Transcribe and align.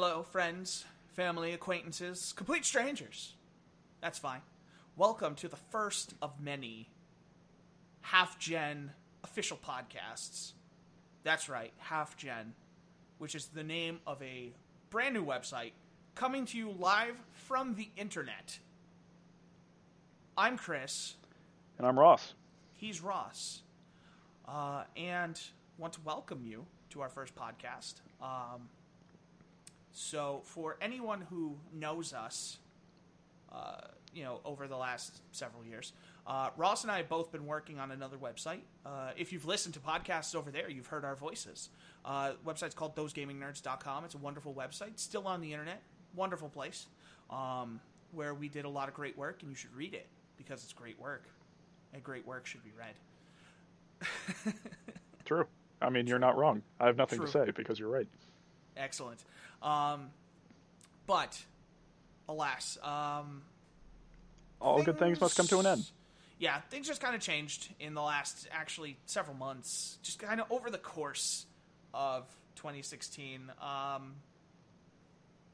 Hello, 0.00 0.22
friends, 0.22 0.84
family, 1.16 1.52
acquaintances, 1.52 2.32
complete 2.36 2.64
strangers. 2.64 3.34
That's 4.00 4.16
fine. 4.16 4.42
Welcome 4.96 5.34
to 5.34 5.48
the 5.48 5.56
first 5.56 6.14
of 6.22 6.40
many 6.40 6.88
Half 8.02 8.38
Gen 8.38 8.92
official 9.24 9.56
podcasts. 9.56 10.52
That's 11.24 11.48
right, 11.48 11.72
Half 11.78 12.16
Gen, 12.16 12.54
which 13.18 13.34
is 13.34 13.46
the 13.46 13.64
name 13.64 13.98
of 14.06 14.22
a 14.22 14.52
brand 14.88 15.14
new 15.14 15.24
website 15.24 15.72
coming 16.14 16.46
to 16.46 16.56
you 16.56 16.70
live 16.78 17.16
from 17.32 17.74
the 17.74 17.88
internet. 17.96 18.60
I'm 20.36 20.58
Chris. 20.58 21.16
And 21.76 21.84
I'm 21.84 21.98
Ross. 21.98 22.34
He's 22.74 23.00
Ross. 23.00 23.62
Uh, 24.46 24.84
and 24.96 25.40
want 25.76 25.94
to 25.94 26.00
welcome 26.04 26.44
you 26.46 26.66
to 26.90 27.00
our 27.00 27.08
first 27.08 27.34
podcast. 27.34 27.94
Um, 28.22 28.68
so, 29.98 30.42
for 30.44 30.76
anyone 30.80 31.22
who 31.28 31.56
knows 31.74 32.12
us, 32.12 32.58
uh, 33.52 33.78
you 34.14 34.22
know, 34.22 34.40
over 34.44 34.68
the 34.68 34.76
last 34.76 35.22
several 35.32 35.64
years, 35.64 35.92
uh, 36.24 36.50
Ross 36.56 36.84
and 36.84 36.92
I 36.92 36.98
have 36.98 37.08
both 37.08 37.32
been 37.32 37.46
working 37.46 37.80
on 37.80 37.90
another 37.90 38.16
website. 38.16 38.60
Uh, 38.86 39.10
if 39.16 39.32
you've 39.32 39.44
listened 39.44 39.74
to 39.74 39.80
podcasts 39.80 40.36
over 40.36 40.52
there, 40.52 40.70
you've 40.70 40.86
heard 40.86 41.04
our 41.04 41.16
voices. 41.16 41.70
Uh, 42.04 42.34
website's 42.46 42.76
called 42.76 42.94
thosegamingnerds.com. 42.94 44.04
It's 44.04 44.14
a 44.14 44.18
wonderful 44.18 44.54
website, 44.54 45.00
still 45.00 45.26
on 45.26 45.40
the 45.40 45.52
internet. 45.52 45.82
Wonderful 46.14 46.48
place 46.48 46.86
um, 47.28 47.80
where 48.12 48.34
we 48.34 48.48
did 48.48 48.64
a 48.66 48.70
lot 48.70 48.86
of 48.86 48.94
great 48.94 49.18
work, 49.18 49.42
and 49.42 49.50
you 49.50 49.56
should 49.56 49.74
read 49.74 49.94
it 49.94 50.06
because 50.36 50.62
it's 50.62 50.72
great 50.72 50.98
work. 51.00 51.24
And 51.92 52.04
great 52.04 52.24
work 52.24 52.46
should 52.46 52.62
be 52.62 52.72
read. 52.78 54.54
True. 55.24 55.46
I 55.82 55.90
mean, 55.90 56.06
you're 56.06 56.20
not 56.20 56.38
wrong. 56.38 56.62
I 56.78 56.86
have 56.86 56.96
nothing 56.96 57.18
True. 57.18 57.26
to 57.26 57.32
say 57.32 57.50
because 57.50 57.80
you're 57.80 57.90
right. 57.90 58.06
Excellent. 58.76 59.24
Um, 59.62 60.10
but, 61.06 61.38
alas, 62.28 62.78
um, 62.82 63.42
All 64.60 64.82
good 64.82 64.98
things 64.98 65.20
must 65.20 65.36
come 65.36 65.46
to 65.48 65.58
an 65.58 65.66
end. 65.66 65.90
Yeah, 66.38 66.60
things 66.70 66.86
just 66.86 67.00
kind 67.00 67.16
of 67.16 67.20
changed 67.20 67.68
in 67.80 67.94
the 67.94 68.02
last 68.02 68.48
actually 68.52 68.96
several 69.06 69.36
months, 69.36 69.98
just 70.02 70.20
kind 70.20 70.40
of 70.40 70.50
over 70.52 70.70
the 70.70 70.78
course 70.78 71.46
of 71.92 72.26
2016. 72.56 73.50
Um, 73.60 74.14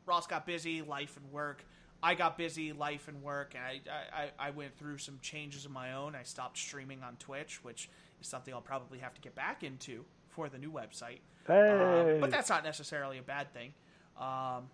Ross 0.07 0.27
got 0.27 0.45
busy, 0.47 0.83
life 0.83 1.17
and 1.17 1.33
work. 1.33 1.65
I 2.03 2.15
got 2.15 2.37
busy, 2.37 2.75
life 2.75 3.09
and 3.09 3.23
work, 3.23 3.55
and 3.55 3.65
I, 3.65 3.81
I, 4.15 4.49
I 4.49 4.51
went 4.51 4.77
through 4.77 4.99
some 4.99 5.19
changes 5.23 5.65
of 5.65 5.71
my 5.71 5.95
own. 5.95 6.15
I 6.15 6.23
stopped 6.25 6.59
streaming 6.59 7.03
on 7.03 7.17
Twitch, 7.17 7.65
which 7.65 7.89
is 8.21 8.27
something 8.27 8.53
I'll 8.53 8.61
probably 8.61 8.99
have 8.99 9.15
to 9.15 9.23
get 9.23 9.35
back 9.35 9.63
into 9.63 10.05
for 10.29 10.51
the 10.51 10.59
new 10.59 10.71
website. 10.71 11.21
Hey. 11.47 12.15
Um, 12.15 12.21
but 12.21 12.31
that's 12.31 12.51
not 12.51 12.63
necessarily 12.63 13.17
a 13.17 13.23
bad 13.23 13.55
thing. 13.55 13.73
Um, 14.19 14.69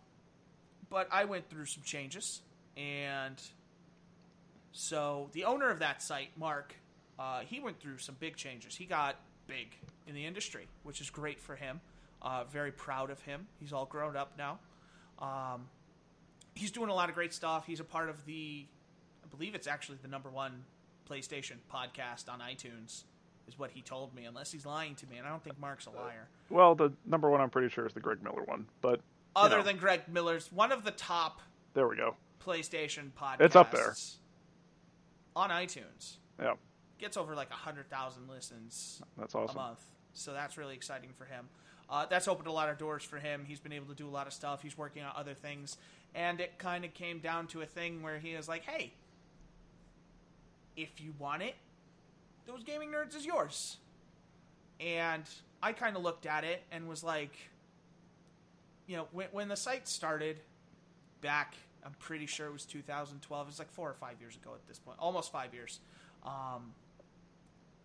but 0.91 1.09
I 1.11 1.25
went 1.25 1.49
through 1.49 1.67
some 1.67 1.83
changes, 1.83 2.43
and 2.77 3.41
so 4.73 5.29
the 5.33 5.45
owner 5.45 5.71
of 5.71 5.79
that 5.81 6.03
site, 6.03 6.31
Mark, 6.37 6.75
uh, 7.19 7.41
he 7.41 7.61
went 7.61 7.81
through 7.81 7.99
some 7.99 8.17
big 8.19 8.37
changes. 8.37 8.77
He 8.77 8.85
got 8.87 9.17
big 9.47 9.69
in 10.07 10.15
the 10.15 10.27
industry, 10.27 10.67
which 10.83 11.01
is 11.01 11.11
great 11.11 11.41
for 11.41 11.57
him. 11.57 11.81
Uh, 12.23 12.45
very 12.45 12.73
proud 12.73 13.11
of 13.11 13.21
him. 13.23 13.47
He's 13.59 13.73
all 13.73 13.87
grown 13.87 14.17
up 14.17 14.33
now. 14.37 14.59
Um, 15.19 15.67
he's 16.55 16.71
doing 16.71 16.91
a 16.91 16.95
lot 16.95 17.09
of 17.09 17.15
great 17.15 17.33
stuff. 17.33 17.67
He's 17.67 17.81
a 17.81 17.85
part 17.85 18.09
of 18.09 18.25
the, 18.27 18.67
I 19.25 19.27
believe 19.35 19.55
it's 19.55 19.67
actually 19.67 19.99
the 20.03 20.09
number 20.09 20.29
one 20.29 20.65
PlayStation 21.09 21.57
podcast 21.73 22.29
on 22.29 22.41
iTunes, 22.41 23.05
is 23.49 23.59
what 23.59 23.71
he 23.73 23.83
told 23.83 24.15
me. 24.15 24.25
Unless 24.25 24.53
he's 24.53 24.67
lying 24.67 24.95
to 24.97 25.07
me, 25.07 25.17
and 25.17 25.27
I 25.27 25.31
don't 25.31 25.43
think 25.43 25.59
Mark's 25.59 25.87
a 25.87 25.91
liar. 25.91 26.29
well, 26.51 26.75
the 26.75 26.93
number 27.07 27.31
one 27.31 27.41
I'm 27.41 27.51
pretty 27.51 27.69
sure 27.69 27.87
is 27.87 27.93
the 27.93 28.01
Greg 28.01 28.23
Miller 28.23 28.43
one, 28.45 28.67
but 28.81 29.01
Other 29.37 29.59
know, 29.59 29.63
than 29.63 29.77
Greg 29.77 30.03
Miller's, 30.09 30.51
one 30.53 30.73
of 30.73 30.85
the 30.85 30.91
top 30.91 31.41
there 31.75 31.87
we 31.87 31.97
go. 31.97 32.17
PlayStation 32.45 33.11
podcast. 33.19 33.41
It's 33.41 33.57
up 33.57 33.71
there. 33.71 33.95
on 35.37 35.51
iTunes. 35.51 36.17
Yeah, 36.41 36.55
Gets 36.99 37.17
over 37.17 37.35
like 37.35 37.51
hundred 37.51 37.89
thousand 37.89 38.29
listens 38.29 39.01
that's 39.17 39.35
a 39.35 39.39
awesome. 39.39 39.57
month, 39.57 39.85
so 40.13 40.33
that's 40.33 40.57
really 40.59 40.75
exciting 40.75 41.11
for 41.17 41.25
him. 41.25 41.49
Uh, 41.89 42.07
that's 42.07 42.29
opened 42.29 42.47
a 42.47 42.53
lot 42.53 42.69
of 42.69 42.79
doors 42.79 43.03
for 43.03 43.19
him. 43.19 43.45
He's 43.47 43.61
been 43.61 43.73
able 43.73 43.87
to 43.87 43.95
do 43.95 44.07
a 44.07 44.11
lot 44.11 44.27
of 44.27 44.33
stuff. 44.33 44.63
He's 44.63 44.77
working 44.79 45.03
on 45.03 45.13
other 45.17 45.35
things, 45.35 45.77
and 46.15 46.41
it 46.41 46.59
kind 46.59 46.85
of 46.85 46.95
came 46.95 47.19
down 47.21 47.47
to 47.49 47.63
a 47.63 47.67
thing 47.67 48.03
where 48.03 48.19
he 48.19 48.35
was 48.37 48.49
like, 48.49 48.65
"Hey, 48.65 48.93
if 50.77 51.01
you 51.01 51.15
want 51.19 51.43
it, 51.43 51.55
those 52.47 52.65
gaming 52.65 52.91
nerds 52.91 53.15
is 53.17 53.25
yours." 53.27 53.77
And 54.81 55.25
I 55.63 55.73
kind 55.73 55.95
of 55.97 56.03
looked 56.03 56.25
at 56.27 56.43
it 56.43 56.63
and 56.73 56.89
was 56.89 57.05
like, 57.05 57.37
you 58.91 58.97
know, 58.97 59.07
when 59.13 59.29
when 59.31 59.47
the 59.47 59.57
site 59.57 59.87
started 59.87 60.41
back, 61.21 61.55
I'm 61.87 61.95
pretty 62.01 62.27
sure 62.27 62.49
it 62.49 62.53
was 62.53 62.65
2012. 62.65 63.47
It 63.47 63.49
was 63.49 63.59
like 63.61 63.71
four 63.71 63.89
or 63.89 63.95
five 63.95 64.21
years 64.21 64.35
ago 64.35 64.51
at 64.53 64.67
this 64.67 64.81
point, 64.81 64.99
almost 64.99 65.31
five 65.31 65.55
years. 65.55 65.79
Um, 66.27 66.75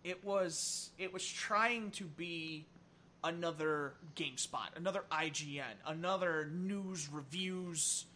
it 0.02 0.24
was 0.24 0.90
it 0.98 1.12
was 1.12 1.24
trying 1.24 1.92
to 1.92 2.04
be 2.04 2.66
another 3.22 3.94
GameSpot, 4.16 4.66
another 4.74 5.04
IGN, 5.12 5.62
another 5.86 6.50
news 6.52 7.08
reviews, 7.08 8.06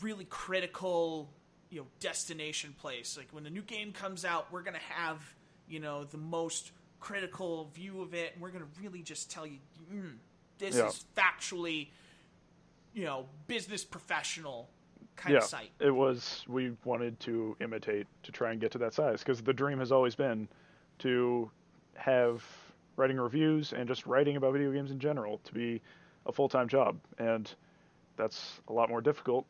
really 0.00 0.24
critical, 0.24 1.28
you 1.70 1.82
know, 1.82 1.86
destination 2.00 2.74
place. 2.80 3.16
Like 3.16 3.28
when 3.30 3.44
the 3.44 3.50
new 3.50 3.62
game 3.62 3.92
comes 3.92 4.24
out, 4.24 4.48
we're 4.50 4.62
gonna 4.62 4.78
have 4.88 5.22
you 5.68 5.78
know 5.78 6.02
the 6.02 6.18
most 6.18 6.72
critical 6.98 7.70
view 7.74 8.02
of 8.02 8.12
it, 8.12 8.32
and 8.32 8.42
we're 8.42 8.50
gonna 8.50 8.64
really 8.82 9.02
just 9.02 9.30
tell 9.30 9.46
you, 9.46 9.58
mm, 9.94 10.14
this 10.58 10.76
Yeah. 10.76 10.86
is 10.86 11.04
factually, 11.16 11.88
you 12.94 13.04
know, 13.04 13.26
business 13.46 13.84
professional 13.84 14.68
kind 15.16 15.32
yeah, 15.34 15.38
of 15.38 15.44
site. 15.44 15.70
it 15.80 15.90
was. 15.90 16.44
We 16.48 16.76
wanted 16.84 17.18
to 17.20 17.56
imitate 17.60 18.06
to 18.24 18.32
try 18.32 18.52
and 18.52 18.60
get 18.60 18.70
to 18.72 18.78
that 18.78 18.92
size 18.94 19.20
because 19.20 19.42
the 19.42 19.52
dream 19.54 19.78
has 19.78 19.90
always 19.92 20.14
been 20.14 20.48
to 21.00 21.50
have 21.94 22.44
writing 22.96 23.16
reviews 23.18 23.72
and 23.72 23.88
just 23.88 24.06
writing 24.06 24.36
about 24.36 24.52
video 24.52 24.72
games 24.72 24.90
in 24.90 24.98
general 24.98 25.38
to 25.44 25.52
be 25.54 25.80
a 26.26 26.32
full 26.32 26.48
time 26.48 26.68
job, 26.68 26.98
and 27.18 27.54
that's 28.16 28.60
a 28.68 28.72
lot 28.72 28.88
more 28.88 29.00
difficult 29.00 29.46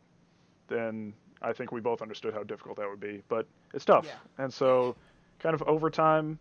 than 0.68 1.12
I 1.42 1.52
think 1.52 1.70
we 1.72 1.80
both 1.80 2.02
understood 2.02 2.34
how 2.34 2.42
difficult 2.42 2.76
that 2.78 2.88
would 2.88 3.00
be. 3.00 3.22
But 3.28 3.46
it's 3.74 3.84
tough, 3.84 4.06
Yeah. 4.06 4.44
and 4.44 4.52
so 4.52 4.96
kind 5.38 5.54
of 5.54 5.62
over 5.62 5.90
time, 5.90 6.38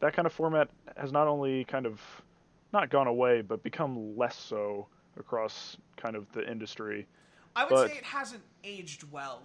that 0.00 0.14
kind 0.14 0.26
of 0.26 0.32
format 0.32 0.68
has 0.96 1.12
not 1.12 1.28
only 1.28 1.64
kind 1.64 1.86
of 1.86 2.00
not 2.72 2.90
gone 2.90 3.06
away, 3.06 3.42
but 3.42 3.62
become 3.62 4.16
less 4.16 4.36
so 4.36 4.86
across 5.18 5.76
kind 5.96 6.16
of 6.16 6.30
the 6.32 6.48
industry. 6.50 7.06
I 7.54 7.64
would 7.64 7.70
But- 7.70 7.90
say 7.90 7.98
it 7.98 8.04
hasn't 8.04 8.42
aged 8.64 9.10
well. 9.10 9.42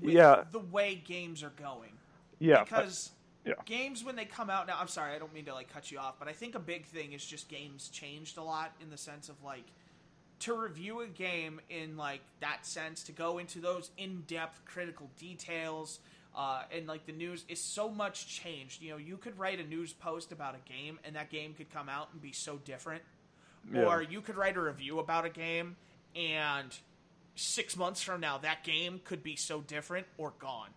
With 0.00 0.14
Yeah. 0.14 0.44
the 0.52 0.60
way 0.60 0.94
games 0.94 1.42
are 1.42 1.50
going. 1.50 1.98
Yeah, 2.38 2.62
because 2.62 3.10
yeah. 3.44 3.54
games 3.64 4.04
when 4.04 4.14
they 4.16 4.24
come 4.24 4.48
out 4.48 4.68
now. 4.68 4.78
I'm 4.78 4.86
sorry, 4.88 5.14
I 5.14 5.18
don't 5.18 5.32
mean 5.34 5.44
to 5.46 5.52
like 5.54 5.68
cut 5.68 5.90
you 5.90 5.98
off, 5.98 6.18
but 6.18 6.28
I 6.28 6.32
think 6.32 6.54
a 6.54 6.60
big 6.60 6.86
thing 6.86 7.12
is 7.12 7.26
just 7.26 7.48
games 7.48 7.88
changed 7.88 8.38
a 8.38 8.42
lot 8.42 8.72
in 8.80 8.88
the 8.88 8.96
sense 8.96 9.28
of 9.28 9.42
like 9.42 9.64
to 10.38 10.54
review 10.54 11.00
a 11.00 11.06
game 11.06 11.60
in 11.68 11.96
like 11.96 12.20
that 12.38 12.64
sense 12.64 13.02
to 13.02 13.12
go 13.12 13.38
into 13.38 13.60
those 13.60 13.90
in-depth 13.98 14.64
critical 14.64 15.10
details 15.18 15.98
uh, 16.34 16.62
and 16.74 16.86
like 16.86 17.06
the 17.06 17.12
news 17.12 17.44
is 17.48 17.60
so 17.60 17.88
much 17.88 18.26
changed 18.28 18.80
you 18.82 18.90
know 18.90 18.96
you 18.96 19.16
could 19.16 19.38
write 19.38 19.58
a 19.60 19.64
news 19.64 19.92
post 19.92 20.30
about 20.32 20.54
a 20.54 20.68
game 20.72 20.98
and 21.04 21.16
that 21.16 21.30
game 21.30 21.54
could 21.54 21.70
come 21.72 21.88
out 21.88 22.08
and 22.12 22.22
be 22.22 22.32
so 22.32 22.56
different 22.64 23.02
Yeah. 23.72 23.84
or 23.84 24.00
you 24.02 24.20
could 24.20 24.36
write 24.36 24.56
a 24.56 24.60
review 24.60 24.98
about 25.00 25.24
a 25.24 25.28
game 25.30 25.76
and 26.14 26.74
six 27.34 27.76
months 27.76 28.02
from 28.02 28.20
now 28.20 28.38
that 28.38 28.62
game 28.64 29.00
could 29.04 29.22
be 29.22 29.34
so 29.36 29.60
different 29.60 30.06
or 30.18 30.32
gone 30.38 30.70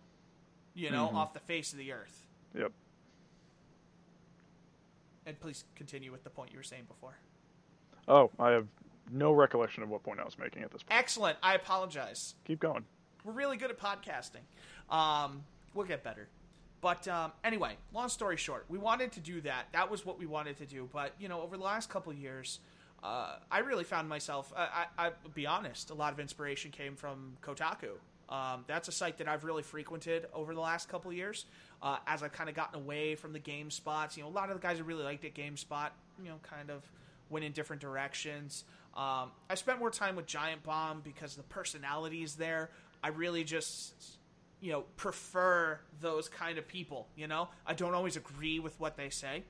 you 0.74 0.90
know 0.90 1.08
Mhm. 1.08 1.14
off 1.14 1.32
the 1.34 1.40
face 1.40 1.72
of 1.72 1.78
the 1.78 1.92
earth 1.92 2.26
Yep. 2.54 2.72
and 5.26 5.38
please 5.40 5.64
continue 5.74 6.12
with 6.12 6.24
the 6.24 6.30
point 6.30 6.50
you 6.52 6.58
were 6.58 6.62
saying 6.64 6.84
before 6.88 7.16
Oh, 8.06 8.30
I 8.38 8.50
have 8.50 8.66
no 9.10 9.32
recollection 9.32 9.82
of 9.82 9.88
what 9.88 10.02
point 10.02 10.20
I 10.20 10.24
was 10.24 10.38
making 10.38 10.62
at 10.62 10.70
this 10.70 10.82
point. 10.82 10.98
excellent 10.98 11.38
i 11.42 11.54
apologize 11.54 12.34
Keep 12.44 12.60
going. 12.60 12.84
we're 13.24 13.32
really 13.32 13.56
good 13.56 13.70
at 13.70 13.78
podcasting 13.78 14.42
um, 14.90 15.44
we'll 15.74 15.86
get 15.86 16.02
better 16.02 16.28
but 16.80 17.06
um, 17.08 17.32
anyway 17.42 17.76
long 17.92 18.08
story 18.08 18.36
short 18.36 18.64
we 18.68 18.78
wanted 18.78 19.12
to 19.12 19.20
do 19.20 19.40
that 19.40 19.66
that 19.72 19.90
was 19.90 20.04
what 20.04 20.18
we 20.18 20.26
wanted 20.26 20.56
to 20.56 20.66
do 20.66 20.88
but 20.92 21.12
you 21.18 21.28
know 21.28 21.40
over 21.40 21.56
the 21.56 21.62
last 21.62 21.88
couple 21.88 22.12
years 22.12 22.60
uh, 23.04 23.36
I 23.50 23.58
really 23.58 23.84
found 23.84 24.08
myself. 24.08 24.50
I, 24.56 24.86
I, 24.96 25.10
be 25.34 25.46
honest. 25.46 25.90
A 25.90 25.94
lot 25.94 26.14
of 26.14 26.20
inspiration 26.20 26.70
came 26.70 26.96
from 26.96 27.36
Kotaku. 27.42 27.98
Um, 28.30 28.64
that's 28.66 28.88
a 28.88 28.92
site 28.92 29.18
that 29.18 29.28
I've 29.28 29.44
really 29.44 29.62
frequented 29.62 30.26
over 30.32 30.54
the 30.54 30.60
last 30.60 30.88
couple 30.88 31.12
years. 31.12 31.44
Uh, 31.82 31.98
as 32.06 32.22
I've 32.22 32.32
kind 32.32 32.48
of 32.48 32.56
gotten 32.56 32.80
away 32.80 33.14
from 33.14 33.34
the 33.34 33.38
game 33.38 33.70
spots, 33.70 34.16
you 34.16 34.22
know, 34.22 34.30
a 34.30 34.30
lot 34.30 34.48
of 34.48 34.58
the 34.58 34.62
guys 34.62 34.78
who 34.78 34.84
really 34.84 35.04
liked 35.04 35.22
it 35.24 35.34
GameSpot, 35.34 35.90
you 36.22 36.30
know, 36.30 36.40
kind 36.42 36.70
of 36.70 36.82
went 37.28 37.44
in 37.44 37.52
different 37.52 37.82
directions. 37.82 38.64
Um, 38.96 39.32
I 39.50 39.54
spent 39.54 39.80
more 39.80 39.90
time 39.90 40.16
with 40.16 40.24
Giant 40.24 40.62
Bomb 40.62 41.02
because 41.02 41.36
the 41.36 41.42
personality 41.42 42.22
is 42.22 42.36
there. 42.36 42.70
I 43.02 43.08
really 43.08 43.44
just, 43.44 43.92
you 44.64 44.72
know, 44.72 44.84
prefer 44.96 45.78
those 46.00 46.26
kind 46.26 46.56
of 46.56 46.66
people. 46.66 47.06
You 47.16 47.26
know, 47.26 47.48
I 47.66 47.74
don't 47.74 47.92
always 47.92 48.16
agree 48.16 48.58
with 48.60 48.80
what 48.80 48.96
they 48.96 49.10
say, 49.10 49.42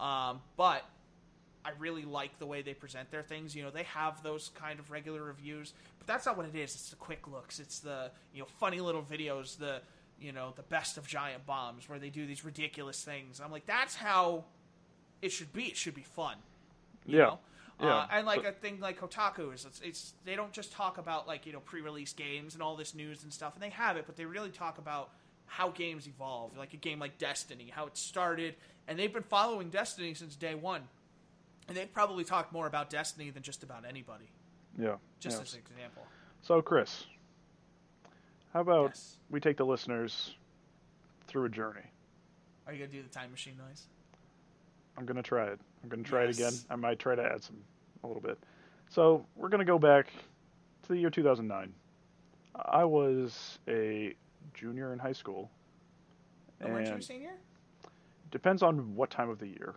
um, 0.00 0.40
but 0.56 0.84
I 1.64 1.70
really 1.78 2.04
like 2.04 2.40
the 2.40 2.46
way 2.46 2.62
they 2.62 2.74
present 2.74 3.12
their 3.12 3.22
things. 3.22 3.54
You 3.54 3.62
know, 3.62 3.70
they 3.70 3.84
have 3.84 4.24
those 4.24 4.50
kind 4.56 4.80
of 4.80 4.90
regular 4.90 5.22
reviews, 5.22 5.72
but 5.98 6.08
that's 6.08 6.26
not 6.26 6.36
what 6.36 6.46
it 6.46 6.56
is. 6.56 6.74
It's 6.74 6.90
the 6.90 6.96
quick 6.96 7.28
looks. 7.28 7.60
It's 7.60 7.78
the 7.78 8.10
you 8.34 8.40
know 8.40 8.48
funny 8.58 8.80
little 8.80 9.02
videos. 9.04 9.56
The 9.56 9.82
you 10.18 10.32
know 10.32 10.52
the 10.56 10.62
best 10.62 10.98
of 10.98 11.06
giant 11.06 11.46
bombs 11.46 11.88
where 11.88 12.00
they 12.00 12.10
do 12.10 12.26
these 12.26 12.44
ridiculous 12.44 13.04
things. 13.04 13.40
I'm 13.40 13.52
like, 13.52 13.66
that's 13.66 13.94
how 13.94 14.46
it 15.22 15.28
should 15.28 15.52
be. 15.52 15.66
It 15.66 15.76
should 15.76 15.94
be 15.94 16.02
fun. 16.02 16.38
You 17.06 17.18
Yeah. 17.18 17.24
Know? 17.26 17.38
Yeah. 17.80 17.88
Uh, 17.94 18.06
and 18.10 18.26
like 18.26 18.42
But- 18.42 18.48
a 18.48 18.52
thing 18.52 18.80
like 18.80 18.98
Kotaku 18.98 19.52
is, 19.54 19.64
it's, 19.66 19.80
it's 19.82 20.12
they 20.24 20.34
don't 20.34 20.52
just 20.52 20.72
talk 20.72 20.96
about 20.98 21.26
like 21.26 21.44
you 21.46 21.52
know 21.52 21.60
pre-release 21.60 22.12
games 22.14 22.54
and 22.54 22.62
all 22.62 22.74
this 22.76 22.94
news 22.94 23.22
and 23.22 23.32
stuff, 23.32 23.54
and 23.54 23.62
they 23.62 23.70
have 23.70 23.96
it, 23.96 24.04
but 24.06 24.16
they 24.16 24.24
really 24.24 24.50
talk 24.50 24.78
about 24.78 25.10
how 25.46 25.68
games 25.68 26.06
evolve. 26.08 26.56
Like 26.56 26.72
a 26.74 26.78
game 26.78 26.98
like 26.98 27.18
Destiny, 27.18 27.70
how 27.74 27.86
it 27.86 27.96
started, 27.96 28.54
and 28.88 28.98
they've 28.98 29.12
been 29.12 29.22
following 29.22 29.68
Destiny 29.70 30.14
since 30.14 30.36
day 30.36 30.54
one, 30.54 30.88
and 31.68 31.76
they've 31.76 31.92
probably 31.92 32.24
talked 32.24 32.52
more 32.52 32.66
about 32.66 32.88
Destiny 32.90 33.30
than 33.30 33.42
just 33.42 33.62
about 33.62 33.84
anybody. 33.86 34.30
Yeah. 34.78 34.96
Just 35.20 35.36
yeah. 35.36 35.42
as 35.42 35.52
an 35.54 35.60
example. 35.60 36.02
So, 36.42 36.62
Chris, 36.62 37.04
how 38.52 38.60
about 38.60 38.90
Yes. 38.90 39.18
we 39.30 39.38
take 39.40 39.56
the 39.58 39.66
listeners 39.66 40.34
through 41.26 41.44
a 41.44 41.48
journey? 41.48 41.80
Are 42.66 42.72
you 42.72 42.78
gonna 42.78 42.90
do 42.92 43.02
the 43.02 43.08
time 43.08 43.30
machine 43.30 43.56
noise? 43.58 43.86
I'm 44.96 45.04
gonna 45.06 45.22
try 45.22 45.46
it. 45.46 45.60
I'm 45.82 45.88
gonna 45.88 46.02
try 46.02 46.24
it 46.24 46.30
again. 46.30 46.52
I 46.70 46.76
might 46.76 46.98
try 46.98 47.14
to 47.14 47.22
add 47.22 47.42
some 47.42 47.56
a 48.02 48.06
little 48.06 48.22
bit. 48.22 48.38
So 48.88 49.26
we're 49.36 49.48
gonna 49.48 49.64
go 49.64 49.78
back 49.78 50.08
to 50.84 50.88
the 50.88 50.96
year 50.98 51.10
2009. 51.10 51.72
I 52.54 52.84
was 52.84 53.58
a 53.68 54.14
junior 54.54 54.92
in 54.92 54.98
high 54.98 55.12
school, 55.12 55.50
Oh, 56.62 56.68
weren't 56.68 56.86
you 56.86 56.92
a 56.92 56.94
and 56.94 57.04
senior? 57.04 57.32
depends 58.30 58.62
on 58.62 58.94
what 58.96 59.10
time 59.10 59.28
of 59.28 59.38
the 59.38 59.48
year. 59.48 59.74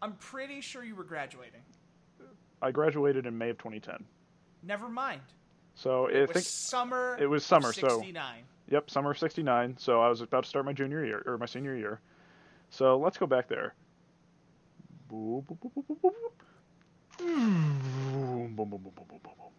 I'm 0.00 0.12
pretty 0.14 0.60
sure 0.60 0.82
you 0.84 0.94
were 0.94 1.04
graduating. 1.04 1.62
I 2.62 2.70
graduated 2.70 3.26
in 3.26 3.36
May 3.36 3.50
of 3.50 3.58
2010. 3.58 4.04
Never 4.62 4.88
mind. 4.88 5.20
So 5.74 6.06
It 6.06 6.30
I 6.30 6.32
was 6.32 6.46
summer. 6.46 7.16
it 7.20 7.26
was 7.26 7.44
summer, 7.44 7.72
so- 7.72 7.88
'69. 8.00 8.44
Yep, 8.70 8.88
summer 8.90 9.10
of 9.10 9.18
'69. 9.18 9.76
So 9.76 10.00
I 10.00 10.08
was 10.08 10.22
about 10.22 10.44
to 10.44 10.48
start 10.48 10.64
my 10.64 10.72
junior 10.72 11.04
year 11.04 11.22
or 11.26 11.36
my 11.36 11.44
senior 11.46 11.76
year. 11.76 12.00
So 12.70 12.96
let's 12.96 13.18
go 13.18 13.26
back 13.26 13.48
there. 13.48 13.74
Boop, 15.14 15.46
boop, 15.46 15.58
boop, 15.60 15.72
boop, 15.72 15.86
boop, 15.86 16.00
boop. 16.02 16.22
Boom, 17.18 18.54
boom, 18.56 18.68
boom, 18.68 18.82
boom, 18.82 18.92
boom, 18.96 19.06
boom, 19.08 19.20
boom. 19.22 19.52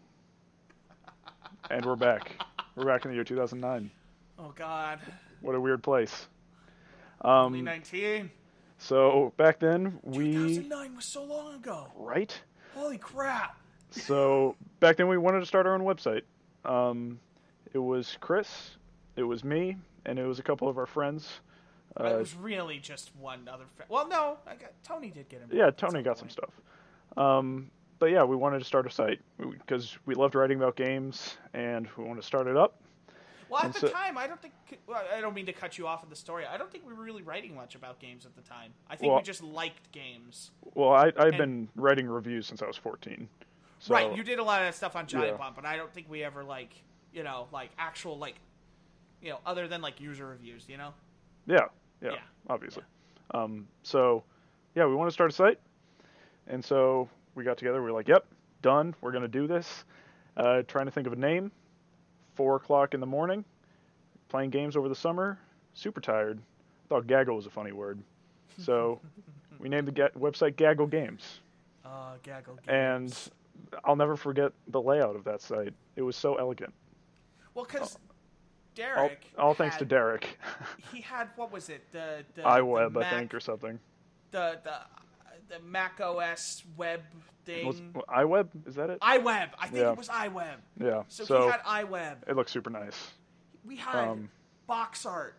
And 1.71 1.85
we're 1.85 1.95
back. 1.95 2.33
We're 2.75 2.83
back 2.83 3.05
in 3.05 3.11
the 3.11 3.15
year 3.15 3.23
2009. 3.23 3.89
Oh 4.37 4.53
God. 4.53 4.99
What 5.39 5.55
a 5.55 5.61
weird 5.61 5.81
place. 5.81 6.27
Um, 7.21 7.63
19. 7.63 8.29
so 8.79 9.31
back 9.37 9.59
then 9.59 9.97
we 10.03 10.33
2009 10.33 10.95
was 10.97 11.05
so 11.05 11.23
long 11.23 11.55
ago. 11.55 11.87
right. 11.95 12.37
Holy 12.73 12.97
crap. 12.97 13.57
So 13.91 14.57
back 14.81 14.97
then 14.97 15.07
we 15.07 15.17
wanted 15.17 15.39
to 15.39 15.45
start 15.45 15.65
our 15.67 15.73
own 15.73 15.83
website. 15.83 16.23
Um, 16.65 17.17
it 17.73 17.79
was 17.79 18.17
Chris, 18.19 18.71
it 19.15 19.23
was 19.23 19.45
me, 19.45 19.77
and 20.05 20.19
it 20.19 20.25
was 20.25 20.37
a 20.37 20.43
couple 20.43 20.67
of 20.67 20.77
our 20.77 20.85
friends. 20.85 21.39
It 21.99 22.05
Uh, 22.05 22.17
was 22.17 22.35
really 22.35 22.79
just 22.79 23.15
one 23.15 23.47
other. 23.51 23.65
Fa- 23.77 23.85
well, 23.89 24.07
no, 24.07 24.37
I 24.47 24.55
got 24.55 24.71
Tony 24.83 25.09
did 25.11 25.29
get 25.29 25.41
him. 25.41 25.49
Yeah, 25.51 25.69
Tony 25.71 26.01
got 26.03 26.17
some 26.17 26.29
stuff. 26.29 26.49
Um, 27.17 27.71
but 27.99 28.07
yeah, 28.07 28.23
we 28.23 28.35
wanted 28.35 28.59
to 28.59 28.65
start 28.65 28.85
a 28.85 28.89
site 28.89 29.21
because 29.37 29.97
we 30.05 30.15
loved 30.15 30.35
writing 30.35 30.57
about 30.57 30.75
games 30.75 31.37
and 31.53 31.87
we 31.97 32.03
wanted 32.03 32.21
to 32.21 32.27
start 32.27 32.47
it 32.47 32.57
up. 32.57 32.81
Well, 33.47 33.59
at 33.59 33.65
and 33.67 33.73
the 33.75 33.79
so- 33.81 33.87
time, 33.89 34.17
I 34.17 34.27
don't 34.27 34.41
think. 34.41 34.53
Well, 34.87 35.01
I 35.13 35.21
don't 35.21 35.33
mean 35.35 35.45
to 35.45 35.53
cut 35.53 35.77
you 35.77 35.87
off 35.87 36.03
in 36.03 36.09
the 36.09 36.15
story. 36.15 36.45
I 36.45 36.57
don't 36.57 36.69
think 36.71 36.85
we 36.85 36.93
were 36.93 37.03
really 37.03 37.21
writing 37.21 37.55
much 37.55 37.75
about 37.75 37.99
games 37.99 38.25
at 38.25 38.35
the 38.35 38.41
time. 38.41 38.73
I 38.89 38.95
think 38.95 39.09
Well- 39.11 39.19
we 39.19 39.23
just 39.23 39.43
liked 39.43 39.91
games. 39.91 40.51
Well, 40.73 40.89
I, 40.91 41.07
I've 41.07 41.17
And- 41.33 41.37
been 41.37 41.69
writing 41.75 42.07
reviews 42.07 42.47
since 42.47 42.61
I 42.61 42.65
was 42.67 42.75
14. 42.75 43.29
So, 43.79 43.93
right, 43.93 44.15
you 44.15 44.23
did 44.23 44.39
a 44.39 44.43
lot 44.43 44.61
of 44.61 44.67
that 44.67 44.73
stuff 44.75 44.95
on 44.95 45.05
Giant 45.05 45.33
Yeah. 45.33 45.37
Bomb, 45.37 45.53
but 45.53 45.63
I 45.65 45.77
don't 45.77 45.93
think 45.93 46.09
we 46.09 46.23
ever 46.23 46.43
like, 46.43 46.73
you 47.13 47.23
know, 47.23 47.47
like 47.51 47.69
actual 47.77 48.17
like, 48.17 48.35
you 49.21 49.29
know, 49.29 49.39
other 49.45 49.67
than 49.67 49.81
like 49.81 50.01
user 50.01 50.25
reviews. 50.25 50.67
You 50.67 50.77
know. 50.77 50.93
Yeah, 51.45 51.67
yeah, 52.01 52.11
Yeah, 52.11 52.17
obviously. 52.49 52.83
Um, 53.31 53.67
so, 53.83 54.23
yeah, 54.75 54.85
we 54.85 54.95
want 54.95 55.09
to 55.09 55.13
start 55.13 55.31
a 55.31 55.33
site. 55.33 55.59
And 56.47 56.63
so 56.63 57.09
we 57.33 57.43
got 57.43 57.57
together. 57.57 57.79
We 57.81 57.85
were 57.89 57.91
like, 57.97 58.07
yep, 58.07 58.25
done. 58.61 58.93
We're 59.01 59.11
going 59.11 59.23
to 59.23 59.27
do 59.27 59.47
this. 59.47 59.83
Uh, 60.37 60.61
trying 60.67 60.85
to 60.85 60.91
think 60.91 61.07
of 61.07 61.13
a 61.13 61.17
name. 61.17 61.51
Four 62.35 62.57
o'clock 62.57 62.93
in 62.93 62.99
the 62.99 63.05
morning. 63.05 63.43
Playing 64.29 64.49
games 64.49 64.75
over 64.75 64.89
the 64.89 64.95
summer. 64.95 65.39
Super 65.73 66.01
tired. 66.01 66.39
Thought 66.89 67.07
gaggle 67.07 67.35
was 67.35 67.45
a 67.45 67.49
funny 67.49 67.71
word. 67.71 67.99
So 68.61 68.99
we 69.59 69.69
named 69.69 69.87
the 69.87 69.91
ga- 69.91 70.09
website 70.19 70.55
Gaggle 70.55 70.87
Games. 70.87 71.39
Uh, 71.83 72.15
gaggle 72.23 72.55
games. 72.55 72.67
And 72.67 73.79
I'll 73.83 73.95
never 73.95 74.15
forget 74.15 74.51
the 74.67 74.81
layout 74.81 75.15
of 75.15 75.23
that 75.23 75.41
site. 75.41 75.73
It 75.95 76.01
was 76.01 76.15
so 76.15 76.35
elegant. 76.35 76.73
well, 77.53 77.65
because 77.65 77.95
all, 77.95 78.01
Derek, 78.75 79.25
all 79.37 79.53
thanks 79.53 79.77
to 79.77 79.85
Derek. 79.85 80.37
He 80.93 81.01
had 81.01 81.29
what 81.35 81.51
was 81.51 81.69
it? 81.69 81.91
The, 81.91 82.23
the 82.35 82.41
iWeb, 82.43 82.93
the 82.93 82.99
I 82.99 83.09
think, 83.09 83.33
or 83.33 83.39
something. 83.39 83.79
the 84.31 84.59
the 84.63 84.73
the 85.55 85.59
Mac 85.63 85.99
OS 86.01 86.63
web 86.77 87.01
thing. 87.45 87.67
Was, 87.67 87.79
iWeb? 87.81 88.47
Is 88.67 88.75
that 88.75 88.89
it? 88.89 88.99
iWeb. 89.01 89.49
I 89.59 89.67
think 89.67 89.75
Yeah. 89.83 89.91
it 89.91 89.97
was 89.97 90.09
iWeb. 90.09 90.55
Yeah. 90.79 91.03
So, 91.07 91.23
So, 91.25 91.41
he 91.45 91.51
had 91.51 91.61
iWeb. 91.61 92.17
it 92.27 92.35
looks 92.35 92.51
super 92.51 92.69
nice. 92.69 93.11
We 93.63 93.75
had 93.75 94.07
Um, 94.07 94.29
box 94.67 95.05
art, 95.05 95.35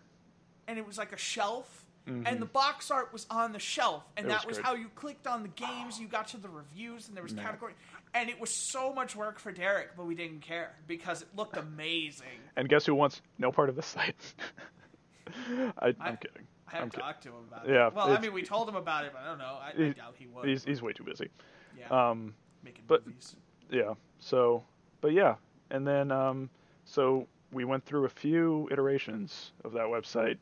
and 0.69 0.79
it 0.79 0.87
was 0.87 0.99
like 0.99 1.13
a 1.13 1.17
shelf. 1.17 1.86
Mhm. 2.07 2.23
And 2.27 2.41
the 2.41 2.47
box 2.47 2.91
art 2.91 3.13
was 3.13 3.27
on 3.31 3.53
the 3.53 3.59
shelf, 3.59 4.05
and 4.17 4.27
It 4.27 4.29
that 4.29 4.47
was 4.47 4.59
was 4.59 4.65
how 4.65 4.75
you 4.75 4.89
clicked 4.91 5.27
on 5.27 5.43
the 5.43 5.49
games. 5.49 5.99
You 5.99 6.07
got 6.07 6.29
to 6.29 6.37
the 6.37 6.49
reviews, 6.49 7.09
and 7.09 7.17
there 7.17 7.23
was 7.25 7.33
Yeah. 7.33 7.43
category, 7.43 7.75
and 8.15 8.31
it 8.31 8.39
was 8.41 8.51
so 8.51 8.93
much 8.93 9.17
work 9.17 9.39
for 9.41 9.51
Derek, 9.51 9.97
but 9.97 10.07
we 10.07 10.15
didn't 10.15 10.41
care 10.41 10.77
because 10.87 11.23
it 11.23 11.29
looked 11.35 11.57
amazing. 11.57 12.29
And 12.55 12.69
guess 12.69 12.87
who 12.87 12.95
wants 12.95 13.23
no 13.39 13.51
part 13.51 13.69
of 13.69 13.75
this 13.77 13.87
site? 13.87 14.35
I, 15.79 15.89
I'm 15.89 15.97
I- 16.01 16.17
kidding. 16.17 16.47
I 16.69 16.77
haven't 16.79 16.91
talked 16.95 17.23
to 17.23 17.29
him 17.29 17.45
about 17.49 17.69
Yeah, 17.69 17.87
it. 17.87 17.95
Well, 17.95 18.11
I 18.11 18.19
mean, 18.21 18.33
we 18.33 18.43
told 18.43 18.69
him 18.69 18.75
about 18.75 19.05
it, 19.05 19.13
but 19.13 19.23
I 19.23 19.27
don't 19.27 19.39
know. 19.39 19.57
I, 19.61 19.69
I 19.85 19.89
doubt 19.91 20.17
he 20.19 20.27
would. 20.27 20.49
He's, 20.49 20.65
he's 20.65 20.83
way 20.83 20.93
too 20.93 21.05
busy. 21.05 21.31
yeah, 21.79 21.87
Um, 22.11 22.35
making 22.65 22.83
but- 22.89 23.07
movies. 23.07 23.37
yeah. 23.71 23.95
So, 24.19 24.65
but 25.01 25.13
yeah. 25.13 25.37
And 25.71 25.87
then, 25.87 26.11
um, 26.11 26.51
so 26.85 27.29
we 27.53 27.65
went 27.65 27.85
through 27.85 28.05
a 28.05 28.09
few 28.09 28.69
iterations 28.73 29.53
of 29.63 29.73
that 29.75 29.85
website 29.87 30.39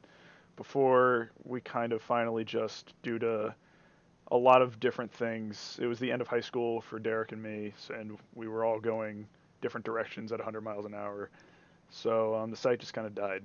before 0.56 1.30
we 1.44 1.60
kind 1.60 1.92
of 1.92 2.02
finally 2.02 2.44
just, 2.44 2.94
due 3.02 3.18
to 3.18 3.54
a 4.30 4.36
lot 4.36 4.62
of 4.62 4.80
different 4.80 5.12
things, 5.12 5.78
it 5.80 5.86
was 5.86 5.98
the 5.98 6.10
end 6.10 6.22
of 6.22 6.28
high 6.28 6.40
school 6.40 6.80
for 6.80 6.98
Derek 6.98 7.32
and 7.32 7.42
me, 7.42 7.72
and 7.90 8.16
we 8.34 8.48
were 8.48 8.64
all 8.64 8.80
going 8.80 9.26
different 9.60 9.84
directions 9.84 10.32
at 10.32 10.38
100 10.38 10.60
miles 10.62 10.84
an 10.84 10.94
hour. 10.94 11.30
So 11.90 12.34
um, 12.34 12.50
the 12.50 12.56
site 12.56 12.78
just 12.80 12.94
kind 12.94 13.06
of 13.06 13.14
died. 13.14 13.42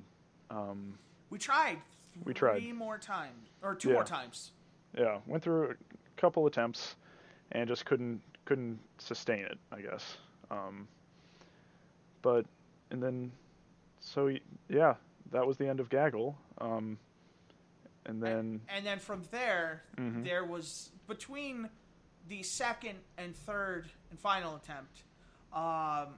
Um, 0.50 0.98
We 1.30 1.38
tried. 1.38 1.78
We 2.26 2.34
tried. 2.34 2.60
three 2.62 2.72
more 2.72 2.98
times, 2.98 3.50
or 3.62 3.76
two 3.76 3.90
Yeah. 3.90 3.94
more 3.96 4.04
times. 4.04 4.52
yeah, 4.98 5.20
went 5.28 5.44
through 5.44 5.72
a 5.72 5.76
couple 6.20 6.46
attempts 6.48 6.96
and 7.52 7.68
just 7.68 7.86
couldn't 7.86 8.22
couldn't 8.46 8.80
sustain 8.98 9.46
it, 9.46 9.60
I 9.72 9.82
guess. 9.82 10.18
Um, 10.50 10.88
but 12.24 12.46
and 12.90 13.02
then 13.02 13.32
so 14.00 14.36
yeah, 14.68 14.96
that 15.32 15.46
was 15.46 15.58
the 15.58 15.68
end 15.68 15.80
of 15.80 15.90
Gaggle. 15.90 16.36
Um, 16.60 16.98
and 18.06 18.22
then 18.22 18.62
And 18.70 18.86
then 18.86 19.00
from 19.00 19.24
there, 19.32 19.84
Mhm. 19.98 20.24
there 20.24 20.44
was 20.46 20.92
between 21.08 21.70
the 22.28 22.44
second 22.44 23.00
and 23.18 23.36
third 23.36 23.90
and 24.10 24.20
final 24.20 24.56
attempt. 24.56 25.04
Um, 25.54 26.18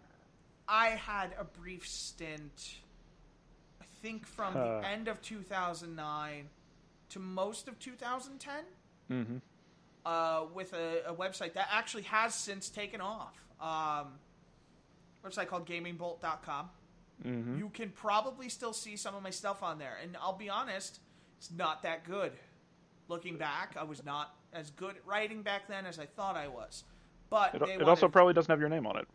I 0.67 0.89
had 0.89 1.33
a 1.37 1.43
brief 1.43 1.87
stint. 1.87 2.77
I 3.81 3.85
think 4.01 4.25
from 4.25 4.55
Uh. 4.57 4.63
the 4.81 4.87
end 4.87 5.07
of 5.07 5.21
2009 5.21 6.49
to 7.09 7.19
most 7.19 7.67
of 7.67 7.77
2010 7.79 8.65
hmm 9.07 9.37
uh, 10.05 10.45
with 10.53 10.73
a, 10.73 11.03
a 11.05 11.13
website 11.13 11.53
that 11.53 11.67
actually 11.71 12.03
has 12.03 12.33
since 12.33 12.69
taken 12.69 12.99
off. 13.01 13.35
Um, 13.59 14.17
website 15.23 15.47
called 15.47 15.67
gamingbolt.com. 15.67 16.71
hmm 17.23 17.57
You 17.57 17.69
can 17.69 17.89
probably 17.89 18.49
still 18.49 18.73
see 18.73 18.95
some 18.95 19.15
of 19.15 19.23
my 19.23 19.29
stuff 19.29 19.63
on 19.63 19.79
there. 19.79 19.97
And 20.01 20.17
I'll 20.21 20.37
be 20.37 20.49
honest, 20.49 20.99
it's 21.37 21.51
not 21.51 21.83
that 21.83 22.03
good. 22.03 22.31
Looking 23.07 23.37
back, 23.37 23.75
I 23.79 23.83
was 23.83 24.05
not 24.05 24.35
as 24.53 24.69
good 24.71 24.95
at 24.95 25.05
writing 25.05 25.41
back 25.41 25.67
then 25.67 25.85
as 25.85 25.99
I 25.99 26.05
thought 26.05 26.35
I 26.35 26.47
was. 26.47 26.83
But 27.29 27.55
it, 27.55 27.61
it 27.81 27.87
also 27.87 28.07
probably 28.07 28.33
doesn't 28.33 28.51
have 28.51 28.59
your 28.59 28.69
name 28.69 28.85
on 28.85 28.97
it. 28.97 29.07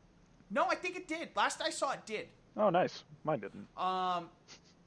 No, 0.51 0.67
I 0.67 0.75
think 0.75 0.97
it 0.97 1.09
did. 1.09 1.31
Last 1.35 1.61
I 1.63 1.71
saw 1.71 1.93
it 1.93 2.07
did. 2.07 2.29
Oh, 2.57 2.71
nice. 2.71 3.05
Mine 3.25 3.41
didn't. 3.41 3.67
Um 3.77 4.29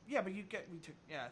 yeah, 0.09 0.21
but 0.21 0.33
you 0.33 0.41
get 0.43 0.67
we 0.71 0.79
took 0.79 0.95
yeah. 1.07 1.27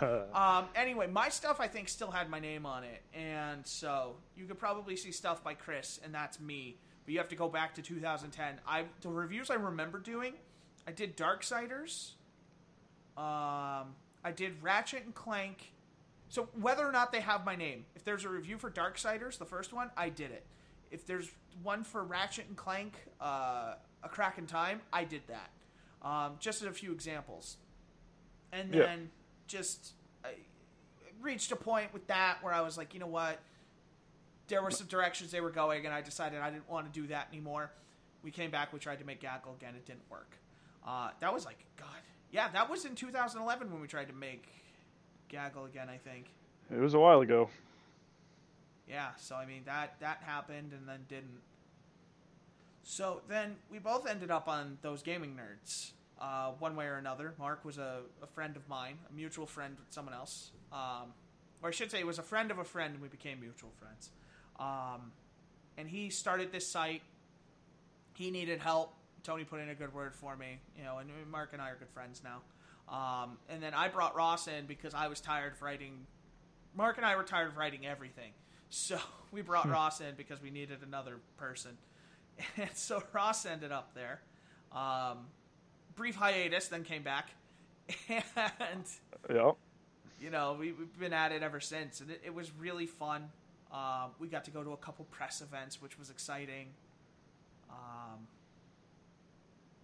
Um, 0.34 0.66
anyway, 0.74 1.06
my 1.06 1.28
stuff 1.28 1.60
I 1.60 1.68
think 1.68 1.88
still 1.88 2.10
had 2.10 2.30
my 2.30 2.40
name 2.40 2.64
on 2.64 2.82
it, 2.82 3.02
and 3.12 3.64
so 3.66 4.16
you 4.36 4.46
could 4.46 4.58
probably 4.58 4.96
see 4.96 5.12
stuff 5.12 5.44
by 5.44 5.52
Chris, 5.54 6.00
and 6.02 6.14
that's 6.14 6.40
me. 6.40 6.78
But 7.04 7.12
you 7.12 7.18
have 7.18 7.28
to 7.28 7.36
go 7.36 7.48
back 7.48 7.74
to 7.74 7.82
2010. 7.82 8.60
I 8.66 8.84
the 9.02 9.10
reviews 9.10 9.50
I 9.50 9.54
remember 9.54 9.98
doing, 9.98 10.32
I 10.86 10.92
did 10.92 11.16
Darksiders. 11.16 12.12
Um, 13.16 13.94
I 14.24 14.32
did 14.34 14.62
Ratchet 14.62 15.04
and 15.04 15.14
Clank, 15.14 15.72
So 16.28 16.48
whether 16.60 16.84
or 16.84 16.90
not 16.90 17.12
they 17.12 17.20
have 17.20 17.44
my 17.44 17.54
name, 17.54 17.84
if 17.94 18.02
there's 18.04 18.24
a 18.24 18.28
review 18.28 18.58
for 18.58 18.70
Darksiders, 18.70 19.38
the 19.38 19.44
first 19.44 19.72
one, 19.72 19.90
I 19.96 20.08
did 20.08 20.32
it. 20.32 20.44
If 20.90 21.06
there's 21.06 21.30
one 21.62 21.84
for 21.84 22.02
Ratchet 22.02 22.46
and 22.48 22.56
Clank, 22.56 22.94
uh, 23.20 23.74
A 24.02 24.08
Crack 24.08 24.38
in 24.38 24.46
Time, 24.46 24.80
I 24.92 25.04
did 25.04 25.22
that. 25.28 25.50
Um, 26.02 26.36
just 26.40 26.62
a 26.62 26.72
few 26.72 26.92
examples, 26.92 27.56
and 28.52 28.72
then 28.72 29.00
Yeah. 29.00 29.06
just 29.46 29.94
I 30.24 30.34
reached 31.20 31.52
a 31.52 31.56
point 31.56 31.92
with 31.92 32.06
that 32.08 32.42
where 32.42 32.52
I 32.52 32.60
was 32.62 32.76
like, 32.76 32.94
you 32.94 33.00
know 33.00 33.06
what? 33.06 33.38
There 34.48 34.62
were 34.62 34.70
some 34.70 34.86
directions 34.88 35.30
they 35.30 35.40
were 35.40 35.50
going, 35.50 35.86
and 35.86 35.94
I 35.94 36.02
decided 36.02 36.40
I 36.40 36.50
didn't 36.50 36.68
want 36.68 36.92
to 36.92 37.00
do 37.00 37.06
that 37.08 37.28
anymore. 37.28 37.70
We 38.22 38.30
came 38.30 38.50
back, 38.50 38.72
we 38.72 38.78
tried 38.80 38.98
to 38.98 39.04
make 39.04 39.20
Gaggle 39.20 39.54
again, 39.54 39.74
it 39.76 39.86
didn't 39.86 40.08
work. 40.10 40.36
Uh, 40.86 41.10
that 41.20 41.32
was 41.32 41.44
like, 41.44 41.58
God, 41.76 41.88
yeah, 42.30 42.48
that 42.52 42.68
was 42.68 42.84
in 42.84 42.94
2011 42.94 43.70
when 43.72 43.80
we 43.80 43.86
tried 43.86 44.08
to 44.08 44.12
make 44.14 44.46
Gaggle 45.28 45.64
again, 45.64 45.88
I 45.88 45.96
think. 45.96 46.30
It 46.70 46.78
was 46.78 46.94
a 46.94 46.98
while 46.98 47.20
ago. 47.20 47.48
Yeah, 48.88 49.10
so 49.16 49.34
I 49.34 49.46
mean 49.46 49.62
that 49.64 49.94
that 50.00 50.18
happened 50.24 50.72
and 50.72 50.86
then 50.86 51.00
didn't. 51.08 51.40
So 52.82 53.22
then 53.28 53.56
we 53.70 53.78
both 53.78 54.06
ended 54.06 54.30
up 54.30 54.46
on 54.46 54.76
those 54.82 55.02
gaming 55.02 55.38
nerds, 55.40 55.92
uh, 56.20 56.52
one 56.58 56.76
way 56.76 56.84
or 56.86 56.96
another. 56.96 57.32
Mark 57.38 57.64
was 57.64 57.78
a, 57.78 58.00
a 58.22 58.26
friend 58.26 58.56
of 58.56 58.68
mine, 58.68 58.98
a 59.08 59.12
mutual 59.14 59.46
friend 59.46 59.76
with 59.78 59.90
someone 59.92 60.14
else, 60.14 60.50
um, 60.70 61.14
or 61.62 61.68
I 61.68 61.72
should 61.72 61.90
say, 61.90 61.98
he 61.98 62.04
was 62.04 62.18
a 62.18 62.22
friend 62.22 62.50
of 62.50 62.58
a 62.58 62.64
friend, 62.64 62.92
and 62.92 63.02
we 63.02 63.08
became 63.08 63.40
mutual 63.40 63.70
friends. 63.78 64.10
Um, 64.60 65.12
and 65.78 65.88
he 65.88 66.10
started 66.10 66.52
this 66.52 66.70
site. 66.70 67.00
He 68.12 68.30
needed 68.30 68.60
help. 68.60 68.94
Tony 69.24 69.42
put 69.42 69.60
in 69.60 69.70
a 69.70 69.74
good 69.74 69.92
word 69.92 70.14
for 70.14 70.36
me, 70.36 70.58
you 70.78 70.84
know, 70.84 70.98
and 70.98 71.08
Mark 71.30 71.50
and 71.52 71.60
I 71.60 71.70
are 71.70 71.76
good 71.76 71.88
friends 71.88 72.22
now. 72.22 72.42
Um, 72.94 73.38
and 73.48 73.62
then 73.62 73.72
I 73.74 73.88
brought 73.88 74.14
Ross 74.14 74.46
in 74.46 74.66
because 74.66 74.94
I 74.94 75.08
was 75.08 75.20
tired 75.20 75.54
of 75.54 75.62
writing. 75.62 76.06
Mark 76.76 76.98
and 76.98 77.06
I 77.06 77.16
were 77.16 77.22
tired 77.24 77.48
of 77.48 77.56
writing 77.56 77.86
everything. 77.86 78.32
So 78.68 78.98
we 79.32 79.40
brought 79.40 79.68
Ross 79.68 80.00
in 80.00 80.14
because 80.16 80.42
we 80.42 80.50
needed 80.50 80.78
another 80.86 81.16
person. 81.36 81.72
And 82.56 82.70
so 82.74 83.00
Ross 83.12 83.46
ended 83.46 83.70
up 83.70 83.94
there. 83.94 84.20
Um, 84.72 85.18
brief 85.94 86.16
hiatus, 86.16 86.66
then 86.66 86.82
came 86.82 87.02
back. 87.04 87.30
And, 88.08 88.84
Yeah. 89.30 89.52
you 90.20 90.30
know, 90.30 90.56
we, 90.58 90.72
we've 90.72 90.98
been 90.98 91.12
at 91.12 91.30
it 91.30 91.42
ever 91.44 91.60
since. 91.60 92.00
And 92.00 92.10
it, 92.10 92.22
it 92.26 92.34
was 92.34 92.50
really 92.58 92.86
fun. 92.86 93.30
Um, 93.72 94.10
we 94.18 94.26
got 94.26 94.44
to 94.46 94.50
go 94.50 94.64
to 94.64 94.72
a 94.72 94.76
couple 94.76 95.04
press 95.06 95.40
events, 95.40 95.80
which 95.80 95.96
was 95.96 96.10
exciting. 96.10 96.66
Um, 97.70 98.26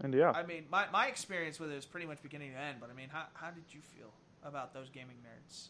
And 0.02 0.14
yeah. 0.14 0.30
I 0.30 0.44
mean, 0.44 0.64
my, 0.70 0.86
my 0.92 1.06
experience 1.06 1.60
with 1.60 1.70
it 1.70 1.74
was 1.74 1.86
pretty 1.86 2.06
much 2.06 2.22
beginning 2.22 2.52
to 2.52 2.58
end. 2.58 2.78
But 2.80 2.90
I 2.90 2.94
mean, 2.94 3.08
how, 3.10 3.24
how 3.34 3.50
did 3.50 3.64
you 3.70 3.80
feel 3.80 4.10
about 4.44 4.72
those 4.72 4.88
gaming 4.88 5.16
nerds? 5.16 5.68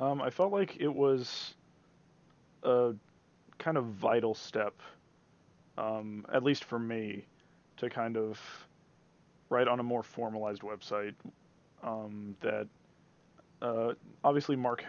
Um, 0.00 0.20
I 0.20 0.30
felt 0.30 0.52
like 0.52 0.76
it 0.78 0.94
was 0.94 1.54
a 2.62 2.92
kind 3.58 3.76
of 3.76 3.86
vital 3.86 4.34
step, 4.34 4.74
um, 5.76 6.24
at 6.32 6.42
least 6.42 6.64
for 6.64 6.78
me, 6.78 7.24
to 7.78 7.88
kind 7.88 8.16
of 8.16 8.40
write 9.50 9.66
on 9.66 9.80
a 9.80 9.82
more 9.82 10.02
formalized 10.02 10.62
website. 10.62 11.14
Um, 11.82 12.36
that 12.40 12.66
uh, 13.62 13.94
obviously 14.24 14.56
Mark 14.56 14.84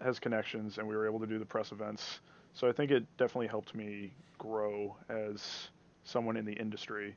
has 0.00 0.18
connections, 0.18 0.78
and 0.78 0.86
we 0.86 0.94
were 0.94 1.06
able 1.06 1.20
to 1.20 1.26
do 1.26 1.38
the 1.38 1.44
press 1.44 1.72
events. 1.72 2.20
So 2.52 2.68
I 2.68 2.72
think 2.72 2.90
it 2.90 3.04
definitely 3.16 3.48
helped 3.48 3.74
me 3.74 4.12
grow 4.38 4.96
as 5.08 5.68
someone 6.04 6.36
in 6.36 6.44
the 6.44 6.52
industry, 6.52 7.16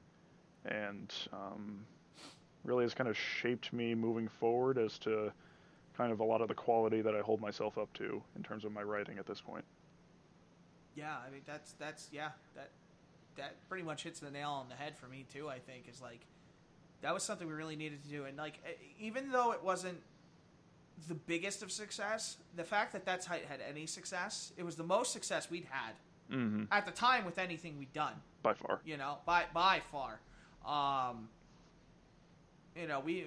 and 0.65 1.13
um, 1.33 1.85
really 2.63 2.83
has 2.83 2.93
kind 2.93 3.09
of 3.09 3.17
shaped 3.17 3.71
me 3.73 3.95
moving 3.95 4.27
forward 4.27 4.77
as 4.77 4.97
to 4.99 5.31
kind 5.95 6.11
of 6.11 6.19
a 6.19 6.23
lot 6.23 6.41
of 6.41 6.47
the 6.47 6.53
quality 6.53 7.01
that 7.01 7.15
I 7.15 7.21
hold 7.21 7.41
myself 7.41 7.77
up 7.77 7.91
to 7.93 8.21
in 8.35 8.43
terms 8.43 8.65
of 8.65 8.71
my 8.71 8.83
writing 8.83 9.17
at 9.17 9.25
this 9.25 9.41
point. 9.41 9.65
Yeah, 10.95 11.15
I 11.25 11.29
mean 11.31 11.41
that's 11.45 11.73
that's 11.73 12.09
yeah 12.11 12.29
that 12.55 12.71
that 13.35 13.55
pretty 13.69 13.83
much 13.83 14.03
hits 14.03 14.19
the 14.19 14.31
nail 14.31 14.49
on 14.49 14.67
the 14.67 14.75
head 14.75 14.97
for 14.97 15.07
me 15.07 15.25
too. 15.31 15.47
I 15.47 15.59
think 15.59 15.85
is 15.89 16.01
like 16.01 16.21
that 17.01 17.13
was 17.13 17.21
something 17.23 17.47
we 17.47 17.53
really 17.53 17.75
needed 17.75 18.03
to 18.03 18.09
do, 18.09 18.25
and 18.25 18.35
like 18.37 18.59
even 18.99 19.31
though 19.31 19.51
it 19.51 19.63
wasn't 19.63 19.99
the 21.07 21.13
biggest 21.13 21.61
of 21.61 21.71
success, 21.71 22.37
the 22.55 22.63
fact 22.63 22.91
that 22.93 23.05
that 23.05 23.23
site 23.23 23.45
had 23.45 23.59
any 23.67 23.85
success, 23.85 24.51
it 24.57 24.63
was 24.63 24.75
the 24.75 24.83
most 24.83 25.11
success 25.13 25.49
we'd 25.49 25.67
had 25.69 25.93
Mm-hmm. 26.31 26.63
at 26.73 26.85
the 26.85 26.91
time 26.91 27.23
with 27.23 27.37
anything 27.37 27.77
we'd 27.79 27.93
done. 27.93 28.11
By 28.43 28.53
far. 28.53 28.81
You 28.83 28.97
know, 28.97 29.19
by 29.25 29.45
by 29.53 29.79
far. 29.91 30.19
Um, 30.67 31.29
you 32.75 32.87
know, 32.87 32.99
we 32.99 33.25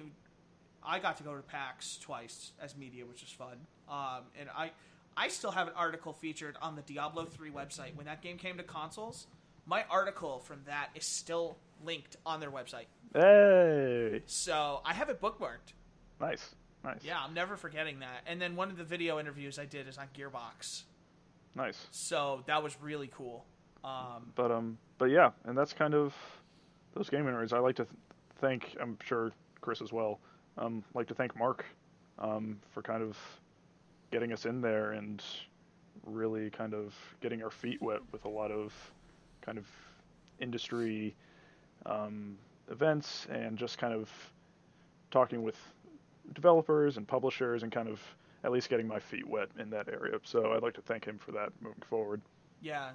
I 0.85 0.99
got 0.99 1.17
to 1.17 1.23
go 1.23 1.35
to 1.35 1.41
PAX 1.41 1.97
twice 1.97 2.51
as 2.61 2.75
media, 2.77 3.05
which 3.05 3.21
was 3.21 3.31
fun. 3.31 3.57
Um, 3.89 4.23
and 4.39 4.49
I 4.55 4.71
I 5.17 5.27
still 5.27 5.51
have 5.51 5.67
an 5.67 5.73
article 5.75 6.13
featured 6.13 6.55
on 6.61 6.75
the 6.75 6.81
Diablo 6.83 7.25
3 7.25 7.51
website 7.51 7.95
when 7.95 8.05
that 8.05 8.21
game 8.21 8.37
came 8.37 8.57
to 8.57 8.63
consoles. 8.63 9.27
My 9.65 9.83
article 9.89 10.39
from 10.39 10.61
that 10.65 10.89
is 10.95 11.05
still 11.05 11.57
linked 11.83 12.15
on 12.25 12.39
their 12.39 12.49
website. 12.49 12.85
Hey, 13.13 14.21
So 14.25 14.81
I 14.85 14.93
have 14.93 15.09
it 15.09 15.19
bookmarked. 15.21 15.73
nice, 16.19 16.55
nice, 16.83 17.03
Yeah, 17.03 17.19
I'm 17.21 17.33
never 17.33 17.57
forgetting 17.57 17.99
that. 17.99 18.21
And 18.25 18.41
then 18.41 18.55
one 18.55 18.69
of 18.71 18.77
the 18.77 18.83
video 18.85 19.19
interviews 19.19 19.59
I 19.59 19.65
did 19.65 19.87
is 19.87 19.97
on 19.97 20.07
Gearbox. 20.17 20.83
nice. 21.55 21.77
So 21.91 22.43
that 22.47 22.63
was 22.63 22.75
really 22.81 23.09
cool. 23.13 23.45
Um, 23.83 24.31
But 24.35 24.51
um, 24.51 24.77
but 24.97 25.05
yeah, 25.09 25.31
and 25.43 25.57
that's 25.57 25.73
kind 25.73 25.93
of 25.93 26.13
those 26.93 27.09
gaming 27.09 27.33
nerds. 27.33 27.53
I 27.53 27.59
like 27.59 27.75
to 27.77 27.85
th- 27.85 27.95
thank. 28.39 28.75
I'm 28.79 28.97
sure 29.03 29.31
Chris 29.61 29.81
as 29.81 29.91
well. 29.91 30.19
Um, 30.57 30.83
like 30.93 31.07
to 31.07 31.13
thank 31.13 31.37
Mark, 31.37 31.65
um, 32.19 32.59
for 32.71 32.81
kind 32.81 33.01
of 33.01 33.17
getting 34.11 34.33
us 34.33 34.45
in 34.45 34.61
there 34.61 34.91
and 34.91 35.23
really 36.05 36.49
kind 36.49 36.73
of 36.73 36.93
getting 37.21 37.43
our 37.43 37.49
feet 37.49 37.81
wet 37.81 38.01
with 38.11 38.25
a 38.25 38.29
lot 38.29 38.51
of 38.51 38.73
kind 39.41 39.57
of 39.57 39.65
industry 40.39 41.15
um, 41.85 42.37
events 42.69 43.27
and 43.29 43.57
just 43.57 43.77
kind 43.77 43.93
of 43.93 44.09
talking 45.11 45.43
with 45.43 45.57
developers 46.33 46.97
and 46.97 47.07
publishers 47.07 47.63
and 47.63 47.71
kind 47.71 47.87
of 47.87 48.01
at 48.43 48.51
least 48.51 48.69
getting 48.69 48.87
my 48.87 48.99
feet 48.99 49.27
wet 49.27 49.49
in 49.59 49.69
that 49.69 49.87
area. 49.87 50.17
So 50.23 50.53
I'd 50.53 50.63
like 50.63 50.73
to 50.73 50.81
thank 50.81 51.05
him 51.05 51.17
for 51.17 51.31
that 51.31 51.51
moving 51.61 51.83
forward. 51.87 52.21
Yeah, 52.61 52.89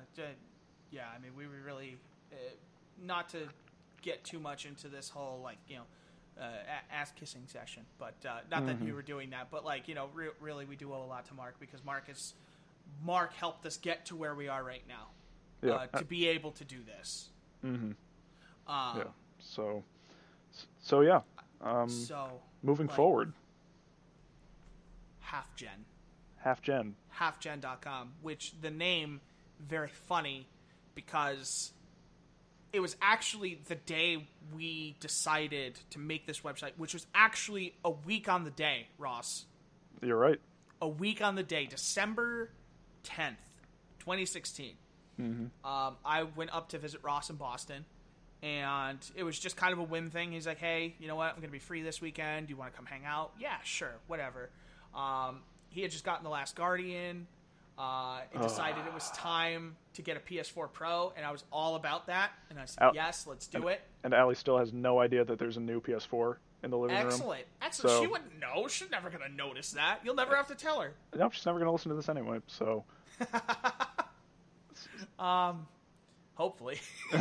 yeah. 0.91 1.03
I 1.15 1.21
mean, 1.21 1.33
we 1.37 1.47
were 1.47 1.63
really 1.65 1.97
uh, 2.33 2.37
not 3.05 3.29
to 3.31 3.39
get 4.03 4.25
too 4.25 4.39
much 4.39 4.67
into 4.67 4.89
this 4.89 5.09
whole 5.11 5.41
like 5.43 5.59
you 5.69 5.77
know 5.77 5.83
uh, 6.43 6.51
ass 6.93 7.13
kissing 7.19 7.43
session, 7.47 7.85
but 7.99 8.15
uh, 8.29 8.39
not 8.51 8.67
that 8.67 8.81
we 8.81 8.91
Mhm. 8.91 8.95
were 8.95 9.03
doing 9.03 9.31
that, 9.31 9.51
but 9.51 9.65
like 9.65 9.89
you 9.89 9.95
know, 9.95 10.09
re- 10.15 10.29
really, 10.41 10.65
we 10.67 10.77
do 10.77 10.93
owe 10.93 11.03
a 11.03 11.07
lot 11.07 11.25
to 11.27 11.35
Mark 11.35 11.59
because 11.59 11.83
Mark 11.85 12.09
is 12.11 12.35
Mark 13.03 13.33
helped 13.35 13.65
us 13.67 13.77
get 13.79 14.05
to 14.07 14.17
where 14.17 14.35
we 14.35 14.47
are 14.49 14.63
right 14.63 14.87
now 14.87 15.09
Yeah. 15.63 15.75
uh, 15.75 15.87
to 15.99 16.05
be 16.05 16.29
able 16.29 16.53
to 16.53 16.65
do 16.65 16.83
this. 16.85 17.31
mm-hmm. 17.65 17.93
Um, 18.71 18.99
Yeah. 18.99 19.05
So, 19.39 19.83
so 20.81 21.01
yeah. 21.01 21.23
Um, 21.61 21.89
So 21.89 22.41
moving 22.63 22.87
like- 22.87 22.97
forward, 22.97 23.33
half 25.21 25.55
gen. 25.57 25.85
half 26.39 26.63
gen. 26.63 26.97
halfgen.com, 27.19 28.13
which 28.23 28.61
the 28.61 28.71
name 28.71 29.21
very 29.59 29.89
funny 29.89 30.47
because 30.95 31.73
it 32.73 32.81
was 32.81 32.97
actually 33.01 33.61
the 33.69 33.75
day 33.75 34.27
we 34.55 34.97
decided 35.01 35.79
to 35.91 35.99
make 35.99 36.27
this 36.27 36.41
website, 36.41 36.73
which 36.77 36.95
was 36.95 37.07
actually 37.15 37.75
a 37.85 37.91
week 37.91 38.29
on 38.29 38.45
the 38.45 38.51
day, 38.51 38.89
Ross. 38.99 39.47
You're 40.03 40.19
right. 40.19 40.41
A 40.81 40.89
week 40.89 41.23
on 41.23 41.37
the 41.37 41.43
day, 41.43 41.67
December 41.67 42.51
10th, 43.05 43.37
2016. 44.01 44.73
Mm-hmm. 45.21 45.67
Um, 45.67 45.97
I 46.05 46.25
went 46.25 46.55
up 46.55 46.69
to 46.71 46.79
visit 46.79 47.01
Ross 47.03 47.31
in 47.31 47.37
Boston, 47.37 47.87
and 48.43 48.99
it 49.15 49.23
was 49.23 49.39
just 49.39 49.57
kind 49.57 49.73
of 49.73 49.79
a 49.79 49.83
whim 49.85 50.11
thing. 50.11 50.33
He's 50.33 50.47
like, 50.47 50.59
"Hey, 50.59 50.95
you 50.99 51.09
know 51.09 51.17
what? 51.17 51.31
I'm 51.31 51.37
going 51.37 51.49
to 51.49 51.53
be 51.53 51.59
free 51.59 51.83
this 51.83 52.03
weekend. 52.03 52.49
Do 52.49 52.53
you 52.53 52.59
want 52.59 52.73
to 52.73 52.77
come 52.77 52.85
hang 52.85 53.07
out?" 53.07 53.33
Yeah, 53.41 53.57
sure, 53.65 53.95
whatever. 54.07 54.51
Um, 54.95 55.41
he 55.71 55.81
had 55.81 55.91
just 55.91 56.05
gotten 56.05 56.25
the 56.25 56.31
Last 56.31 56.55
Guardian. 56.55 57.27
Uh, 57.79 58.21
it 58.35 58.41
decided 58.41 58.87
it 58.87 58.95
was 58.95 59.11
time 59.11 59.77
to 59.95 60.01
get 60.03 60.17
a 60.17 60.21
PS4 60.21 60.73
Pro, 60.73 61.13
and 61.17 61.27
I 61.27 61.31
was 61.31 61.45
all 61.53 61.75
about 61.75 62.07
that. 62.07 62.31
And 62.49 62.59
I 62.59 62.65
said, 62.65 62.83
Out- 62.83 62.95
"Yes, 62.95 63.27
let's 63.27 63.47
do 63.47 63.69
it." 63.69 63.83
And 64.03 64.15
Allie 64.15 64.35
still 64.35 64.57
has 64.59 64.73
no 64.73 64.99
idea 64.99 65.25
that 65.27 65.39
there's 65.39 65.59
a 65.59 65.61
new 65.61 65.81
PS4 65.83 66.39
in 66.63 66.71
the 66.71 66.79
living 66.79 66.97
room. 66.97 67.07
Excellent, 67.07 67.45
excellent. 67.61 67.91
So- 67.97 68.01
She 68.03 68.07
wouldn't 68.07 68.39
know. 68.39 68.67
She's 68.69 68.91
never 68.91 69.11
going 69.11 69.29
to 69.29 69.35
notice 69.37 69.73
that. 69.73 70.01
You'll 70.05 70.15
never 70.15 70.35
have 70.37 70.49
to 70.49 70.55
tell 70.55 70.81
her. 70.81 70.95
No, 71.15 71.29
she's 71.29 71.45
never 71.45 71.59
gonna 71.59 71.73
listen 71.73 71.91
to 71.91 71.97
this 71.97 72.09
anyway. 72.09 72.41
So, 72.47 72.85
Um, 75.19 75.67
hopefully. 76.35 76.79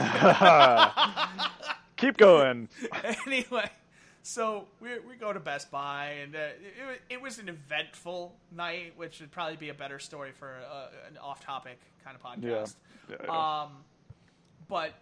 keep 1.97 2.17
going. 2.17 2.67
anyway, 3.25 3.69
so 4.27 4.65
we, 4.81 4.89
we 5.07 5.15
go 5.15 5.31
to 5.31 5.39
Best 5.39 5.69
Buy, 5.69 6.15
and 6.23 6.35
uh, 6.35 6.39
it, 6.39 7.01
it 7.11 7.21
was 7.21 7.37
an 7.37 7.47
eventful 7.47 8.35
night, 8.51 8.93
which 8.97 9.19
would 9.19 9.29
probably 9.29 9.55
be 9.55 9.69
a 9.69 9.73
better 9.73 9.99
story 9.99 10.31
for 10.31 10.55
uh, 10.71 10.87
an 11.07 11.17
off-topic 11.17 11.79
kind 12.03 12.17
of 12.17 12.23
podcast. 12.23 12.73
Yeah. 13.07 13.15
Yeah, 13.19 13.25
yeah. 13.25 13.61
Um, 13.63 13.69
but 14.67 14.93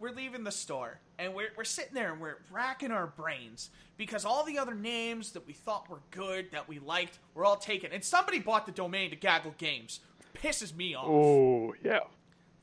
we're 0.00 0.10
leaving 0.10 0.42
the 0.42 0.50
store 0.50 0.98
and 1.20 1.34
we're, 1.34 1.50
we're 1.56 1.62
sitting 1.62 1.94
there 1.94 2.10
and 2.12 2.20
we're 2.20 2.38
racking 2.50 2.90
our 2.90 3.06
brains 3.06 3.70
because 3.96 4.24
all 4.24 4.42
the 4.44 4.58
other 4.58 4.74
names 4.74 5.30
that 5.32 5.46
we 5.46 5.52
thought 5.52 5.88
were 5.88 6.00
good 6.10 6.50
that 6.50 6.68
we 6.68 6.80
liked 6.80 7.20
were 7.34 7.44
all 7.44 7.56
taken 7.56 7.92
and 7.92 8.02
somebody 8.02 8.40
bought 8.40 8.66
the 8.66 8.72
domain 8.72 9.10
to 9.10 9.16
gaggle 9.16 9.54
games 9.56 10.00
pisses 10.42 10.74
me 10.74 10.96
off 10.96 11.06
Oh 11.08 11.74
yeah. 11.84 12.00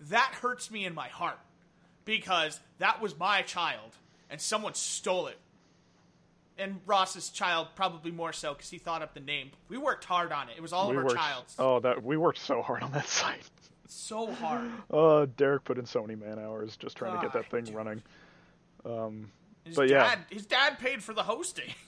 that 0.02 0.34
hurts 0.42 0.70
me 0.70 0.84
in 0.84 0.94
my 0.94 1.08
heart 1.08 1.40
because 2.04 2.60
that 2.80 3.02
was 3.02 3.18
my 3.18 3.42
child 3.44 3.96
and 4.30 4.42
someone 4.42 4.74
stole 4.74 5.28
it 5.28 5.38
and 6.58 6.80
ross's 6.86 7.30
child 7.30 7.68
probably 7.76 8.12
more 8.12 8.34
so 8.34 8.54
because 8.54 8.70
he 8.70 8.78
thought 8.78 9.02
up 9.02 9.14
the 9.14 9.20
name 9.20 9.52
we 9.70 9.78
worked 9.78 10.06
hard 10.06 10.32
on 10.32 10.50
it 10.50 10.56
it 10.58 10.62
was 10.62 10.74
all 10.74 10.90
we 10.90 10.96
of 10.96 11.00
our 11.00 11.06
worked, 11.06 11.18
child's 11.18 11.56
Oh, 11.60 11.80
that 11.80 12.04
we 12.04 12.18
worked 12.18 12.40
so 12.40 12.62
hard 12.62 12.84
on 12.84 12.92
that 12.92 13.08
site. 13.22 13.50
so 13.88 14.32
hard 14.34 14.70
Uh, 14.92 15.26
Derek 15.38 15.64
put 15.64 15.78
in 15.78 15.86
so 15.86 16.02
many 16.02 16.16
man 16.16 16.38
hours 16.40 16.76
just 16.78 16.96
trying 16.98 17.16
to 17.16 17.22
get 17.22 17.34
that 17.34 17.50
thing 17.50 17.64
dude. 17.66 17.76
running. 17.76 18.04
Um, 18.86 19.32
His 19.64 19.76
But 19.76 19.90
yeah. 19.90 20.16
his 20.30 20.46
dad 20.46 20.80
paid 20.80 21.04
for 21.04 21.14
the 21.14 21.24
hosting. 21.24 21.74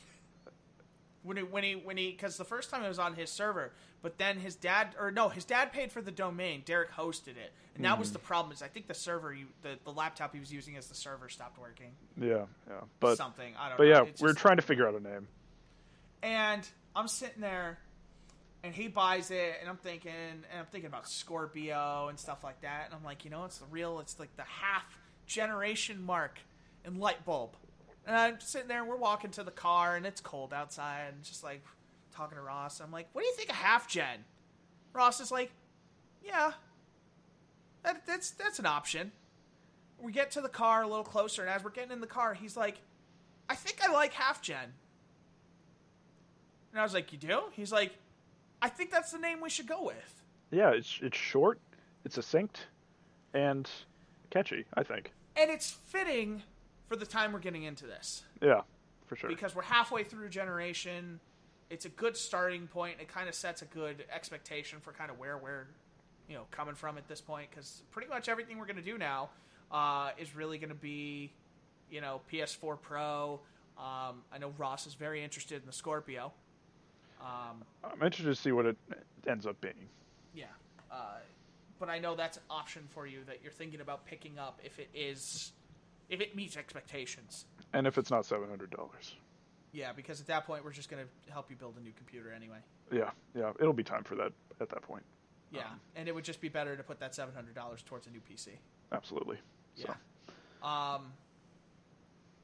when 1.23 1.37
he, 1.37 1.43
when 1.43 1.63
he, 1.63 1.73
when 1.75 1.97
he, 1.97 2.11
because 2.11 2.37
the 2.37 2.45
first 2.45 2.69
time 2.69 2.83
it 2.83 2.87
was 2.87 2.99
on 2.99 3.15
his 3.15 3.29
server, 3.29 3.71
but 4.01 4.17
then 4.17 4.37
his 4.37 4.55
dad, 4.55 4.89
or 4.99 5.09
no, 5.11 5.29
his 5.29 5.45
dad 5.45 5.71
paid 5.71 5.91
for 5.91 6.01
the 6.01 6.11
domain. 6.11 6.61
Derek 6.65 6.91
hosted 6.91 7.29
it, 7.37 7.53
and 7.75 7.85
that 7.85 7.97
was 7.97 8.09
Mm-hmm. 8.09 8.13
the 8.13 8.19
problem. 8.19 8.53
Is 8.53 8.61
I 8.61 8.67
think 8.67 8.87
the 8.87 8.93
server, 8.93 9.31
he, 9.31 9.45
the 9.61 9.77
the 9.85 9.91
laptop 9.91 10.33
he 10.33 10.39
was 10.39 10.51
using 10.51 10.75
as 10.77 10.87
the 10.87 10.95
server 10.95 11.29
stopped 11.29 11.57
working. 11.57 11.91
yeah, 12.19 12.45
yeah. 12.69 12.81
But 12.99 13.17
something 13.17 13.53
I 13.57 13.69
don't 13.69 13.77
but 13.77 13.83
know. 13.85 13.89
yeah, 13.89 14.03
It's 14.03 14.21
we're 14.21 14.29
just- 14.29 14.39
trying 14.39 14.57
to 14.57 14.61
figure 14.61 14.87
out 14.87 14.95
a 14.95 14.99
name. 14.99 15.27
and 16.21 16.67
I'm 16.95 17.07
sitting 17.07 17.41
there, 17.41 17.79
and 18.63 18.73
he 18.73 18.87
buys 18.87 19.31
it, 19.31 19.55
and 19.61 19.69
I'm 19.69 19.77
thinking, 19.77 20.11
and 20.11 20.59
I'm 20.59 20.65
thinking 20.67 20.87
about 20.87 21.07
Scorpio 21.09 22.07
and 22.09 22.19
stuff 22.19 22.43
like 22.43 22.61
that, 22.61 22.85
and 22.85 22.93
I'm 22.93 23.03
like, 23.03 23.25
you 23.25 23.31
know, 23.31 23.45
it's 23.45 23.57
the 23.57 23.65
real, 23.71 23.99
it's 23.99 24.19
like 24.19 24.35
the 24.35 24.43
half 24.43 24.97
generation 25.25 26.01
mark 26.03 26.39
in 26.85 26.99
light 26.99 27.25
bulb. 27.25 27.55
And 28.05 28.15
I'm 28.15 28.39
sitting 28.39 28.67
there, 28.67 28.79
and 28.79 28.87
we're 28.87 28.97
walking 28.97 29.31
to 29.31 29.43
the 29.43 29.51
car, 29.51 29.95
and 29.95 30.05
it's 30.05 30.19
cold 30.19 30.53
outside, 30.53 31.05
and 31.13 31.23
just 31.23 31.43
like 31.43 31.63
talking 32.13 32.37
to 32.37 32.43
Ross. 32.43 32.79
I'm 32.81 32.91
like, 32.91 33.07
what 33.13 33.21
do 33.21 33.27
you 33.27 33.33
think 33.33 33.49
of 33.49 33.55
half 33.55 33.87
gen? 33.87 34.25
Ross 34.93 35.19
is 35.19 35.31
like, 35.31 35.51
yeah, 36.23 36.51
that, 37.83 38.05
that's 38.05 38.31
that's 38.31 38.59
an 38.59 38.65
option. 38.65 39.11
We 40.01 40.11
get 40.11 40.31
to 40.31 40.41
the 40.41 40.49
car 40.49 40.83
a 40.83 40.87
little 40.87 41.03
closer, 41.03 41.41
and 41.41 41.49
as 41.49 41.63
we're 41.63 41.69
getting 41.69 41.91
in 41.91 42.01
the 42.01 42.07
car, 42.07 42.33
he's 42.33 42.57
like, 42.57 42.81
I 43.49 43.55
think 43.55 43.81
I 43.87 43.91
like 43.91 44.13
half 44.13 44.41
gen. 44.41 44.73
And 46.71 46.79
I 46.79 46.83
was 46.83 46.93
like, 46.93 47.11
"You 47.13 47.19
do?" 47.19 47.43
He's 47.51 47.71
like, 47.71 47.93
"I 48.61 48.67
think 48.67 48.91
that's 48.91 49.11
the 49.11 49.19
name 49.19 49.41
we 49.41 49.49
should 49.49 49.67
go 49.67 49.83
with." 49.83 50.23
Yeah, 50.51 50.71
it's 50.71 50.99
it's 51.01 51.17
short, 51.17 51.59
it's 52.03 52.15
succinct, 52.15 52.67
and 53.33 53.69
catchy. 54.31 54.65
I 54.73 54.83
think. 54.83 55.11
And 55.35 55.51
it's 55.51 55.71
fitting 55.71 56.41
for 56.87 56.95
the 56.95 57.05
time 57.05 57.31
we're 57.33 57.39
getting 57.39 57.63
into 57.63 57.85
this 57.85 58.23
Yeah, 58.41 58.61
for 59.07 59.15
sure. 59.15 59.29
because 59.29 59.55
we're 59.55 59.63
halfway 59.63 60.03
through 60.03 60.29
generation. 60.29 61.19
It's 61.69 61.85
a 61.85 61.89
good 61.89 62.15
starting 62.15 62.67
point. 62.67 62.97
It 62.99 63.07
kind 63.07 63.27
of 63.27 63.35
sets 63.35 63.61
a 63.61 63.65
good 63.65 64.05
expectation 64.13 64.79
for 64.79 64.91
kind 64.91 65.09
of 65.09 65.17
where 65.17 65.37
we're, 65.37 65.67
you 66.29 66.35
know, 66.35 66.43
coming 66.51 66.75
from 66.75 66.97
at 66.97 67.07
this 67.07 67.21
point. 67.21 67.49
Because 67.49 67.81
pretty 67.91 68.07
much 68.09 68.29
everything 68.29 68.59
we're 68.59 68.65
going 68.65 68.75
to 68.77 68.81
do 68.83 68.97
now 68.97 69.29
uh, 69.71 70.11
is 70.19 70.35
really 70.35 70.57
going 70.57 70.69
to 70.69 70.75
be, 70.75 71.31
you 71.89 72.01
know, 72.01 72.21
PS4 72.31 72.79
Pro. 72.81 73.39
Um, 73.77 74.21
I 74.31 74.37
know 74.39 74.53
Ross 74.57 74.85
is 74.85 74.93
very 74.93 75.23
interested 75.23 75.61
in 75.61 75.65
the 75.65 75.73
Scorpio. 75.73 76.31
Um, 77.19 77.63
I'm 77.83 77.93
interested 78.03 78.25
to 78.25 78.35
see 78.35 78.51
what 78.51 78.65
it 78.67 78.77
ends 79.25 79.47
up 79.47 79.59
being. 79.61 79.73
Yeah. 80.35 80.45
Uh, 80.91 81.15
but 81.79 81.89
I 81.89 81.97
know 81.97 82.15
that's 82.15 82.37
an 82.37 82.43
option 82.49 82.83
for 82.89 83.07
you 83.07 83.19
that 83.25 83.39
you're 83.41 83.51
thinking 83.51 83.81
about 83.81 84.05
picking 84.05 84.37
up 84.37 84.59
if 84.63 84.77
it 84.77 84.89
is 84.93 85.53
if 86.13 86.21
it 86.21 86.35
meets 86.35 86.55
expectations. 86.55 87.45
And 87.73 87.87
if 87.87 87.97
it's 87.97 88.11
not 88.11 88.25
seven 88.25 88.47
hundred 88.47 88.69
dollars, 88.69 89.15
Yeah, 89.71 89.91
because 89.93 90.21
at 90.21 90.27
that 90.27 90.45
point 90.45 90.63
we're 90.63 90.71
just 90.71 90.89
going 90.89 91.03
to 91.03 91.31
help 91.33 91.49
you 91.49 91.55
build 91.55 91.75
a 91.77 91.81
new 91.81 91.91
computer 91.97 92.31
anyway. 92.31 92.59
yeah, 92.91 93.09
yeah, 93.35 93.51
it'll 93.59 93.73
be 93.73 93.83
time 93.83 94.03
for 94.03 94.15
that 94.15 94.31
at 94.61 94.69
that 94.69 94.83
point. 94.83 95.03
Yeah, 95.51 95.61
Um, 95.61 95.79
and 95.95 96.07
it 96.07 96.13
would 96.15 96.23
just 96.23 96.39
be 96.41 96.49
better 96.49 96.75
to 96.75 96.83
put 96.83 96.99
that 96.99 97.15
seven 97.15 97.33
hundred 97.33 97.55
dollars 97.55 97.81
towards 97.83 98.05
a 98.07 98.11
new 98.11 98.19
PC. 98.21 98.49
Absolutely. 98.91 99.37
So, 99.75 99.85
Yeah. 100.63 100.95
Um. 100.95 101.13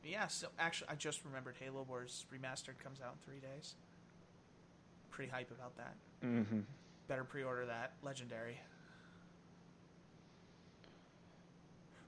Yeah. 0.04 0.28
So 0.28 0.48
actually, 0.58 0.90
I 0.90 0.96
just 0.96 1.24
remembered 1.26 1.56
Halo 1.60 1.84
Wars 1.88 2.26
remastered 2.34 2.80
comes 2.84 3.00
out 3.02 3.14
in 3.14 3.20
three 3.32 3.40
days. 3.40 3.76
Pretty 5.12 5.32
hype 5.32 5.52
about 5.52 5.76
that. 5.78 5.96
Mm-hmm. 6.26 6.60
Better 7.08 7.24
pre-order 7.24 7.66
that. 7.68 7.94
Legendary. 8.04 8.60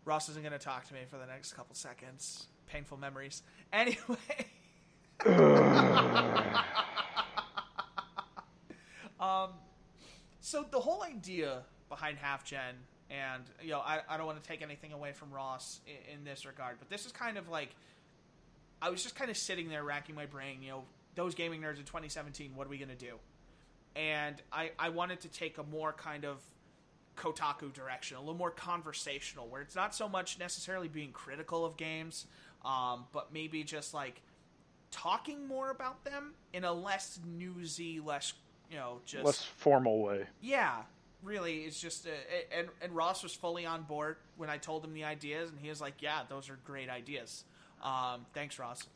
Ross 0.06 0.30
isn't 0.30 0.42
going 0.42 0.54
to 0.54 0.60
talk 0.60 0.88
to 0.88 0.94
me 0.94 1.02
for 1.10 1.18
the 1.18 1.26
next 1.26 1.54
couple 1.54 1.76
seconds. 1.76 2.48
Painful 2.68 2.98
memories. 2.98 3.44
Anyway. 3.74 3.96
um, 9.20 9.52
so 10.42 10.66
the 10.70 10.80
whole 10.80 11.04
idea 11.04 11.62
behind 11.88 12.18
half 12.18 12.44
gen, 12.44 12.76
and 13.10 13.44
you 13.62 13.70
know, 13.70 13.80
I, 13.80 14.02
I 14.10 14.18
don't 14.18 14.26
want 14.26 14.44
to 14.44 14.50
take 14.50 14.62
anything 14.62 14.92
away 14.92 15.14
from 15.14 15.32
Ross 15.32 15.80
in, 15.88 16.16
in 16.16 16.24
this 16.26 16.46
regard, 16.46 16.80
but 16.80 16.90
this 16.90 17.06
is 17.06 17.14
kind 17.14 17.38
of 17.38 17.48
like 17.48 17.70
I 18.82 18.90
was 18.90 19.04
just 19.04 19.16
kind 19.16 19.32
of 19.32 19.38
sitting 19.38 19.70
there 19.70 19.86
racking 19.86 20.16
my 20.16 20.26
brain. 20.26 20.62
You 20.62 20.72
know, 20.72 20.84
those 21.16 21.34
gaming 21.34 21.62
nerds 21.62 21.78
in 21.78 21.86
2017. 21.86 22.52
What 22.54 22.68
are 22.68 22.70
we 22.70 22.78
going 22.78 22.90
to 22.90 22.96
do? 22.96 23.14
and 23.96 24.36
I, 24.52 24.72
I 24.80 24.90
wanted 24.90 25.22
to 25.22 25.28
take 25.28 25.58
a 25.58 25.64
more 25.64 25.94
kind 25.94 26.26
of 26.26 26.40
Kotaku 27.18 27.74
direction, 27.74 28.18
a 28.18 28.20
little 28.20 28.36
more 28.36 28.52
conversational, 28.52 29.48
where 29.48 29.62
it's 29.62 29.76
not 29.76 29.94
so 29.94 30.08
much 30.08 30.40
necessarily 30.40 30.88
being 30.88 31.12
critical 31.12 31.66
of 31.66 31.78
games, 31.78 32.26
um, 32.66 33.06
but 33.12 33.34
maybe 33.34 33.64
just 33.64 33.94
like 33.94 34.22
talking 34.92 35.48
more 35.48 35.72
about 35.72 36.04
them 36.04 36.34
in 36.54 36.64
a 36.64 36.72
less 36.72 37.20
newsy, 37.26 38.00
less 38.00 38.34
you 38.70 38.78
know, 38.78 39.00
just 39.06 39.26
less 39.26 39.44
formal 39.44 40.02
way. 40.02 40.26
yeah, 40.42 40.84
really, 41.24 41.60
it's 41.60 41.80
just 41.80 42.08
uh, 42.08 42.12
and 42.58 42.70
and 42.82 42.94
Ross 42.94 43.24
was 43.24 43.34
fully 43.34 43.66
on 43.66 43.84
board 43.84 44.18
when 44.38 44.50
I 44.50 44.58
told 44.58 44.84
him 44.86 44.94
the 44.94 45.04
ideas, 45.04 45.50
and 45.50 45.60
he 45.60 45.70
was 45.70 45.82
like, 45.82 45.96
"Yeah, 46.02 46.22
those 46.30 46.50
are 46.50 46.58
great 46.66 46.90
ideas." 46.90 47.44
Um, 47.84 48.26
thanks, 48.34 48.58
Ross. 48.60 48.88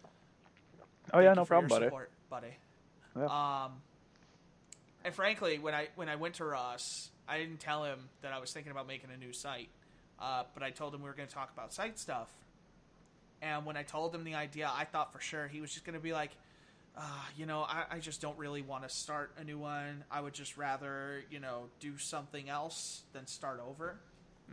Oh 1.14 1.20
yeah, 1.20 1.34
no 1.34 1.46
problem, 1.46 1.68
buddy. 1.70 1.86
support, 1.86 2.12
buddy. 2.30 2.58
Yeah. 3.16 3.26
Um, 3.26 3.74
and 5.06 5.14
frankly, 5.16 5.60
when 5.60 5.74
I 5.74 5.88
when 5.96 6.10
I 6.10 6.16
went 6.16 6.36
to 6.36 6.46
Ross, 6.46 7.10
I 7.28 7.38
didn't 7.38 7.60
tell 7.60 7.84
him 7.86 8.00
that 8.22 8.34
I 8.34 8.40
was 8.40 8.52
thinking 8.52 8.72
about 8.72 8.88
making 8.88 9.10
a 9.14 9.18
new 9.18 9.32
site, 9.32 9.70
uh, 10.20 10.44
but 10.54 10.64
I 10.64 10.72
told 10.72 10.94
him 10.94 11.02
we 11.02 11.08
were 11.10 11.16
going 11.16 11.28
to 11.30 11.34
talk 11.34 11.52
about 11.54 11.74
site 11.74 11.98
stuff. 12.00 12.30
And 13.42 13.66
when 13.66 13.78
I 13.78 13.84
told 13.84 14.14
him 14.16 14.24
the 14.24 14.36
idea, 14.36 14.70
I 14.74 14.86
thought 14.86 15.14
for 15.14 15.20
sure 15.20 15.48
he 15.48 15.62
was 15.62 15.72
just 15.72 15.86
going 15.86 15.94
to 15.96 16.00
be 16.02 16.14
like, 16.14 16.32
uh, 16.98 17.02
you 17.38 17.46
know, 17.46 17.62
I, 17.62 17.84
I 17.92 18.00
just 18.00 18.22
don't 18.22 18.38
really 18.38 18.62
want 18.62 18.84
to 18.84 18.90
start 18.90 19.32
a 19.38 19.44
new 19.44 19.58
one. 19.60 20.04
I 20.10 20.22
would 20.22 20.34
just 20.34 20.58
rather, 20.58 21.24
you 21.30 21.40
know, 21.40 21.66
do 21.80 21.98
something 21.98 22.50
else 22.50 23.04
than 23.14 23.28
start 23.28 23.60
over, 23.60 23.98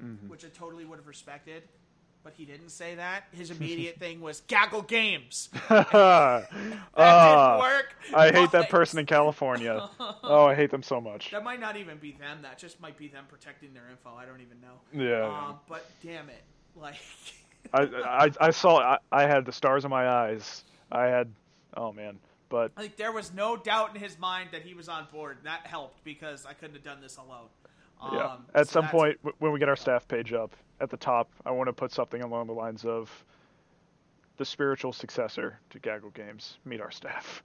Mhm. 0.02 0.28
which 0.28 0.44
I 0.44 0.48
totally 0.48 0.84
would 0.84 0.98
have 0.98 1.06
respected. 1.06 1.62
But 2.24 2.34
he 2.36 2.44
didn't 2.44 2.68
say 2.70 2.94
that. 2.94 3.24
His 3.32 3.50
immediate 3.56 3.98
thing 3.98 4.20
was 4.20 4.42
gaggle 4.46 4.82
games. 4.82 5.48
That 5.68 5.88
Ah, 5.94 7.56
didn't 7.56 7.58
work. 7.60 7.94
I 8.14 8.30
hate 8.30 8.50
that 8.52 8.68
person 8.68 8.98
in 8.98 9.06
California. 9.06 9.88
oh, 10.22 10.44
I 10.46 10.54
hate 10.54 10.70
them 10.70 10.82
so 10.82 11.00
much. 11.00 11.30
That 11.30 11.42
might 11.42 11.60
not 11.60 11.76
even 11.76 11.98
be 11.98 12.12
them. 12.12 12.38
That 12.42 12.58
just 12.58 12.80
might 12.80 12.96
be 12.98 13.08
them 13.08 13.24
protecting 13.28 13.72
their 13.72 13.88
info. 13.90 14.10
I 14.16 14.24
don't 14.26 14.40
even 14.40 14.60
know. 14.60 14.80
Yeah. 14.92 15.26
Um, 15.26 15.56
but 15.68 15.84
damn 16.02 16.28
it, 16.28 16.42
like, 16.76 16.96
I, 17.72 17.82
I 18.04 18.30
I 18.40 18.50
saw 18.50 18.78
I, 18.78 18.98
I 19.10 19.22
had 19.26 19.44
the 19.46 19.52
stars 19.52 19.84
in 19.84 19.90
my 19.90 20.06
eyes. 20.08 20.64
I 20.90 21.06
had 21.06 21.32
oh 21.76 21.92
man, 21.92 22.18
but 22.50 22.72
like 22.76 22.96
there 22.96 23.12
was 23.12 23.32
no 23.32 23.56
doubt 23.56 23.94
in 23.94 24.00
his 24.00 24.18
mind 24.18 24.50
that 24.52 24.62
he 24.62 24.74
was 24.74 24.88
on 24.88 25.06
board. 25.12 25.38
That 25.44 25.66
helped 25.66 26.04
because 26.04 26.44
I 26.44 26.52
couldn't 26.52 26.74
have 26.74 26.84
done 26.84 27.00
this 27.00 27.16
alone. 27.16 27.48
Um, 28.00 28.14
yeah. 28.14 28.36
At 28.60 28.68
so 28.68 28.80
some 28.80 28.88
point 28.88 29.18
when 29.38 29.52
we 29.52 29.58
get 29.58 29.68
our 29.68 29.76
staff 29.76 30.06
page 30.06 30.32
up 30.32 30.54
at 30.82 30.90
the 30.90 30.96
top, 30.96 31.30
I 31.46 31.52
want 31.52 31.68
to 31.68 31.72
put 31.72 31.92
something 31.92 32.22
along 32.22 32.48
the 32.48 32.52
lines 32.52 32.84
of 32.84 33.24
the 34.36 34.44
spiritual 34.44 34.92
successor 34.92 35.60
to 35.70 35.78
Gaggle 35.78 36.10
Games. 36.10 36.58
Meet 36.64 36.80
our 36.80 36.90
staff. 36.90 37.42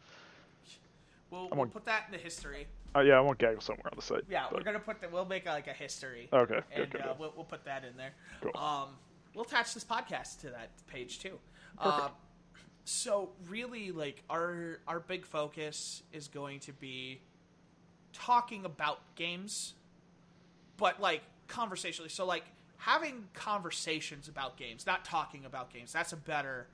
we'll, 1.29 1.47
we'll 1.53 1.67
put 1.67 1.85
that 1.85 2.05
in 2.07 2.13
the 2.13 2.17
history. 2.17 2.67
Oh 2.95 3.01
yeah, 3.01 3.13
I 3.13 3.21
want 3.21 3.37
Gaggle 3.37 3.61
somewhere 3.61 3.89
on 3.91 3.95
the 3.95 4.01
site. 4.01 4.23
Yeah, 4.27 4.47
we're 4.51 4.63
gonna 4.63 4.79
put 4.79 4.99
that. 5.01 5.11
We'll 5.11 5.25
make 5.25 5.45
a, 5.45 5.49
like 5.49 5.67
a 5.67 5.73
history. 5.73 6.29
Okay, 6.33 6.55
good, 6.55 6.63
and 6.71 6.91
good, 6.91 7.01
uh, 7.01 7.07
good. 7.09 7.19
we'll, 7.19 7.33
we'll 7.35 7.45
put 7.45 7.63
that 7.65 7.83
in 7.85 7.95
there. 7.95 8.13
Cool. 8.41 8.59
Um, 8.59 8.89
we'll 9.35 9.45
attach 9.45 9.75
this 9.75 9.83
podcast 9.83 10.39
to 10.41 10.49
that 10.49 10.71
page 10.87 11.19
too. 11.19 11.37
Um, 11.77 12.09
so 12.85 13.29
really, 13.47 13.91
like 13.91 14.23
our 14.31 14.79
our 14.87 14.99
big 14.99 15.27
focus 15.27 16.01
is 16.11 16.27
going 16.27 16.61
to 16.61 16.73
be 16.73 17.21
talking 18.13 18.65
about 18.65 18.99
games, 19.15 19.75
but 20.77 20.99
like 20.99 21.21
conversationally. 21.47 22.09
So 22.09 22.25
like 22.25 22.45
having 22.77 23.25
conversations 23.33 24.27
about 24.27 24.57
games, 24.57 24.85
not 24.85 25.03
talking 25.05 25.45
about 25.45 25.71
games. 25.71 25.91
That's 25.93 26.13
a 26.13 26.17
better. 26.17 26.67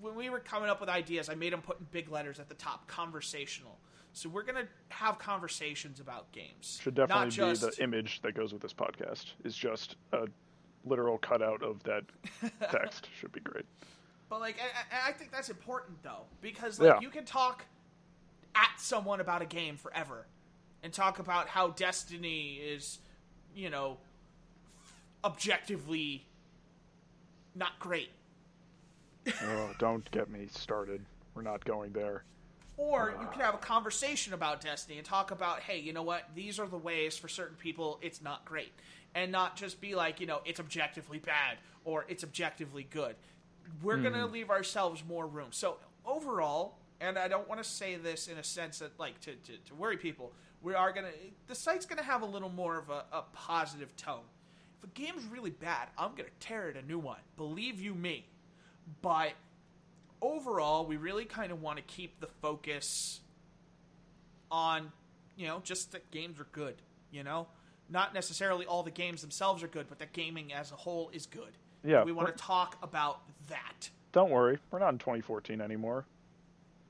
When 0.00 0.14
we 0.14 0.30
were 0.30 0.38
coming 0.40 0.68
up 0.68 0.80
with 0.80 0.88
ideas, 0.88 1.28
I 1.28 1.34
made 1.34 1.52
them 1.52 1.60
put 1.60 1.80
in 1.80 1.86
big 1.90 2.10
letters 2.10 2.38
at 2.38 2.48
the 2.48 2.54
top, 2.54 2.86
conversational. 2.86 3.78
So 4.12 4.28
we're 4.28 4.42
gonna 4.42 4.68
have 4.88 5.18
conversations 5.18 6.00
about 6.00 6.30
games. 6.32 6.78
Should 6.82 6.96
Not 6.96 7.08
definitely 7.08 7.52
just, 7.54 7.62
be 7.62 7.76
the 7.76 7.82
image 7.82 8.20
that 8.22 8.34
goes 8.34 8.52
with 8.52 8.62
this 8.62 8.72
podcast. 8.72 9.26
Is 9.44 9.56
just 9.56 9.96
a 10.12 10.26
literal 10.84 11.18
cutout 11.18 11.62
of 11.62 11.82
that 11.84 12.04
text 12.70 13.08
should 13.18 13.32
be 13.32 13.40
great. 13.40 13.66
But 14.28 14.40
like, 14.40 14.56
I, 14.60 15.08
I 15.08 15.12
think 15.12 15.32
that's 15.32 15.50
important 15.50 16.02
though 16.02 16.26
because 16.40 16.78
like 16.80 16.88
Yeah. 16.94 17.00
you 17.00 17.10
can 17.10 17.24
talk 17.24 17.64
at 18.54 18.70
someone 18.78 19.20
about 19.20 19.42
a 19.42 19.46
game 19.46 19.76
forever, 19.76 20.26
and 20.82 20.92
talk 20.92 21.18
about 21.18 21.48
how 21.48 21.68
Destiny 21.70 22.54
is, 22.56 22.98
you 23.54 23.68
know, 23.70 23.98
objectively 25.24 26.26
not 27.54 27.78
great, 27.78 28.10
oh, 29.42 29.70
don't 29.78 30.08
get 30.10 30.30
me 30.30 30.46
started. 30.50 31.04
We're 31.34 31.42
not 31.42 31.64
going 31.64 31.92
there. 31.92 32.24
or 32.76 33.14
you 33.20 33.28
can 33.32 33.40
have 33.40 33.54
a 33.54 33.58
conversation 33.58 34.34
about 34.34 34.60
Destiny 34.60 34.98
and 34.98 35.06
talk 35.06 35.30
about, 35.30 35.60
hey, 35.60 35.78
you 35.78 35.92
know 35.92 36.02
what? 36.02 36.24
These 36.34 36.58
are 36.58 36.66
the 36.66 36.78
ways 36.78 37.16
for 37.16 37.28
certain 37.28 37.56
people 37.56 37.98
it's 38.02 38.22
not 38.22 38.44
great, 38.44 38.72
and 39.14 39.32
not 39.32 39.56
just 39.56 39.80
be 39.80 39.94
like, 39.94 40.20
you 40.20 40.26
know, 40.26 40.40
it's 40.44 40.60
objectively 40.60 41.18
bad 41.18 41.58
or 41.84 42.04
it's 42.08 42.24
objectively 42.24 42.86
good. 42.90 43.16
We're 43.82 43.98
gonna 43.98 44.26
hmm. 44.26 44.32
leave 44.32 44.50
ourselves 44.50 45.02
more 45.06 45.26
room. 45.26 45.48
So 45.50 45.76
overall, 46.06 46.78
and 47.00 47.18
I 47.18 47.28
don't 47.28 47.48
want 47.48 47.62
to 47.62 47.68
say 47.68 47.96
this 47.96 48.28
in 48.28 48.38
a 48.38 48.44
sense 48.44 48.78
that 48.80 48.98
like 48.98 49.20
to, 49.22 49.32
to, 49.32 49.52
to 49.66 49.74
worry 49.74 49.96
people, 49.96 50.32
we 50.62 50.74
are 50.74 50.92
gonna 50.92 51.10
the 51.46 51.54
site's 51.54 51.86
gonna 51.86 52.02
have 52.02 52.22
a 52.22 52.26
little 52.26 52.48
more 52.50 52.78
of 52.78 52.90
a, 52.90 53.04
a 53.12 53.22
positive 53.32 53.94
tone. 53.96 54.24
If 54.78 54.84
a 54.84 54.92
game's 54.94 55.24
really 55.26 55.50
bad, 55.50 55.88
I'm 55.98 56.10
gonna 56.14 56.28
tear 56.40 56.68
it 56.68 56.76
a 56.76 56.82
new 56.86 56.98
one. 56.98 57.18
Believe 57.36 57.80
you 57.80 57.94
me. 57.94 58.26
But 59.02 59.32
overall, 60.22 60.86
we 60.86 60.96
really 60.96 61.24
kind 61.24 61.52
of 61.52 61.60
want 61.62 61.76
to 61.78 61.82
keep 61.84 62.20
the 62.20 62.26
focus 62.40 63.20
on, 64.50 64.92
you 65.36 65.46
know, 65.46 65.60
just 65.62 65.92
that 65.92 66.10
games 66.10 66.40
are 66.40 66.46
good, 66.52 66.76
you 67.10 67.22
know? 67.22 67.46
Not 67.90 68.14
necessarily 68.14 68.66
all 68.66 68.82
the 68.82 68.90
games 68.90 69.20
themselves 69.20 69.62
are 69.62 69.68
good, 69.68 69.86
but 69.88 69.98
that 69.98 70.12
gaming 70.12 70.52
as 70.52 70.72
a 70.72 70.76
whole 70.76 71.10
is 71.12 71.26
good. 71.26 71.56
Yeah, 71.84 72.02
We 72.04 72.12
want 72.12 72.28
to 72.28 72.34
talk 72.34 72.76
about 72.82 73.20
that. 73.48 73.90
Don't 74.12 74.30
worry, 74.30 74.58
we're 74.70 74.78
not 74.80 74.90
in 74.92 74.98
2014 74.98 75.60
anymore. 75.60 76.06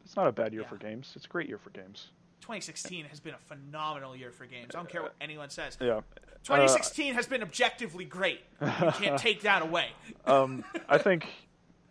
It's 0.04 0.16
not 0.16 0.26
a 0.28 0.32
bad 0.32 0.52
year 0.52 0.62
Yeah. 0.62 0.68
for 0.68 0.76
games. 0.76 1.12
It's 1.14 1.26
a 1.26 1.28
great 1.28 1.48
year 1.48 1.58
for 1.58 1.70
games. 1.70 2.10
2016 2.40 3.04
has 3.06 3.20
been 3.20 3.34
a 3.34 3.38
phenomenal 3.38 4.16
year 4.16 4.32
for 4.32 4.46
games. 4.46 4.74
I 4.74 4.78
don't 4.78 4.88
care 4.88 5.02
what 5.02 5.14
anyone 5.20 5.50
says. 5.50 5.76
Yeah. 5.80 6.00
2016 6.48 7.14
has 7.14 7.26
been 7.26 7.42
objectively 7.42 8.04
great. 8.04 8.40
You 8.60 8.68
can't 8.92 9.18
take 9.20 9.42
that 9.42 9.62
away. 9.62 9.88
um, 10.26 10.64
I 10.88 10.96
think, 10.98 11.26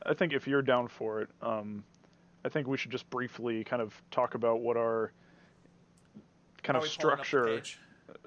I 0.06 0.14
think 0.14 0.34
if 0.34 0.48
you're 0.48 0.62
down 0.64 0.88
for 0.88 1.22
it, 1.22 1.30
um, 1.42 1.84
I 2.44 2.50
think 2.50 2.68
we 2.68 2.78
should 2.78 2.92
just 2.92 3.10
briefly 3.10 3.64
kind 3.64 3.82
of 3.82 3.94
talk 4.10 4.34
about 4.36 4.62
what 4.62 4.76
our 4.78 5.12
kind 6.64 6.76
Are 6.76 6.80
of 6.80 6.84
we 6.84 6.90
pulling 6.98 7.14
up 7.14 7.20
the 7.20 7.26
structure, 7.26 7.62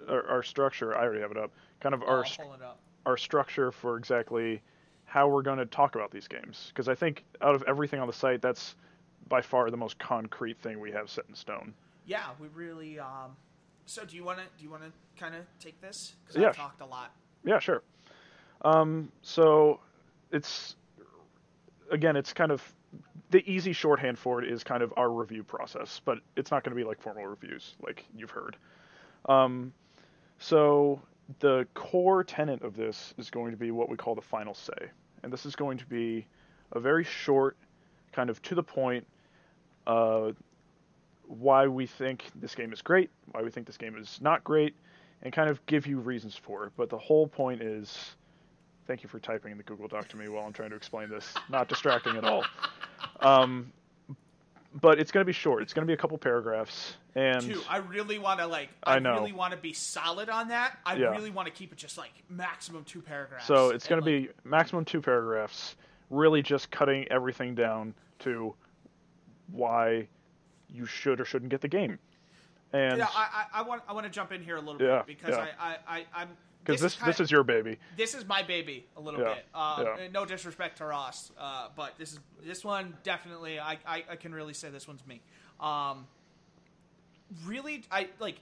our, 0.09 0.27
our 0.29 0.43
structure. 0.43 0.97
I 0.97 1.03
already 1.03 1.21
have 1.21 1.33
it 1.33 1.37
up. 1.37 1.51
Kind 1.81 1.95
of 1.95 2.03
Oh, 2.03 2.07
our 2.07 2.19
I'll 2.19 2.25
str- 2.25 2.43
pull 2.43 2.55
it 2.55 2.63
up. 2.63 2.79
our 3.07 3.17
structure 3.17 3.73
for 3.73 3.97
exactly 3.97 4.63
how 5.07 5.27
we're 5.27 5.43
going 5.43 5.59
to 5.59 5.67
talk 5.67 5.97
about 5.97 6.13
these 6.13 6.29
games. 6.29 6.67
Because 6.69 6.89
I 6.89 6.95
think 6.95 7.25
out 7.43 7.55
of 7.57 7.65
everything 7.67 7.99
on 7.99 8.07
the 8.07 8.13
site, 8.13 8.41
that's 8.41 8.77
by 9.29 9.41
far 9.43 9.69
the 9.71 9.77
most 9.77 9.99
concrete 9.99 10.59
thing 10.61 10.79
we 10.79 10.93
have 10.93 11.11
set 11.11 11.25
in 11.29 11.35
stone. 11.35 11.75
Yeah, 12.07 12.27
we 12.41 12.49
really. 12.55 12.99
Um, 13.01 13.37
so, 13.91 14.05
do 14.05 14.15
you 14.15 14.23
want 14.23 14.39
to 14.39 14.45
do 14.57 14.63
you 14.63 14.71
want 14.71 14.85
to 14.85 14.93
kind 15.19 15.35
of 15.35 15.43
take 15.59 15.81
this? 15.81 16.15
Because 16.25 16.41
Yeah. 16.41 16.49
I've 16.51 16.57
talked 16.57 16.81
a 16.81 16.87
lot. 16.87 17.13
Yeah, 17.45 17.59
sure. 17.59 17.83
Um, 18.63 19.11
so 19.23 19.81
it's 20.31 20.77
again, 21.91 22.15
it's 22.15 22.33
kind 22.33 22.53
of 22.53 22.63
the 23.31 23.43
easy 23.51 23.73
shorthand 23.73 24.17
for 24.17 24.41
it 24.43 24.49
is 24.49 24.63
kind 24.63 24.85
of 24.85 24.93
our 24.97 25.11
review 25.11 25.43
process, 25.43 26.01
but 26.05 26.19
it's 26.37 26.53
not 26.53 26.63
going 26.63 26.71
to 26.71 26.81
be 26.81 26.87
like 26.87 27.01
formal 27.01 27.27
reviews, 27.27 27.75
like 27.85 28.05
you've 28.15 28.31
heard. 28.31 28.57
Um, 29.29 29.73
so 30.39 31.01
the 31.41 31.67
core 31.75 32.23
tenet 32.23 32.63
of 32.63 32.77
this 32.77 33.13
is 33.19 33.29
going 33.29 33.51
to 33.51 33.57
be 33.57 33.73
what 33.73 33.89
we 33.89 33.97
call 33.97 34.15
the 34.15 34.23
final 34.23 34.55
say, 34.55 34.91
and 35.25 35.33
this 35.33 35.45
is 35.47 35.57
going 35.57 35.79
to 35.79 35.87
be 35.87 36.27
a 36.73 36.79
very 36.81 37.03
short, 37.03 37.57
kind 38.13 38.31
of 38.31 38.41
to 38.43 38.55
the 38.55 38.63
point, 38.63 39.05
uh, 39.87 40.31
why 41.31 41.67
we 41.67 41.87
think 41.87 42.25
this 42.35 42.55
game 42.55 42.73
is 42.73 42.83
great, 42.83 43.09
why 43.33 43.43
we 43.43 43.51
think 43.51 43.67
this 43.67 43.77
game 43.77 43.97
is 43.97 44.19
not 44.21 44.43
great, 44.43 44.75
and 45.23 45.33
kind 45.33 45.49
of 45.49 45.65
give 45.67 45.87
you 45.87 45.99
reasons 45.99 46.37
for 46.37 46.67
it. 46.67 46.73
But 46.77 46.91
the 46.91 46.99
whole 46.99 47.27
point 47.29 47.63
is 47.63 48.17
thank 48.87 49.03
you 49.05 49.09
for 49.09 49.21
typing 49.21 49.53
in 49.53 49.59
the 49.59 49.63
Google 49.63 49.87
Doc 49.87 50.09
to 50.09 50.17
me 50.17 50.29
while 50.29 50.45
I'm 50.45 50.53
trying 50.53 50.71
to 50.71 50.77
explain 50.77 51.09
this. 51.09 51.33
Not 51.49 51.69
distracting 51.69 52.17
at 52.17 52.25
all. 52.25 52.45
Um, 53.21 53.73
but 54.81 54.99
it's 54.99 55.13
going 55.13 55.23
to 55.23 55.27
be 55.27 55.33
short. 55.33 55.63
It's 55.63 55.73
going 55.73 55.85
to 55.85 55.87
be 55.87 55.93
a 55.93 55.97
couple 55.97 56.17
paragraphs. 56.19 56.97
And 57.15 57.43
Two, 57.43 57.61
I 57.69 57.79
really 57.79 58.19
want 58.19 58.41
to 58.41 58.47
like. 58.47 58.69
I 58.83 58.95
I, 58.95 58.99
really 58.99 59.33
want 59.33 59.53
to 59.53 59.59
be 59.59 59.73
solid 59.73 60.29
on 60.29 60.49
that. 60.49 60.79
I 60.85 60.97
Yeah. 60.97 61.11
really 61.11 61.31
want 61.31 61.47
to 61.47 61.53
keep 61.53 61.73
it 61.73 61.79
just 61.79 61.99
like 61.99 62.13
maximum 62.29 62.85
two 62.85 63.03
paragraphs. 63.03 63.47
so 63.47 63.71
it's 63.71 63.87
going 63.87 64.01
to 64.03 64.11
like, 64.11 64.29
be 64.29 64.49
maximum 64.49 64.85
two 64.85 65.01
paragraphs, 65.01 65.77
really 66.09 66.43
just 66.43 66.71
cutting 66.71 67.07
everything 67.11 67.55
down 67.55 67.95
to 68.21 68.55
why 69.53 70.09
you 70.73 70.87
should 70.87 71.21
or 71.21 71.25
shouldn't 71.25 71.51
get 71.51 71.61
the 71.61 71.69
game. 71.69 71.99
And 72.73 72.99
Yeah, 72.99 73.09
I, 73.15 73.47
I, 73.53 73.61
I 73.61 73.63
want 73.63 73.83
I 73.89 73.93
want 73.93 74.07
to 74.07 74.11
jump 74.11 74.33
in 74.33 74.43
here 74.43 74.57
a 74.57 74.61
little 74.61 74.81
Yeah, 74.81 74.99
bit 74.99 75.07
because 75.07 75.35
yeah. 75.37 75.47
I, 75.59 75.71
I, 75.71 75.97
I 75.97 76.07
I'm 76.15 76.29
because 76.65 76.81
this 76.81 76.95
kind 76.95 77.11
this 77.11 77.21
is 77.21 77.31
your 77.31 77.43
baby. 77.43 77.79
this 77.97 78.15
is 78.15 78.27
my 78.27 78.43
baby 78.43 78.87
a 78.97 79.01
little 79.01 79.21
bit. 79.21 79.47
Uh, 79.55 79.85
yeah. 79.99 80.09
No 80.13 80.25
disrespect 80.25 80.79
to 80.79 80.85
Ross, 80.85 81.33
uh, 81.39 81.69
but 81.75 81.95
this 81.99 82.13
is 82.13 82.21
this 82.45 82.65
one 82.65 82.95
definitely. 83.03 83.59
I, 83.59 83.79
I, 83.87 84.05
I 84.11 84.17
can 84.17 84.35
really 84.35 84.53
say 84.53 84.69
this 84.71 84.87
one's 84.87 85.05
me. 85.07 85.21
Um, 85.59 86.07
really, 87.45 87.85
I 87.91 88.09
like. 88.19 88.37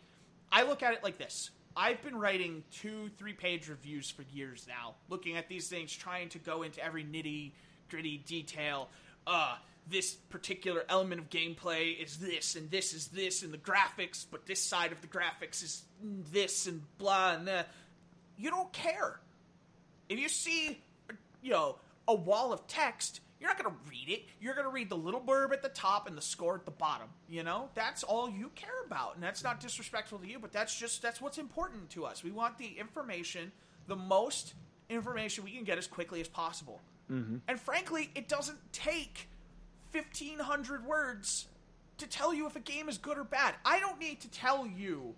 I 0.50 0.64
look 0.64 0.82
at 0.82 0.94
it 0.94 1.04
like 1.04 1.18
this. 1.18 1.50
I've 1.76 2.02
been 2.02 2.18
writing 2.18 2.64
two, 2.72 3.10
three 3.18 3.34
page 3.34 3.68
reviews 3.68 4.10
for 4.10 4.24
years 4.32 4.66
now, 4.68 4.94
looking 5.08 5.36
at 5.36 5.48
these 5.48 5.68
things, 5.68 5.92
trying 5.94 6.28
to 6.30 6.38
go 6.38 6.62
into 6.62 6.84
every 6.84 7.04
nitty 7.04 7.52
gritty 7.88 8.18
detail. 8.18 8.88
Uh, 9.26 9.56
this 9.90 10.14
particular 10.14 10.84
element 10.88 11.20
of 11.20 11.30
gameplay 11.30 11.98
is 11.98 12.16
this, 12.16 12.56
and 12.56 12.70
this 12.70 12.92
is 12.92 13.08
this, 13.08 13.42
and 13.42 13.52
the 13.52 13.58
graphics, 13.58 14.26
but 14.30 14.46
this 14.46 14.62
side 14.62 14.92
of 14.92 15.00
the 15.00 15.06
graphics 15.06 15.62
is 15.62 15.82
this, 16.32 16.66
and 16.66 16.82
blah, 16.98 17.34
and 17.34 17.48
that. 17.48 17.68
You 18.36 18.50
don't 18.50 18.72
care. 18.72 19.18
If 20.08 20.18
you 20.18 20.28
see, 20.28 20.80
you 21.42 21.50
know, 21.50 21.76
a 22.06 22.14
wall 22.14 22.52
of 22.52 22.66
text, 22.68 23.20
you're 23.40 23.48
not 23.48 23.60
going 23.60 23.70
to 23.70 23.90
read 23.90 24.08
it. 24.08 24.26
You're 24.40 24.54
going 24.54 24.66
to 24.66 24.72
read 24.72 24.90
the 24.90 24.96
little 24.96 25.20
blurb 25.20 25.52
at 25.52 25.62
the 25.62 25.68
top 25.68 26.06
and 26.06 26.16
the 26.16 26.22
score 26.22 26.54
at 26.54 26.64
the 26.64 26.70
bottom. 26.70 27.08
You 27.28 27.42
know, 27.42 27.68
that's 27.74 28.02
all 28.02 28.30
you 28.30 28.50
care 28.54 28.82
about, 28.86 29.14
and 29.14 29.22
that's 29.22 29.42
not 29.42 29.60
disrespectful 29.60 30.18
to 30.18 30.26
you, 30.26 30.38
but 30.38 30.52
that's 30.52 30.76
just 30.78 31.02
that's 31.02 31.20
what's 31.20 31.38
important 31.38 31.90
to 31.90 32.04
us. 32.04 32.22
We 32.22 32.30
want 32.30 32.58
the 32.58 32.76
information, 32.78 33.52
the 33.86 33.96
most 33.96 34.54
information 34.88 35.44
we 35.44 35.52
can 35.52 35.64
get 35.64 35.78
as 35.78 35.86
quickly 35.86 36.20
as 36.20 36.28
possible. 36.28 36.80
Mm-hmm. 37.10 37.36
And 37.46 37.60
frankly, 37.60 38.10
it 38.14 38.28
doesn't 38.28 38.58
take 38.72 39.28
fifteen 39.90 40.38
hundred 40.38 40.86
words 40.86 41.48
to 41.98 42.06
tell 42.06 42.32
you 42.32 42.46
if 42.46 42.56
a 42.56 42.60
game 42.60 42.88
is 42.88 42.98
good 42.98 43.18
or 43.18 43.24
bad. 43.24 43.54
I 43.64 43.80
don't 43.80 43.98
need 43.98 44.20
to 44.20 44.30
tell 44.30 44.66
you 44.66 45.14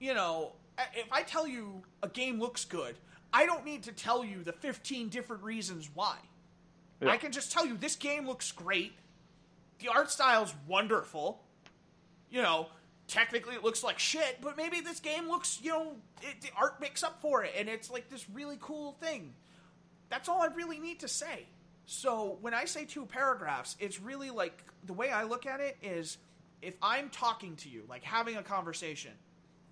you 0.00 0.14
know, 0.14 0.52
if 0.94 1.12
I 1.12 1.22
tell 1.22 1.46
you 1.46 1.82
a 2.02 2.08
game 2.08 2.38
looks 2.38 2.64
good, 2.64 2.96
I 3.32 3.46
don't 3.46 3.64
need 3.64 3.84
to 3.84 3.92
tell 3.92 4.24
you 4.24 4.42
the 4.42 4.52
15 4.52 5.08
different 5.08 5.42
reasons 5.42 5.90
why. 5.92 6.16
Yeah. 7.00 7.10
I 7.10 7.16
can 7.16 7.32
just 7.32 7.52
tell 7.52 7.66
you 7.66 7.76
this 7.76 7.96
game 7.96 8.26
looks 8.26 8.52
great. 8.52 8.92
The 9.80 9.88
art 9.88 10.10
style's 10.10 10.54
wonderful. 10.66 11.42
You 12.30 12.42
know, 12.42 12.68
technically 13.06 13.54
it 13.54 13.64
looks 13.64 13.82
like 13.82 13.98
shit, 13.98 14.38
but 14.40 14.56
maybe 14.56 14.80
this 14.80 15.00
game 15.00 15.28
looks, 15.28 15.60
you 15.62 15.70
know, 15.70 15.92
it, 16.22 16.40
the 16.42 16.50
art 16.56 16.80
makes 16.80 17.02
up 17.02 17.20
for 17.20 17.44
it 17.44 17.52
and 17.56 17.68
it's 17.68 17.90
like 17.90 18.08
this 18.08 18.28
really 18.30 18.58
cool 18.60 18.92
thing. 19.00 19.34
That's 20.10 20.28
all 20.28 20.42
I 20.42 20.46
really 20.46 20.78
need 20.78 21.00
to 21.00 21.08
say. 21.08 21.46
So 21.90 22.36
when 22.42 22.52
I 22.52 22.66
say 22.66 22.84
two 22.84 23.06
paragraphs, 23.06 23.74
it's 23.80 23.98
really 23.98 24.28
like 24.28 24.62
the 24.84 24.92
way 24.92 25.08
I 25.08 25.22
look 25.22 25.46
at 25.46 25.60
it 25.60 25.78
is 25.82 26.18
if 26.60 26.74
I'm 26.82 27.08
talking 27.08 27.56
to 27.56 27.70
you, 27.70 27.84
like 27.88 28.04
having 28.04 28.36
a 28.36 28.42
conversation, 28.42 29.12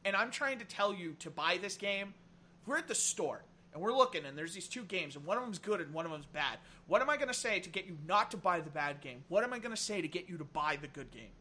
and 0.02 0.16
I'm 0.16 0.30
trying 0.30 0.60
to 0.60 0.64
tell 0.64 0.94
you 0.94 1.12
to 1.18 1.28
buy 1.28 1.58
this 1.60 1.76
game, 1.76 2.14
if 2.62 2.68
we're 2.68 2.78
at 2.78 2.88
the 2.88 2.94
store 2.94 3.42
and 3.74 3.82
we're 3.82 3.92
looking 3.92 4.24
and 4.24 4.36
there's 4.36 4.54
these 4.54 4.66
two 4.66 4.84
games 4.84 5.14
and 5.14 5.26
one 5.26 5.36
of 5.36 5.42
them's 5.42 5.58
good 5.58 5.82
and 5.82 5.92
one 5.92 6.06
of 6.06 6.10
them's 6.10 6.24
bad. 6.24 6.56
What 6.86 7.02
am 7.02 7.10
I 7.10 7.16
going 7.16 7.28
to 7.28 7.34
say 7.34 7.60
to 7.60 7.68
get 7.68 7.84
you 7.84 7.98
not 8.08 8.30
to 8.30 8.38
buy 8.38 8.60
the 8.60 8.70
bad 8.70 9.02
game? 9.02 9.22
What 9.28 9.44
am 9.44 9.52
I 9.52 9.58
going 9.58 9.76
to 9.76 9.80
say 9.80 10.00
to 10.00 10.08
get 10.08 10.26
you 10.26 10.38
to 10.38 10.44
buy 10.44 10.78
the 10.80 10.88
good 10.88 11.10
game? 11.10 11.34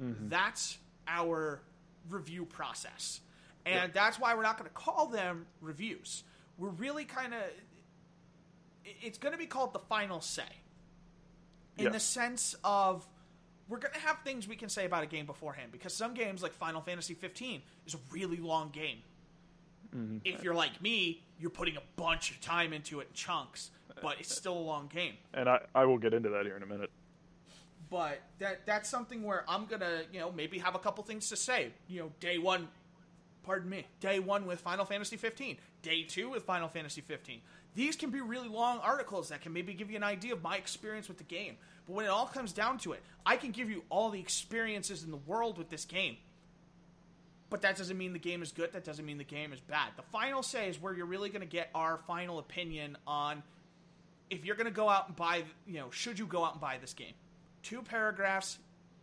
Mm-hmm. 0.00 0.28
That's 0.28 0.78
our 1.08 1.60
review 2.08 2.44
process. 2.44 3.20
And 3.66 3.92
that's 3.92 4.20
why 4.20 4.36
we're 4.36 4.44
not 4.44 4.58
going 4.58 4.70
to 4.70 4.74
call 4.74 5.08
them 5.08 5.46
reviews. 5.60 6.22
We're 6.56 6.68
really 6.68 7.04
kind 7.04 7.34
of 7.34 7.40
it's 8.84 9.18
going 9.18 9.32
to 9.32 9.38
be 9.38 9.46
called 9.46 9.72
the 9.72 9.78
final 9.78 10.20
say. 10.20 10.42
In 11.78 11.84
Yeah. 11.86 11.90
the 11.90 12.00
sense 12.00 12.54
of 12.64 13.06
we're 13.68 13.78
going 13.78 13.94
to 13.94 14.00
have 14.00 14.18
things 14.24 14.48
we 14.48 14.56
can 14.56 14.68
say 14.68 14.84
about 14.84 15.02
a 15.04 15.06
game 15.06 15.26
beforehand 15.26 15.70
because 15.72 15.94
some 15.94 16.12
games 16.14 16.42
like 16.42 16.52
Final 16.52 16.80
Fantasy 16.80 17.14
15 17.14 17.62
is 17.86 17.94
a 17.94 17.98
really 18.10 18.38
long 18.38 18.70
game. 18.70 18.98
Mm-hmm. 19.96 20.18
If 20.24 20.42
you're 20.42 20.54
like 20.54 20.82
me, 20.82 21.22
you're 21.38 21.50
putting 21.50 21.76
a 21.76 21.82
bunch 21.96 22.30
of 22.32 22.40
time 22.40 22.72
into 22.72 23.00
it 23.00 23.08
in 23.08 23.14
chunks, 23.14 23.70
but 24.02 24.18
it's 24.20 24.34
still 24.34 24.56
a 24.56 24.58
long 24.58 24.88
game. 24.88 25.14
And 25.34 25.48
I, 25.48 25.60
I 25.74 25.84
will 25.84 25.98
get 25.98 26.14
into 26.14 26.28
that 26.30 26.44
here 26.46 26.56
in 26.56 26.62
a 26.62 26.66
minute. 26.66 26.90
But 27.88 28.20
that 28.38 28.66
that's 28.66 28.88
something 28.88 29.22
where 29.24 29.44
I'm 29.48 29.66
gonna, 29.66 30.02
you 30.12 30.20
know, 30.20 30.30
maybe 30.30 30.58
have 30.58 30.76
a 30.76 30.78
couple 30.78 31.02
things 31.02 31.28
to 31.30 31.36
say. 31.36 31.72
You 31.88 32.00
know, 32.02 32.12
day 32.20 32.38
one, 32.38 32.68
pardon 33.42 33.70
me, 33.70 33.86
day 34.00 34.18
one 34.18 34.46
with 34.46 34.60
Final 34.60 34.84
Fantasy 34.84 35.16
15, 35.16 35.56
day 35.82 36.02
two 36.02 36.30
with 36.30 36.44
Final 36.44 36.68
Fantasy 36.68 37.00
15. 37.00 37.40
These 37.74 37.96
can 37.96 38.10
be 38.10 38.20
really 38.20 38.48
long 38.48 38.78
articles 38.78 39.28
that 39.28 39.42
can 39.42 39.52
maybe 39.52 39.74
give 39.74 39.90
you 39.90 39.96
an 39.96 40.02
idea 40.02 40.32
of 40.32 40.42
my 40.42 40.56
experience 40.56 41.08
with 41.08 41.18
the 41.18 41.24
game. 41.24 41.56
But 41.86 41.94
when 41.94 42.04
it 42.04 42.08
all 42.08 42.26
comes 42.26 42.52
down 42.52 42.78
to 42.78 42.92
it, 42.92 43.02
I 43.24 43.36
can 43.36 43.52
give 43.52 43.70
you 43.70 43.84
all 43.90 44.10
the 44.10 44.20
experiences 44.20 45.04
in 45.04 45.10
the 45.10 45.16
world 45.16 45.56
with 45.56 45.70
this 45.70 45.84
game. 45.84 46.16
But 47.48 47.62
that 47.62 47.76
doesn't 47.76 47.98
mean 47.98 48.12
the 48.12 48.18
game 48.18 48.42
is 48.42 48.52
good. 48.52 48.72
That 48.72 48.84
doesn't 48.84 49.04
mean 49.04 49.18
the 49.18 49.24
game 49.24 49.52
is 49.52 49.60
bad. 49.60 49.90
The 49.96 50.02
final 50.02 50.42
say 50.42 50.68
is 50.68 50.80
where 50.80 50.94
you're 50.94 51.06
really 51.06 51.30
going 51.30 51.40
to 51.40 51.48
get 51.48 51.68
our 51.74 51.98
final 51.98 52.38
opinion 52.38 52.96
on 53.06 53.42
if 54.30 54.44
you're 54.44 54.54
going 54.54 54.66
to 54.66 54.72
go 54.72 54.88
out 54.88 55.08
and 55.08 55.16
buy, 55.16 55.42
you 55.66 55.78
know, 55.78 55.90
should 55.90 56.18
you 56.18 56.26
go 56.26 56.44
out 56.44 56.52
and 56.52 56.60
buy 56.60 56.78
this 56.80 56.94
game? 56.94 57.12
Two 57.64 57.82
paragraphs, 57.82 58.58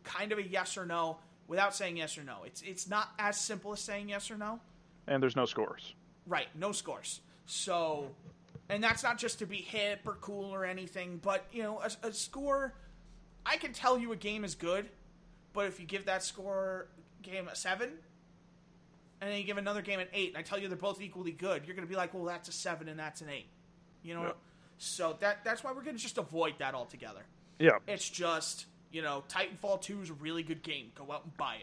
kind 0.05 0.31
of 0.31 0.39
a 0.39 0.43
yes 0.43 0.77
or 0.77 0.85
no, 0.85 1.17
without 1.47 1.75
saying 1.75 1.97
yes 1.97 2.17
or 2.17 2.23
no. 2.23 2.37
It's 2.45 2.61
it's 2.61 2.87
not 2.89 3.09
as 3.19 3.37
simple 3.39 3.73
as 3.73 3.79
saying 3.79 4.09
yes 4.09 4.29
or 4.31 4.37
no. 4.37 4.59
And 5.07 5.21
there's 5.23 5.35
no 5.35 5.45
scores. 5.45 5.93
Right, 6.25 6.47
no 6.55 6.71
scores. 6.73 7.21
So, 7.45 8.09
and 8.69 8.83
that's 8.83 9.03
not 9.03 9.17
just 9.17 9.39
to 9.39 9.45
be 9.45 9.57
hip 9.57 10.01
or 10.05 10.15
cool 10.19 10.53
or 10.53 10.65
anything, 10.65 11.19
but 11.23 11.45
you 11.53 11.63
know, 11.63 11.79
a, 11.79 12.07
a 12.07 12.11
score. 12.13 12.73
I 13.45 13.55
can 13.57 13.71
tell 13.71 13.97
you 13.97 14.11
a 14.11 14.17
game 14.17 14.43
is 14.43 14.55
good, 14.55 14.89
but 15.53 15.67
if 15.67 15.79
you 15.79 15.85
give 15.85 16.05
that 16.05 16.23
score 16.23 16.87
game 17.23 17.47
a 17.47 17.55
seven, 17.55 17.89
and 19.21 19.31
then 19.31 19.37
you 19.37 19.45
give 19.45 19.57
another 19.57 19.81
game 19.81 19.99
an 20.01 20.07
eight, 20.13 20.29
and 20.29 20.37
I 20.37 20.41
tell 20.41 20.59
you 20.59 20.67
they're 20.67 20.77
both 20.77 21.01
equally 21.01 21.31
good, 21.31 21.65
you're 21.65 21.75
going 21.75 21.87
to 21.87 21.89
be 21.89 21.95
like, 21.95 22.13
well, 22.13 22.25
that's 22.25 22.49
a 22.49 22.51
seven 22.51 22.89
and 22.89 22.99
that's 22.99 23.21
an 23.21 23.29
eight. 23.29 23.47
You 24.03 24.15
know, 24.15 24.23
Yeah. 24.23 24.31
so 24.77 25.15
that 25.21 25.45
that's 25.45 25.63
why 25.63 25.71
we're 25.71 25.83
going 25.83 25.95
to 25.95 26.01
just 26.01 26.17
avoid 26.17 26.55
that 26.59 26.75
altogether. 26.75 27.21
Yeah, 27.59 27.77
It's 27.87 28.07
just 28.09 28.65
you 28.91 29.01
know, 29.01 29.23
Titanfall 29.29 29.81
Two 29.81 30.01
is 30.01 30.09
a 30.09 30.13
really 30.13 30.43
good 30.43 30.63
game. 30.63 30.91
Go 30.95 31.11
out 31.11 31.23
and 31.23 31.37
buy 31.37 31.57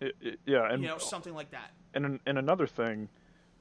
it. 0.00 0.06
it, 0.06 0.16
it- 0.20 0.40
yeah, 0.46 0.70
and 0.72 0.82
You 0.82 0.88
know, 0.88 0.98
something 0.98 1.34
like 1.34 1.50
that. 1.50 1.70
and 1.94 2.18
and 2.26 2.38
another 2.38 2.66
thing 2.66 3.08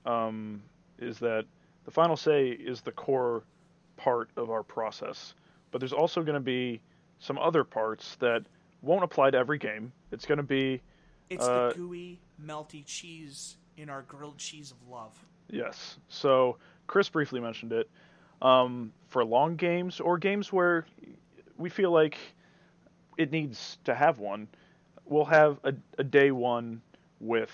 um, 0.05 0.61
is 0.99 1.19
that 1.19 1.45
the 1.85 1.91
final 1.91 2.15
say 2.17 2.49
is 2.49 2.81
the 2.81 2.91
core 2.91 3.43
part 3.97 4.29
of 4.37 4.49
our 4.49 4.63
process, 4.63 5.33
but 5.71 5.79
there's 5.79 5.93
also 5.93 6.21
going 6.23 6.33
to 6.35 6.39
be 6.39 6.81
some 7.19 7.37
other 7.37 7.63
parts 7.63 8.15
that 8.19 8.43
won't 8.81 9.03
apply 9.03 9.29
to 9.31 9.37
every 9.37 9.57
game. 9.59 9.91
It's 10.11 10.25
going 10.25 10.37
to 10.37 10.43
be 10.43 10.81
It's 11.29 11.45
Uh, 11.45 11.69
the 11.69 11.75
gooey, 11.75 12.19
melty 12.43 12.83
cheese 12.85 13.57
in 13.77 13.89
our 13.89 14.01
grilled 14.03 14.37
cheese 14.37 14.71
of 14.71 14.77
love. 14.89 15.13
Yes. 15.49 15.97
So 16.09 16.57
Chris 16.87 17.09
briefly 17.09 17.39
mentioned 17.39 17.71
it. 17.73 17.89
Um, 18.41 18.91
for 19.07 19.23
long 19.23 19.55
games 19.55 19.99
or 19.99 20.17
games 20.17 20.51
where 20.51 20.87
we 21.57 21.69
feel 21.69 21.91
like 21.91 22.17
it 23.17 23.31
needs 23.31 23.77
to 23.85 23.93
have 23.93 24.19
one, 24.19 24.47
we'll 25.05 25.25
have 25.25 25.59
a, 25.63 25.73
a 25.97 26.03
day 26.03 26.31
one 26.31 26.81
with 27.19 27.51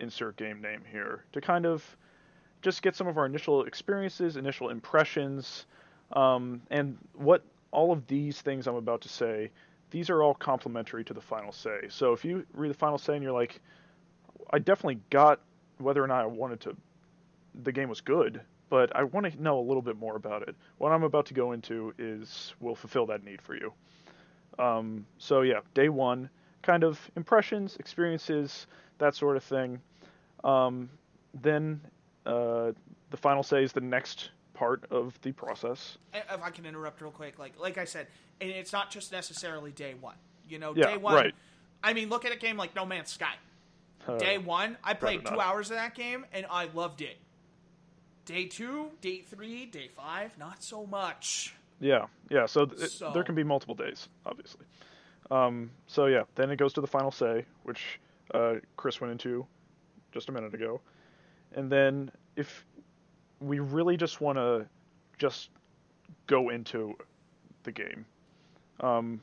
insert 0.00 0.36
game 0.36 0.60
name 0.60 0.82
here 0.90 1.24
to 1.32 1.40
kind 1.40 1.66
of 1.66 1.84
just 2.62 2.82
get 2.82 2.94
some 2.96 3.06
of 3.06 3.18
our 3.18 3.26
initial 3.26 3.64
experiences, 3.64 4.36
initial 4.36 4.70
impressions, 4.70 5.66
um, 6.12 6.60
and 6.70 6.96
what 7.14 7.42
all 7.70 7.92
of 7.92 8.06
these 8.06 8.40
things 8.40 8.66
I'm 8.66 8.76
about 8.76 9.00
to 9.02 9.08
say. 9.08 9.50
These 9.90 10.10
are 10.10 10.22
all 10.22 10.34
complementary 10.34 11.04
to 11.04 11.14
the 11.14 11.20
final 11.20 11.52
say. 11.52 11.88
So 11.88 12.12
if 12.12 12.24
you 12.24 12.44
read 12.52 12.70
the 12.70 12.74
final 12.74 12.98
say 12.98 13.14
and 13.14 13.22
you're 13.22 13.32
like, 13.32 13.60
I 14.50 14.58
definitely 14.58 15.00
got 15.10 15.40
whether 15.78 16.02
or 16.02 16.06
not 16.06 16.22
I 16.22 16.26
wanted 16.26 16.60
to 16.62 16.76
the 17.62 17.72
game 17.72 17.88
was 17.88 18.00
good, 18.00 18.40
but 18.68 18.94
I 18.94 19.04
want 19.04 19.30
to 19.32 19.42
know 19.42 19.58
a 19.58 19.62
little 19.62 19.82
bit 19.82 19.98
more 19.98 20.16
about 20.16 20.42
it. 20.42 20.54
What 20.78 20.92
I'm 20.92 21.02
about 21.02 21.26
to 21.26 21.34
go 21.34 21.52
into 21.52 21.94
is 21.98 22.54
will 22.60 22.74
fulfill 22.74 23.06
that 23.06 23.24
need 23.24 23.42
for 23.42 23.54
you. 23.54 23.72
Um, 24.58 25.06
so 25.18 25.42
yeah, 25.42 25.60
day 25.74 25.88
one, 25.88 26.30
kind 26.62 26.84
of 26.84 26.98
impressions, 27.16 27.76
experiences, 27.76 28.66
that 28.98 29.14
sort 29.14 29.36
of 29.36 29.44
thing. 29.44 29.80
Um, 30.44 30.90
then 31.40 31.80
uh, 32.26 32.72
the 33.10 33.16
final 33.16 33.42
say 33.42 33.62
is 33.62 33.72
the 33.72 33.80
next 33.80 34.30
part 34.54 34.84
of 34.90 35.18
the 35.22 35.32
process. 35.32 35.98
If 36.12 36.42
I 36.42 36.50
can 36.50 36.66
interrupt 36.66 37.00
real 37.00 37.10
quick, 37.10 37.38
like 37.38 37.52
like 37.58 37.78
I 37.78 37.84
said, 37.84 38.06
and 38.40 38.50
it's 38.50 38.72
not 38.72 38.90
just 38.90 39.12
necessarily 39.12 39.70
day 39.72 39.94
one. 40.00 40.16
You 40.48 40.58
know, 40.58 40.74
Yeah, 40.74 40.86
day 40.86 40.96
one. 40.96 41.14
right. 41.14 41.34
I 41.82 41.92
mean, 41.92 42.08
look 42.08 42.24
at 42.24 42.32
a 42.32 42.36
game 42.36 42.56
like 42.56 42.74
No 42.74 42.84
Man's 42.84 43.12
Sky. 43.12 43.34
Uh, 44.06 44.16
Day 44.16 44.38
one, 44.38 44.76
I 44.82 44.94
played 44.94 45.24
two 45.26 45.36
not. 45.36 45.46
hours 45.46 45.70
of 45.70 45.76
that 45.76 45.94
game 45.94 46.24
and 46.32 46.46
I 46.50 46.68
loved 46.72 47.02
it. 47.02 47.18
Day 48.24 48.46
two, 48.46 48.90
day 49.00 49.20
three, 49.20 49.66
day 49.66 49.88
five, 49.94 50.36
not 50.38 50.62
so 50.62 50.86
much. 50.86 51.54
Yeah, 51.80 52.06
yeah. 52.30 52.46
So, 52.46 52.66
th- 52.66 52.82
it- 52.82 52.90
So- 52.90 53.12
there 53.12 53.22
can 53.24 53.34
be 53.34 53.44
multiple 53.44 53.74
days, 53.74 54.08
obviously. 54.26 54.64
Um, 55.30 55.70
so 55.86 56.06
yeah, 56.06 56.22
then 56.36 56.50
it 56.50 56.56
goes 56.56 56.72
to 56.74 56.80
the 56.80 56.86
final 56.86 57.10
say, 57.10 57.44
which 57.64 58.00
uh, 58.34 58.54
Chris 58.76 59.00
went 59.00 59.10
into 59.12 59.46
just 60.12 60.28
a 60.28 60.32
minute 60.32 60.54
ago, 60.54 60.80
and 61.54 61.70
then 61.70 62.10
if 62.36 62.64
we 63.40 63.58
really 63.60 63.96
just 63.96 64.20
want 64.20 64.36
to 64.38 64.66
just 65.18 65.50
go 66.26 66.48
into 66.48 66.96
the 67.64 67.72
game, 67.72 68.06
um, 68.80 69.20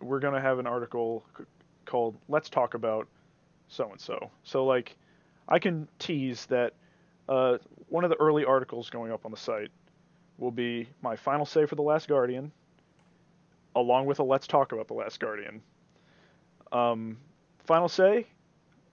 we're 0.00 0.20
gonna 0.20 0.40
have 0.40 0.58
an 0.58 0.66
article 0.66 1.24
c- 1.38 1.44
called 1.86 2.16
"Let's 2.28 2.50
Talk 2.50 2.74
About 2.74 3.08
So 3.68 3.90
and 3.90 4.00
So." 4.00 4.30
So 4.44 4.64
like, 4.66 4.96
I 5.48 5.58
can 5.58 5.88
tease 5.98 6.44
that 6.46 6.74
uh, 7.30 7.56
one 7.88 8.04
of 8.04 8.10
the 8.10 8.16
early 8.20 8.44
articles 8.44 8.90
going 8.90 9.10
up 9.10 9.24
on 9.24 9.30
the 9.30 9.36
site 9.38 9.70
will 10.38 10.50
be 10.50 10.88
my 11.02 11.16
final 11.16 11.46
say 11.46 11.66
for 11.66 11.74
The 11.74 11.82
Last 11.82 12.08
Guardian, 12.08 12.52
along 13.74 14.06
with 14.06 14.18
a 14.18 14.22
let's 14.22 14.46
talk 14.46 14.72
about 14.72 14.88
The 14.88 14.94
Last 14.94 15.20
Guardian. 15.20 15.62
Um, 16.72 17.18
final 17.64 17.88
say 17.88 18.26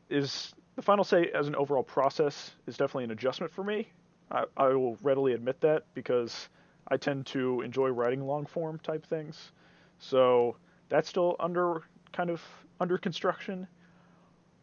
is 0.09 0.53
the 0.75 0.81
final 0.81 1.03
say 1.03 1.29
as 1.33 1.47
an 1.47 1.55
overall 1.55 1.83
process 1.83 2.51
is 2.67 2.77
definitely 2.77 3.05
an 3.05 3.11
adjustment 3.11 3.51
for 3.51 3.63
me. 3.63 3.89
I, 4.31 4.45
I 4.57 4.67
will 4.69 4.97
readily 5.01 5.33
admit 5.33 5.61
that 5.61 5.85
because 5.93 6.49
I 6.87 6.97
tend 6.97 7.25
to 7.27 7.61
enjoy 7.61 7.89
writing 7.89 8.25
long 8.25 8.45
form 8.45 8.79
type 8.79 9.05
things. 9.05 9.51
So 9.99 10.55
that's 10.89 11.07
still 11.09 11.35
under 11.39 11.83
kind 12.11 12.29
of 12.29 12.41
under 12.79 12.97
construction. 12.97 13.67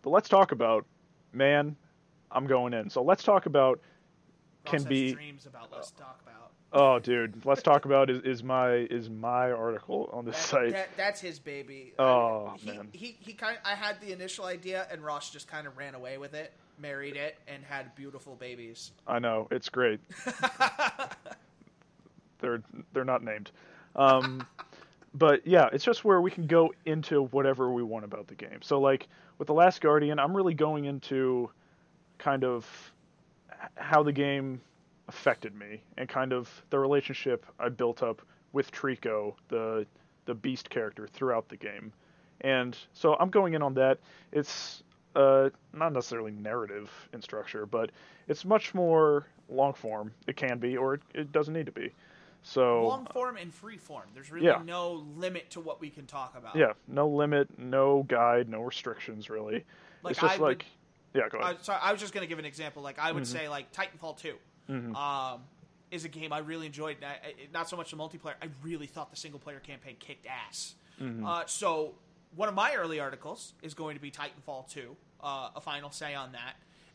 But 0.03 0.11
let's 0.11 0.29
talk 0.29 0.53
about, 0.53 0.87
man, 1.33 1.77
I'm 2.31 2.47
going 2.47 2.75
in. 2.75 2.91
So 2.91 3.03
let's 3.03 3.23
talk 3.23 3.47
about 3.47 3.81
can 4.65 4.83
be 4.85 5.13
dreams 5.13 5.47
about. 5.47 5.73
Let's 5.73 5.91
talk 5.91 6.21
about. 6.23 6.50
Oh, 6.73 7.01
dude, 7.01 7.45
let's 7.45 7.63
talk 7.63 7.85
about 7.85 8.11
is, 8.11 8.21
is 8.23 8.45
my 8.45 8.71
is 8.75 9.11
my 9.11 9.51
article 9.51 10.09
on 10.13 10.25
this 10.25 10.37
That- 10.37 10.43
site. 10.49 10.71
that- 10.73 10.97
that's 10.97 11.21
his 11.21 11.39
baby. 11.41 11.93
Oh, 11.99 12.55
he, 12.59 12.71
man. 12.71 12.89
He 12.93 13.17
he 13.19 13.33
kind. 13.33 13.59
I 13.65 13.75
had 13.75 14.01
the 14.01 14.13
initial 14.13 14.45
idea, 14.45 14.87
and 14.91 15.03
Ross 15.05 15.31
just 15.31 15.49
kind 15.49 15.67
of 15.67 15.77
ran 15.77 15.95
away 15.97 16.17
with 16.19 16.33
it, 16.35 16.53
married 16.79 17.17
it, 17.17 17.37
and 17.49 17.65
had 17.65 17.93
beautiful 17.97 18.37
babies. 18.37 18.93
I 19.07 19.19
know 19.19 19.49
it's 19.51 19.69
great. 19.69 19.99
they're 22.41 22.63
they're 22.93 23.05
not 23.05 23.23
named, 23.23 23.51
um, 23.97 24.47
but 25.15 25.47
yeah, 25.47 25.69
it's 25.73 25.85
just 25.85 26.05
where 26.05 26.21
we 26.21 26.31
can 26.31 26.47
go 26.47 26.73
into 26.87 27.25
whatever 27.27 27.73
we 27.73 27.83
want 27.83 28.05
about 28.05 28.29
the 28.29 28.35
game. 28.35 28.63
So 28.63 28.81
like 28.81 29.09
with 29.39 29.47
the 29.47 29.55
Last 29.55 29.81
Guardian, 29.81 30.19
I'm 30.19 30.37
really 30.37 30.55
going 30.55 30.85
into 30.85 31.51
kind 32.19 32.45
of 32.45 32.67
how 33.75 34.03
the 34.03 34.13
game 34.13 34.61
affected 35.15 35.55
me 35.57 35.83
and 35.99 36.09
kind 36.09 36.33
of 36.33 36.49
the 36.71 36.79
relationship 36.79 37.45
I 37.59 37.69
built 37.69 38.01
up 38.03 38.23
with 38.53 38.71
Trico, 38.71 39.35
the 39.49 39.85
the 40.27 40.35
beast 40.35 40.71
character 40.71 41.09
throughout 41.09 41.49
the 41.49 41.57
game. 41.57 41.93
And 42.43 42.77
so 42.95 43.17
I'm 43.19 43.29
going 43.31 43.55
in 43.55 43.63
on 43.63 43.75
that. 43.75 43.99
It's 44.31 44.85
uh, 45.17 45.51
not 45.73 45.93
necessarily 45.93 46.31
narrative 46.31 46.89
in 47.13 47.21
structure, 47.21 47.67
but 47.67 47.91
it's 48.29 48.45
much 48.45 48.73
more 48.73 49.27
long 49.49 49.73
form. 49.75 50.13
It 50.29 50.37
can 50.37 50.59
be, 50.59 50.77
or 50.77 50.95
it, 50.95 51.01
it 51.15 51.33
doesn't 51.33 51.53
need 51.55 51.67
to 51.67 51.73
be. 51.73 51.91
So 52.43 52.87
Long 52.87 53.07
form 53.13 53.37
and 53.37 53.53
free 53.53 53.77
form. 53.77 54.05
There's 54.15 54.31
really 54.31 54.47
Yeah. 54.47 54.63
no 54.65 55.05
limit 55.17 55.51
to 55.51 55.61
what 55.61 55.81
we 55.81 55.91
can 55.91 56.07
talk 56.07 56.37
about. 56.39 56.55
yeah, 56.55 56.73
no 56.87 57.09
limit, 57.09 57.49
no 57.59 58.05
guide, 58.05 58.49
no 58.49 58.61
restrictions 58.63 59.29
really. 59.29 59.65
Like, 60.05 60.13
it's 60.13 60.21
just 60.21 60.35
I 60.35 60.39
would- 60.39 60.47
like 60.49 60.67
yeah, 61.13 61.29
go 61.29 61.39
I, 61.39 61.51
ahead. 61.51 61.65
sorry, 61.65 61.81
I 61.83 61.91
was 61.91 62.01
just 62.01 62.15
going 62.15 62.23
to 62.23 62.29
give 62.29 62.39
an 62.39 62.45
example. 62.45 62.83
Like 62.83 62.99
I 63.01 63.11
would 63.11 63.25
Mm-hmm. 63.25 63.37
say, 63.37 63.49
like 63.49 63.73
Titanfall 63.73 64.17
2 64.71 64.95
um, 64.95 65.41
is 65.91 66.05
a 66.05 66.09
game 66.09 66.33
I 66.33 66.39
really 66.39 66.67
enjoyed. 66.67 66.99
I, 67.03 67.07
I- 67.29 67.35
not 67.53 67.69
so 67.69 67.77
much 67.77 67.91
the 67.91 67.97
multiplayer. 67.97 68.35
I 68.43 68.49
really 68.63 68.87
thought 68.87 69.11
the 69.11 69.17
single 69.17 69.41
player 69.41 69.59
campaign 69.61 69.97
kicked 69.99 70.27
ass. 70.27 70.75
Mm-hmm. 71.01 71.25
Uh, 71.27 71.43
so 71.47 71.95
one 72.37 72.49
of 72.49 72.55
my 72.55 72.75
early 72.75 73.01
articles 73.01 73.55
is 73.63 73.75
going 73.75 73.97
to 73.97 74.01
be 74.03 74.11
Titanfall 74.11 74.69
2, 74.71 74.95
uh, 75.23 75.49
a 75.57 75.61
final 75.61 75.91
say 75.91 76.15
on 76.15 76.33
that, 76.33 76.55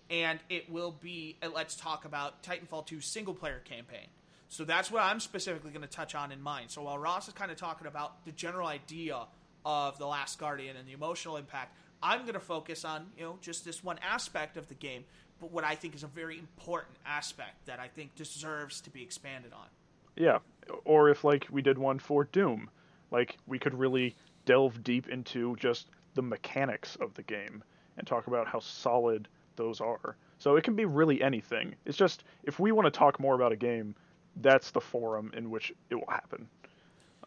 and 0.09 0.39
it 0.49 0.71
will 0.71 0.91
be. 1.01 1.37
uh, 1.43 1.49
Let's 1.53 1.75
talk 1.75 2.05
about 2.05 2.43
Titanfall 2.43 2.85
2 2.85 3.01
single 3.01 3.33
player 3.33 3.61
campaign. 3.65 4.07
So 4.47 4.63
that's 4.63 4.91
what 4.91 5.01
I'm 5.01 5.19
specifically 5.19 5.71
going 5.71 5.81
to 5.81 5.87
touch 5.87 6.13
on 6.15 6.31
in 6.31 6.39
mine. 6.41 6.69
So 6.69 6.83
while 6.83 6.97
Ross 6.99 7.27
is 7.27 7.33
kind 7.33 7.51
of 7.51 7.57
talking 7.57 7.87
about 7.87 8.23
the 8.25 8.31
general 8.31 8.67
idea 8.67 9.25
of 9.65 9.97
the 9.97 10.05
Last 10.05 10.37
Guardian 10.39 10.77
and 10.77 10.87
the 10.87 10.93
emotional 10.93 11.35
impact, 11.37 11.75
I'm 12.03 12.21
going 12.21 12.35
to 12.35 12.39
focus 12.39 12.85
on 12.85 13.07
you 13.17 13.23
know 13.23 13.37
just 13.41 13.65
this 13.65 13.83
one 13.83 13.97
aspect 14.07 14.55
of 14.55 14.67
the 14.67 14.75
game, 14.75 15.03
but 15.39 15.51
what 15.51 15.63
I 15.63 15.75
think 15.75 15.95
is 15.95 16.03
a 16.03 16.07
very 16.07 16.37
important 16.39 16.95
aspect 17.05 17.65
that 17.65 17.79
I 17.79 17.87
think 17.87 18.15
deserves 18.15 18.81
to 18.81 18.89
be 18.89 19.01
expanded 19.01 19.53
on. 19.53 19.67
Yeah, 20.15 20.39
or 20.85 21.09
if 21.09 21.23
like 21.23 21.47
we 21.51 21.61
did 21.61 21.77
one 21.77 21.99
for 21.99 22.23
Doom, 22.25 22.69
like 23.11 23.37
we 23.47 23.59
could 23.59 23.73
really 23.73 24.15
delve 24.45 24.83
deep 24.83 25.09
into 25.09 25.55
just 25.57 25.89
the 26.13 26.21
mechanics 26.21 26.95
of 27.01 27.13
the 27.15 27.23
game 27.23 27.63
and 27.97 28.07
talk 28.07 28.27
about 28.27 28.47
how 28.47 28.59
solid 28.59 29.27
those 29.55 29.81
are. 29.81 30.15
So 30.37 30.55
it 30.55 30.63
can 30.63 30.75
be 30.75 30.85
really 30.85 31.21
anything. 31.21 31.75
It's 31.85 31.97
just 31.97 32.23
if 32.43 32.59
we 32.59 32.71
want 32.71 32.85
to 32.85 32.91
talk 32.91 33.19
more 33.19 33.35
about 33.35 33.51
a 33.51 33.57
game, 33.57 33.95
that's 34.41 34.71
the 34.71 34.81
forum 34.81 35.31
in 35.35 35.49
which 35.49 35.73
it 35.89 35.95
will 35.95 36.09
happen. 36.09 36.47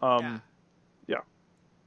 Um, 0.03 0.23
yeah. 1.07 1.17
yeah. 1.17 1.21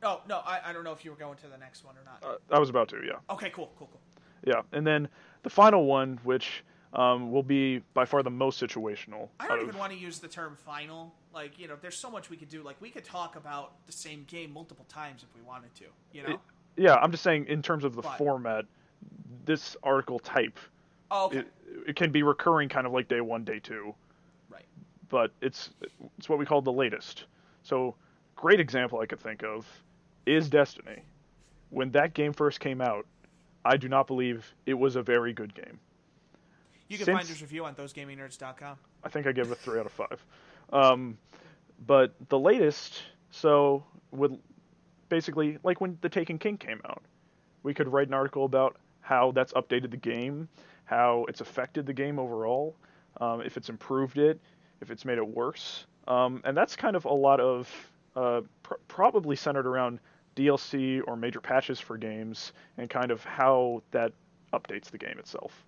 Oh 0.03 0.21
no, 0.27 0.41
I, 0.45 0.59
I 0.65 0.73
don't 0.73 0.83
know 0.83 0.93
if 0.93 1.05
you 1.05 1.11
were 1.11 1.17
going 1.17 1.37
to 1.37 1.47
the 1.47 1.57
next 1.57 1.85
one 1.85 1.95
or 1.95 2.03
not. 2.03 2.23
Uh, 2.23 2.55
I 2.55 2.59
was 2.59 2.69
about 2.69 2.89
to, 2.89 2.97
yeah. 3.05 3.19
Okay, 3.29 3.49
cool, 3.49 3.71
cool, 3.77 3.89
cool. 3.91 4.01
Yeah, 4.45 4.61
and 4.71 4.85
then 4.85 5.07
the 5.43 5.49
final 5.49 5.85
one, 5.85 6.19
which 6.23 6.63
um, 6.93 7.31
will 7.31 7.43
be 7.43 7.81
by 7.93 8.05
far 8.05 8.23
the 8.23 8.29
most 8.29 8.61
situational. 8.61 9.29
I 9.39 9.47
don't 9.47 9.59
even 9.59 9.69
of... 9.69 9.77
want 9.77 9.93
to 9.93 9.97
use 9.97 10.19
the 10.19 10.27
term 10.27 10.55
final. 10.55 11.13
Like, 11.33 11.57
you 11.57 11.67
know, 11.67 11.75
there's 11.81 11.97
so 11.97 12.09
much 12.09 12.29
we 12.29 12.37
could 12.37 12.49
do. 12.49 12.63
Like, 12.63 12.81
we 12.81 12.89
could 12.89 13.05
talk 13.05 13.35
about 13.35 13.73
the 13.85 13.93
same 13.93 14.25
game 14.27 14.51
multiple 14.51 14.85
times 14.89 15.23
if 15.23 15.33
we 15.35 15.41
wanted 15.47 15.73
to, 15.75 15.85
you 16.11 16.23
know? 16.23 16.33
It, 16.33 16.39
yeah, 16.77 16.95
I'm 16.95 17.11
just 17.11 17.23
saying 17.23 17.45
in 17.47 17.61
terms 17.61 17.83
of 17.83 17.95
the 17.95 18.01
but, 18.01 18.17
format, 18.17 18.65
this 19.45 19.77
article 19.83 20.19
type, 20.19 20.57
oh, 21.09 21.27
okay. 21.27 21.39
it, 21.39 21.47
it, 21.87 21.95
can 21.95 22.11
be 22.11 22.23
recurring 22.23 22.69
kind 22.69 22.85
of 22.85 22.93
like 22.93 23.07
day 23.07 23.21
one, 23.21 23.43
day 23.43 23.59
two. 23.59 23.93
Right. 24.49 24.65
But 25.09 25.31
it's 25.41 25.71
it's 26.17 26.27
what 26.27 26.39
we 26.39 26.45
call 26.45 26.61
the 26.61 26.71
latest. 26.71 27.25
So, 27.63 27.95
great 28.35 28.59
example 28.59 28.99
I 28.99 29.05
could 29.05 29.19
think 29.19 29.43
of 29.43 29.65
is 30.25 30.49
Destiny. 30.49 31.03
When 31.69 31.91
that 31.91 32.13
game 32.13 32.33
first 32.33 32.59
came 32.59 32.81
out, 32.81 33.05
I 33.63 33.77
do 33.77 33.87
not 33.87 34.07
believe 34.07 34.53
it 34.65 34.73
was 34.73 34.95
a 34.95 35.01
very 35.01 35.33
good 35.33 35.53
game. 35.53 35.79
You 36.87 36.97
can 36.97 37.05
Since, 37.05 37.17
find 37.17 37.27
his 37.27 37.41
review 37.41 37.65
on 37.65 37.75
thosegamingnerds.com. 37.75 38.77
I 39.03 39.09
think 39.09 39.27
I 39.27 39.31
gave 39.31 39.45
it 39.45 39.51
a 39.51 39.55
three 39.55 39.79
out 39.79 39.85
of 39.85 39.91
five. 39.91 40.25
Um, 40.73 41.17
but 41.85 42.13
the 42.29 42.37
latest, 42.37 43.01
so 43.31 43.83
with 44.11 44.37
basically 45.09 45.57
like 45.63 45.79
when 45.79 45.97
The 46.01 46.09
Taken 46.09 46.37
King 46.37 46.57
came 46.57 46.81
out, 46.85 47.01
we 47.63 47.73
could 47.73 47.87
write 47.87 48.07
an 48.07 48.13
article 48.13 48.45
about 48.45 48.77
how 49.01 49.31
that's 49.31 49.53
updated 49.53 49.91
the 49.91 49.97
game, 49.97 50.47
how 50.85 51.25
it's 51.29 51.41
affected 51.41 51.85
the 51.85 51.93
game 51.93 52.19
overall, 52.19 52.75
um, 53.19 53.41
if 53.41 53.57
it's 53.57 53.69
improved 53.69 54.17
it, 54.17 54.39
if 54.81 54.91
it's 54.91 55.05
made 55.05 55.17
it 55.17 55.27
worse, 55.27 55.85
um, 56.07 56.41
and 56.43 56.57
that's 56.57 56.75
kind 56.75 56.95
of 56.95 57.05
a 57.05 57.13
lot 57.13 57.39
of 57.39 57.69
uh, 58.15 58.41
pr- 58.63 58.75
probably 58.87 59.35
centered 59.35 59.67
around 59.67 59.99
DLC 60.35 61.01
or 61.05 61.15
major 61.15 61.39
patches 61.39 61.79
for 61.79 61.97
games 61.97 62.53
and 62.77 62.89
kind 62.89 63.11
of 63.11 63.23
how 63.23 63.81
that 63.91 64.13
updates 64.53 64.85
the 64.85 64.97
game 64.97 65.17
itself. 65.19 65.65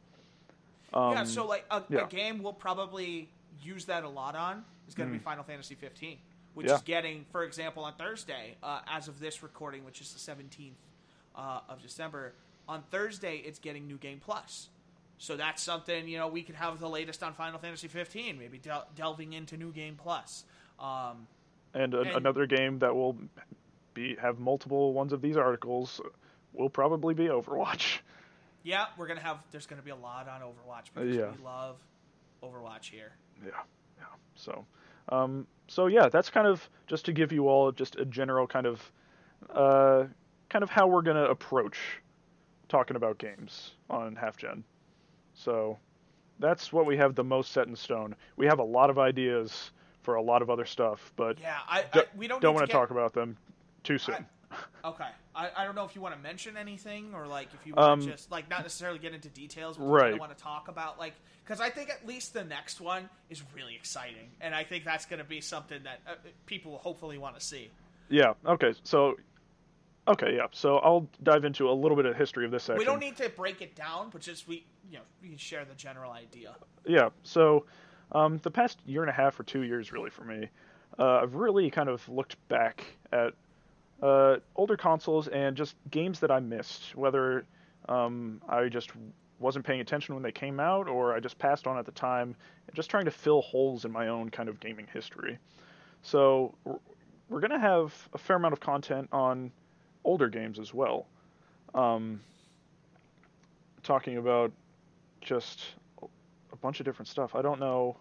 Um, 0.93 1.13
yeah, 1.13 1.23
so 1.23 1.45
like 1.45 1.65
a, 1.71 1.81
yeah. 1.89 2.05
a, 2.05 2.07
game 2.07 2.43
we'll 2.43 2.53
probably 2.53 3.29
use 3.61 3.85
that 3.85 4.03
a 4.03 4.09
lot 4.09 4.35
on 4.35 4.63
is 4.87 4.93
going 4.93 5.09
to 5.09 5.15
mm. 5.15 5.19
be 5.19 5.23
Final 5.23 5.43
Fantasy 5.43 5.75
15, 5.75 6.17
which 6.53 6.67
yeah. 6.67 6.75
is 6.75 6.81
getting, 6.81 7.25
for 7.31 7.43
example, 7.43 7.83
on 7.83 7.93
Thursday, 7.93 8.55
uh, 8.61 8.81
as 8.87 9.07
of 9.07 9.19
this 9.19 9.41
recording, 9.41 9.83
which 9.85 10.01
is 10.01 10.13
the 10.13 10.31
17th 10.31 10.71
uh, 11.35 11.59
of 11.67 11.81
December. 11.81 12.33
On 12.67 12.83
Thursday, 12.91 13.37
it's 13.37 13.59
getting 13.59 13.87
New 13.87 13.97
Game 13.97 14.21
Plus. 14.23 14.69
So 15.17 15.37
that's 15.37 15.61
something 15.61 16.07
you 16.07 16.17
know 16.17 16.27
we 16.27 16.41
could 16.41 16.55
have 16.55 16.79
the 16.79 16.89
latest 16.89 17.23
on 17.23 17.33
Final 17.33 17.59
Fantasy 17.59 17.87
15, 17.87 18.37
maybe 18.37 18.57
del- 18.57 18.87
delving 18.95 19.33
into 19.33 19.57
New 19.57 19.71
Game 19.71 19.97
Plus. 20.01 20.43
Um, 20.79 21.27
and, 21.73 21.93
and, 21.93 22.07
another 22.07 22.45
game 22.45 22.79
that 22.79 22.93
will 22.93 23.17
be 23.93 24.15
have 24.15 24.39
multiple 24.39 24.93
ones 24.93 25.13
of 25.13 25.21
these 25.21 25.37
articles 25.37 26.01
will 26.53 26.69
probably 26.69 27.13
be 27.13 27.25
Overwatch. 27.25 27.99
Yeah, 28.63 28.85
we're 28.97 29.07
gonna 29.07 29.19
have. 29.19 29.43
There's 29.51 29.65
gonna 29.65 29.81
be 29.81 29.91
a 29.91 29.95
lot 29.95 30.27
on 30.29 30.41
Overwatch 30.41 30.85
because 30.93 31.15
yeah. 31.15 31.31
we 31.37 31.43
love 31.43 31.77
Overwatch 32.41 32.89
here. 32.89 33.11
Yeah, 33.43 33.51
yeah. 33.97 34.05
So, 34.35 34.65
um, 35.09 35.45
so 35.67 35.87
yeah, 35.87 36.07
that's 36.07 36.29
kind 36.29 36.47
of 36.47 36.67
just 36.87 37.05
to 37.05 37.13
give 37.13 37.31
you 37.31 37.49
all 37.49 37.71
just 37.71 37.97
a 37.97 38.05
general 38.05 38.47
kind 38.47 38.65
of, 38.65 38.91
uh, 39.49 40.05
kind 40.49 40.63
of 40.63 40.69
how 40.69 40.87
we're 40.87 41.01
gonna 41.01 41.25
approach 41.25 41.77
talking 42.69 42.95
about 42.95 43.17
games 43.17 43.71
on 43.89 44.15
Half 44.15 44.37
Gen. 44.37 44.63
So, 45.33 45.77
that's 46.39 46.71
what 46.71 46.85
we 46.85 46.95
have 46.95 47.15
the 47.15 47.23
most 47.23 47.51
set 47.51 47.67
in 47.67 47.75
stone. 47.75 48.15
We 48.37 48.45
have 48.45 48.59
a 48.59 48.63
lot 48.63 48.89
of 48.89 48.97
ideas 48.97 49.71
for 50.03 50.15
a 50.15 50.21
lot 50.21 50.41
of 50.41 50.49
other 50.49 50.65
stuff, 50.65 51.11
but 51.17 51.37
yeah, 51.39 51.57
I, 51.67 51.83
I 51.93 52.05
we 52.15 52.27
don't 52.27 52.41
don't 52.41 52.53
want 52.53 52.65
to 52.65 52.71
get... 52.71 52.79
talk 52.79 52.91
about 52.91 53.13
them 53.13 53.37
too 53.83 53.97
soon. 53.97 54.15
I, 54.15 54.55
okay, 54.85 55.07
I, 55.35 55.49
I 55.55 55.65
don't 55.65 55.75
know 55.75 55.85
if 55.85 55.95
you 55.95 56.01
want 56.01 56.15
to 56.15 56.21
mention 56.21 56.57
anything 56.57 57.13
or 57.13 57.27
like 57.27 57.49
if 57.53 57.65
you 57.65 57.73
want 57.73 57.91
um, 57.91 58.01
to 58.01 58.11
just 58.11 58.31
like 58.31 58.49
not 58.49 58.61
necessarily 58.61 58.99
get 58.99 59.13
into 59.13 59.29
details, 59.29 59.77
but 59.77 59.85
right. 59.85 60.19
want 60.19 60.35
to 60.35 60.43
talk 60.43 60.67
about 60.67 60.99
like 60.99 61.13
because 61.43 61.59
I 61.59 61.69
think 61.69 61.89
at 61.89 62.05
least 62.07 62.33
the 62.33 62.43
next 62.43 62.79
one 62.79 63.09
is 63.29 63.43
really 63.55 63.75
exciting, 63.75 64.29
and 64.41 64.53
I 64.53 64.63
think 64.63 64.85
that's 64.85 65.05
going 65.05 65.19
to 65.19 65.25
be 65.25 65.41
something 65.41 65.83
that 65.83 65.99
uh, 66.07 66.15
people 66.45 66.77
hopefully 66.77 67.17
want 67.17 67.35
to 67.35 67.41
see. 67.41 67.69
Yeah. 68.09 68.33
Okay. 68.45 68.73
So. 68.83 69.15
Okay. 70.05 70.35
Yeah. 70.35 70.47
So 70.51 70.77
I'll 70.77 71.07
dive 71.23 71.45
into 71.45 71.69
a 71.69 71.71
little 71.71 71.95
bit 71.95 72.05
of 72.05 72.15
history 72.15 72.45
of 72.45 72.51
this 72.51 72.63
section. 72.63 72.79
We 72.79 72.85
don't 72.85 72.99
need 72.99 73.17
to 73.17 73.29
break 73.29 73.61
it 73.61 73.75
down, 73.75 74.09
but 74.11 74.21
just 74.21 74.47
we 74.47 74.65
you 74.89 74.97
know 74.97 75.03
we 75.21 75.29
can 75.29 75.37
share 75.37 75.65
the 75.65 75.75
general 75.75 76.11
idea. 76.11 76.55
Yeah. 76.85 77.09
So. 77.23 77.65
Um, 78.11 78.37
the 78.43 78.51
past 78.51 78.77
year 78.85 79.01
and 79.01 79.09
a 79.09 79.13
half 79.13 79.39
or 79.39 79.43
two 79.43 79.63
years, 79.63 79.91
really, 79.91 80.11
for 80.11 80.23
me, 80.23 80.47
uh, 80.99 81.21
I've 81.23 81.33
really 81.33 81.71
kind 81.71 81.89
of 81.89 82.07
looked 82.07 82.35
back 82.47 82.83
at 83.11 83.33
uh, 84.03 84.37
older 84.57 84.75
consoles 84.75 85.29
and 85.29 85.55
just 85.55 85.75
games 85.89 86.19
that 86.19 86.29
I 86.29 86.41
missed, 86.41 86.93
whether 86.93 87.45
um, 87.87 88.41
I 88.49 88.67
just 88.67 88.91
wasn't 89.39 89.65
paying 89.65 89.79
attention 89.79 90.13
when 90.13 90.23
they 90.23 90.31
came 90.31 90.59
out 90.59 90.89
or 90.89 91.13
I 91.13 91.21
just 91.21 91.39
passed 91.39 91.67
on 91.67 91.77
at 91.77 91.85
the 91.85 91.91
time, 91.93 92.35
just 92.73 92.89
trying 92.89 93.05
to 93.05 93.11
fill 93.11 93.41
holes 93.41 93.85
in 93.85 93.91
my 93.91 94.09
own 94.09 94.29
kind 94.29 94.49
of 94.49 94.59
gaming 94.59 94.87
history. 94.93 95.39
So 96.01 96.53
we're 97.29 97.39
going 97.39 97.51
to 97.51 97.59
have 97.59 97.93
a 98.13 98.17
fair 98.17 98.35
amount 98.35 98.51
of 98.51 98.59
content 98.59 99.07
on 99.13 99.51
older 100.03 100.27
games 100.27 100.59
as 100.59 100.73
well. 100.73 101.07
Um, 101.73 102.19
talking 103.83 104.17
about 104.17 104.51
just 105.21 105.63
a 106.51 106.55
bunch 106.57 106.81
of 106.81 106.85
different 106.85 107.07
stuff. 107.07 107.35
I 107.35 107.41
don't 107.41 107.59
know 107.61 107.95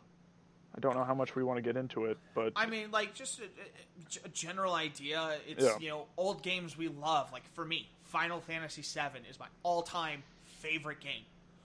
I 0.75 0.81
don't 0.81 0.97
know 0.97 1.05
how 1.05 1.15
much 1.15 1.35
we 1.35 1.43
want 1.43 1.59
to 1.59 1.63
get 1.63 1.77
into 1.77 2.07
it, 2.07 2.19
but 2.35 2.53
I 2.57 2.67
mean, 2.67 2.91
like 2.91 3.15
just 3.15 3.41
a, 3.41 4.25
a 4.25 4.29
general 4.29 4.75
idea. 4.75 5.37
It's 5.47 5.65
yeah. 5.65 5.79
you 5.79 5.89
know 5.89 6.07
old 6.17 6.43
games 6.43 6.77
we 6.77 6.89
love. 6.89 7.31
Like 7.33 7.47
for 7.55 7.65
me, 7.65 7.89
Final 8.05 8.41
Fantasy 8.41 8.83
VII 8.83 9.29
is 9.29 9.39
my 9.39 9.49
all-time 9.63 10.23
favorite 10.45 11.01
game, 11.01 11.25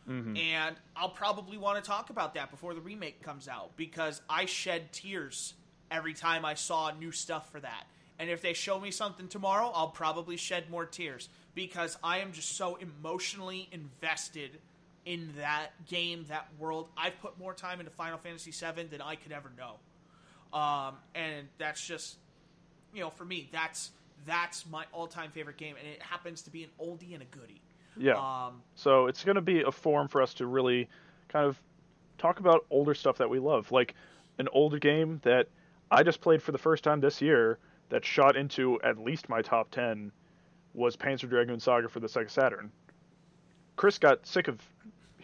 mm-hmm. 0.10 0.36
and 0.36 0.76
I'll 0.96 1.10
probably 1.10 1.58
want 1.58 1.82
to 1.82 1.88
talk 1.88 2.10
about 2.10 2.34
that 2.34 2.52
before 2.52 2.74
the 2.74 2.82
remake 2.82 3.22
comes 3.24 3.48
out 3.48 3.78
because 3.78 4.22
I 4.30 4.46
shed 4.46 4.92
tears 4.92 5.54
every 5.90 6.14
time 6.14 6.44
I 6.44 6.56
saw 6.56 6.92
new 6.92 7.12
stuff 7.12 7.52
for 7.52 7.60
that. 7.62 7.86
And 8.20 8.30
if 8.30 8.42
they 8.42 8.54
show 8.54 8.80
me 8.80 8.92
something 8.92 9.28
tomorrow, 9.28 9.72
I'll 9.74 9.90
probably 9.90 10.38
shed 10.38 10.70
more 10.70 10.86
tears 10.86 11.30
because 11.54 11.98
I 12.04 12.20
am 12.20 12.32
just 12.32 12.58
so 12.58 12.76
emotionally 12.76 13.70
invested 13.72 14.60
in 15.08 15.30
that 15.38 15.70
game, 15.88 16.26
that 16.28 16.50
world. 16.60 16.90
I've 16.98 17.20
put 17.22 17.40
more 17.40 17.54
time 17.54 17.80
into 17.80 17.92
Final 17.92 18.18
Fantasy 18.18 18.52
VII 18.52 18.84
than 18.84 19.02
I 19.02 19.16
could 19.16 19.32
ever 19.32 19.50
know, 19.58 20.58
um, 20.60 20.96
and 21.16 21.48
that's 21.58 21.86
just, 21.86 22.18
you 22.94 23.02
know, 23.02 23.10
for 23.10 23.24
me, 23.24 23.50
that's 23.52 23.92
that's 24.26 24.68
my 24.68 24.84
all-time 24.92 25.32
favorite 25.32 25.58
game, 25.58 25.76
and 25.80 25.88
it 25.88 26.02
happens 26.02 26.42
to 26.44 26.52
be 26.52 26.64
an 26.64 26.70
oldie 26.80 27.14
and 27.14 27.24
a 27.24 27.38
goodie. 27.38 27.62
Yeah. 27.96 28.16
Um, 28.16 28.62
so 28.76 29.08
it's 29.08 29.24
going 29.24 29.36
to 29.36 29.42
be 29.42 29.62
a 29.62 29.72
forum 29.72 30.10
for 30.10 30.22
us 30.22 30.34
to 30.36 30.46
really 30.46 30.90
kind 31.30 31.46
of 31.46 31.58
talk 32.18 32.40
about 32.40 32.66
older 32.70 32.94
stuff 32.94 33.18
that 33.20 33.30
we 33.30 33.40
love, 33.40 33.72
like 33.72 33.96
an 34.40 34.50
older 34.52 34.78
game 34.78 35.22
that 35.24 35.48
I 35.90 36.04
just 36.04 36.20
played 36.20 36.44
for 36.44 36.52
the 36.52 36.58
first 36.58 36.84
time 36.84 37.00
this 37.00 37.22
year 37.22 37.60
that 37.90 38.04
shot 38.04 38.36
into 38.36 38.82
at 38.82 38.98
least 38.98 39.30
my 39.30 39.42
top 39.42 39.72
ten 39.72 40.12
was 40.74 40.98
Panzer 40.98 41.30
Dragoon 41.30 41.62
Saga 41.62 41.88
for 41.88 42.02
the 42.02 42.08
Sega 42.08 42.30
Saturn. 42.30 42.72
Chris 43.78 43.98
got 44.00 44.26
sick 44.28 44.48
of 44.48 44.60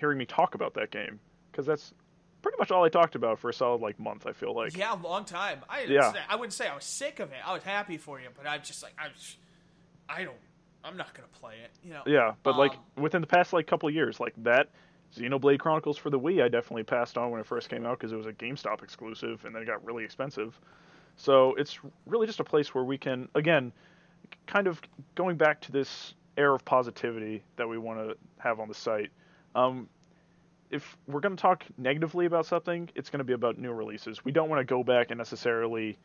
hearing 0.03 0.17
me 0.17 0.25
talk 0.25 0.53
about 0.53 0.73
that 0.73 0.91
game 0.91 1.17
because 1.49 1.65
that's 1.65 1.93
pretty 2.41 2.57
much 2.59 2.71
all 2.71 2.83
I 2.83 2.89
talked 2.89 3.15
about 3.15 3.39
for 3.39 3.49
a 3.49 3.53
solid 3.53 3.81
like 3.81 3.97
month. 3.97 4.27
I 4.27 4.33
feel 4.33 4.53
like 4.53 4.75
yeah, 4.75 4.93
a 4.93 4.99
long 4.99 5.23
time. 5.23 5.61
I 5.69 5.83
yeah. 5.83 6.11
Say, 6.11 6.19
I 6.27 6.35
wouldn't 6.35 6.51
say 6.51 6.67
I 6.67 6.75
was 6.75 6.83
sick 6.83 7.21
of 7.21 7.31
it. 7.31 7.37
I 7.45 7.53
was 7.53 7.63
happy 7.63 7.95
for 7.95 8.19
you, 8.19 8.27
but 8.35 8.45
I'm 8.45 8.61
just 8.61 8.83
like 8.83 8.93
I'm. 8.99 9.11
I 10.09 10.25
don't. 10.25 10.35
I'm 10.83 10.97
not 10.97 11.13
gonna 11.13 11.29
play 11.39 11.53
it. 11.63 11.71
You 11.81 11.93
know. 11.93 12.01
Yeah, 12.05 12.33
but 12.43 12.51
um, 12.51 12.57
like 12.57 12.73
within 12.97 13.21
the 13.21 13.27
past 13.27 13.53
like 13.53 13.65
couple 13.65 13.89
years, 13.89 14.19
like 14.19 14.33
that 14.43 14.71
Xenoblade 15.15 15.59
Chronicles 15.59 15.97
for 15.97 16.09
the 16.09 16.19
Wii, 16.19 16.43
I 16.43 16.49
definitely 16.49 16.83
passed 16.83 17.17
on 17.17 17.31
when 17.31 17.39
it 17.39 17.47
first 17.47 17.69
came 17.69 17.85
out 17.85 17.97
because 17.97 18.11
it 18.11 18.17
was 18.17 18.25
a 18.25 18.33
GameStop 18.33 18.83
exclusive, 18.83 19.45
and 19.45 19.55
then 19.55 19.61
it 19.61 19.65
got 19.65 19.83
really 19.85 20.03
expensive. 20.03 20.59
So 21.15 21.53
it's 21.55 21.79
really 22.05 22.27
just 22.27 22.41
a 22.41 22.43
place 22.43 22.75
where 22.75 22.83
we 22.83 22.97
can, 22.97 23.29
again, 23.35 23.71
kind 24.47 24.67
of 24.67 24.81
going 25.15 25.37
back 25.37 25.61
to 25.61 25.71
this 25.71 26.15
air 26.35 26.53
of 26.53 26.65
positivity 26.65 27.43
that 27.55 27.69
we 27.69 27.77
want 27.77 27.99
to 27.99 28.17
have 28.39 28.59
on 28.59 28.67
the 28.67 28.73
site 28.73 29.11
um, 29.55 29.89
if 30.69 30.97
we're 31.07 31.19
going 31.19 31.35
to 31.35 31.41
talk 31.41 31.63
negatively 31.77 32.25
about 32.25 32.45
something, 32.45 32.89
it's 32.95 33.09
going 33.09 33.19
to 33.19 33.23
be 33.23 33.33
about 33.33 33.57
new 33.57 33.71
releases. 33.71 34.25
We 34.25 34.31
don't 34.31 34.49
want 34.49 34.59
to 34.59 34.65
go 34.65 34.83
back 34.83 35.11
and 35.11 35.17
necessarily 35.17 35.97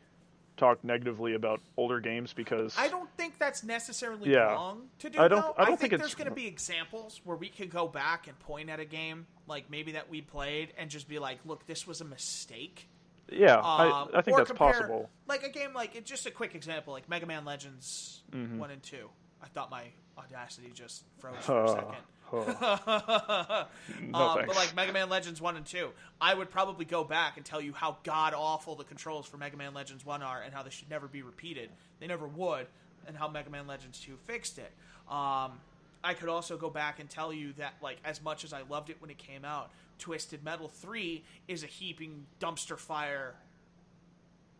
talk 0.57 0.83
negatively 0.83 1.33
about 1.33 1.61
older 1.77 1.99
games 1.99 2.33
because 2.33 2.75
I 2.77 2.89
don't 2.89 3.09
think 3.17 3.39
that's 3.39 3.63
necessarily 3.63 4.31
yeah, 4.31 4.53
wrong 4.53 4.89
to 4.99 5.09
do. 5.09 5.19
I 5.19 5.27
don't. 5.27 5.41
Though. 5.41 5.53
I 5.57 5.65
don't 5.65 5.73
I 5.73 5.77
think, 5.77 5.91
think 5.91 6.01
there's 6.01 6.15
going 6.15 6.29
to 6.29 6.35
be 6.35 6.45
examples 6.45 7.21
where 7.23 7.37
we 7.37 7.49
could 7.49 7.71
go 7.71 7.87
back 7.87 8.27
and 8.27 8.37
point 8.39 8.69
at 8.69 8.79
a 8.79 8.85
game 8.85 9.25
like 9.47 9.71
maybe 9.71 9.93
that 9.93 10.09
we 10.09 10.21
played 10.21 10.73
and 10.77 10.89
just 10.89 11.07
be 11.07 11.17
like, 11.17 11.39
"Look, 11.45 11.65
this 11.65 11.87
was 11.87 12.01
a 12.01 12.05
mistake." 12.05 12.87
Yeah, 13.31 13.55
um, 13.55 13.63
I, 13.63 14.07
I, 14.15 14.21
think 14.21 14.37
that's 14.37 14.49
compare, 14.49 14.73
possible. 14.73 15.09
Like 15.27 15.43
a 15.43 15.49
game 15.49 15.73
like 15.73 16.03
just 16.03 16.25
a 16.25 16.31
quick 16.31 16.55
example, 16.55 16.93
like 16.93 17.07
Mega 17.09 17.25
Man 17.25 17.45
Legends 17.45 18.21
mm-hmm. 18.31 18.59
one 18.59 18.71
and 18.71 18.83
two. 18.83 19.09
I 19.41 19.47
thought 19.47 19.71
my 19.71 19.85
Audacity 20.17 20.71
just 20.73 21.03
froze 21.19 21.35
for 21.43 21.61
a 21.61 21.63
Uh, 21.63 21.67
second. 21.75 21.95
Uh, 22.33 23.65
no 24.01 24.19
um, 24.19 24.43
but 24.45 24.55
like 24.55 24.75
Mega 24.75 24.93
Man 24.93 25.09
Legends 25.09 25.41
one 25.41 25.57
and 25.57 25.65
two, 25.65 25.89
I 26.19 26.33
would 26.33 26.49
probably 26.49 26.85
go 26.85 27.03
back 27.03 27.37
and 27.37 27.45
tell 27.45 27.61
you 27.61 27.73
how 27.73 27.97
god 28.03 28.33
awful 28.33 28.75
the 28.75 28.83
controls 28.83 29.27
for 29.27 29.37
Mega 29.37 29.57
Man 29.57 29.73
Legends 29.73 30.05
one 30.05 30.21
are, 30.21 30.41
and 30.41 30.53
how 30.53 30.63
they 30.63 30.69
should 30.69 30.89
never 30.89 31.07
be 31.07 31.21
repeated. 31.21 31.69
They 31.99 32.07
never 32.07 32.27
would, 32.27 32.67
and 33.07 33.17
how 33.17 33.27
Mega 33.27 33.49
Man 33.49 33.67
Legends 33.67 33.99
two 33.99 34.17
fixed 34.25 34.57
it. 34.57 34.71
Um, 35.09 35.59
I 36.03 36.13
could 36.13 36.29
also 36.29 36.57
go 36.57 36.69
back 36.69 36.99
and 36.99 37.09
tell 37.09 37.33
you 37.33 37.53
that 37.53 37.73
like 37.81 37.97
as 38.05 38.21
much 38.21 38.43
as 38.43 38.53
I 38.53 38.61
loved 38.69 38.89
it 38.89 38.97
when 38.99 39.09
it 39.09 39.17
came 39.17 39.45
out, 39.45 39.71
Twisted 39.97 40.43
Metal 40.43 40.67
three 40.67 41.23
is 41.47 41.63
a 41.63 41.67
heaping 41.67 42.25
dumpster 42.39 42.77
fire. 42.77 43.35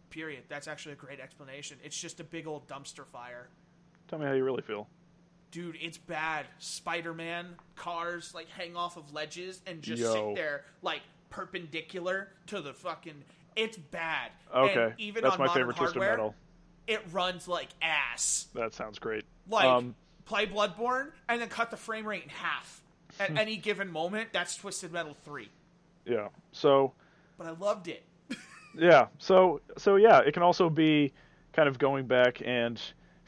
Period. 0.09 0.43
That's 0.49 0.67
actually 0.67 0.93
a 0.93 0.95
great 0.97 1.20
explanation. 1.20 1.78
It's 1.84 1.99
just 1.99 2.20
a 2.20 2.24
big 2.24 2.47
old 2.47 2.67
dumpster 2.67 3.05
fire 3.05 3.47
Tell 4.09 4.17
me 4.17 4.26
how 4.26 4.34
you 4.34 4.43
really 4.43 4.63
feel. 4.63 4.88
Dude, 5.52 5.78
it's 5.82 5.97
bad. 5.97 6.45
Spider 6.60 7.14
Man 7.14 7.56
cars 7.76 8.34
like 8.34 8.50
hang 8.50 8.76
off 8.76 8.97
of 8.97 9.14
ledges 9.14 9.62
and 9.66 9.82
just 9.82 10.02
Yo. 10.02 10.14
sit 10.14 10.36
there 10.36 10.64
like 10.82 11.02
perpendicular 11.30 12.30
to 12.47 12.62
the 12.62 12.74
fucking. 12.74 13.24
It's 13.56 13.78
bad. 13.78 14.32
Okay, 14.56 14.84
and 14.84 14.93
even 14.97 15.24
that's 15.24 15.34
on 15.34 15.39
my 15.39 15.45
modern 15.47 15.62
favorite 15.62 15.78
Twisted 15.78 15.97
hardware, 16.02 16.18
Metal. 16.18 16.36
It 16.88 17.02
runs 17.12 17.47
like 17.47 17.70
ass. 17.82 18.47
That 18.56 18.74
sounds 18.74 19.00
great. 19.00 19.26
Like 19.50 19.66
um, 19.66 19.95
play 20.26 20.45
Bloodborne 20.45 21.12
and 21.28 21.41
then 21.41 21.50
cut 21.50 21.72
the 21.72 21.78
frame 21.78 22.06
rate 22.06 22.24
in 22.24 22.30
half 22.30 22.82
at 23.20 23.36
any 23.38 23.58
given 23.58 23.91
moment. 23.91 24.30
That's 24.34 24.56
Twisted 24.56 24.91
Metal 24.91 25.16
three. 25.26 25.50
yeah. 26.06 26.30
So 26.52 26.93
But 27.38 27.47
I 27.47 27.52
loved 27.52 27.88
it. 27.88 28.04
yeah. 28.78 29.08
So 29.18 29.62
so 29.78 29.95
yeah, 29.97 30.20
it 30.20 30.34
can 30.34 30.43
also 30.43 30.70
be 30.70 31.12
kind 31.54 31.68
of 31.68 31.78
going 31.80 32.06
back 32.06 32.41
and 32.45 32.80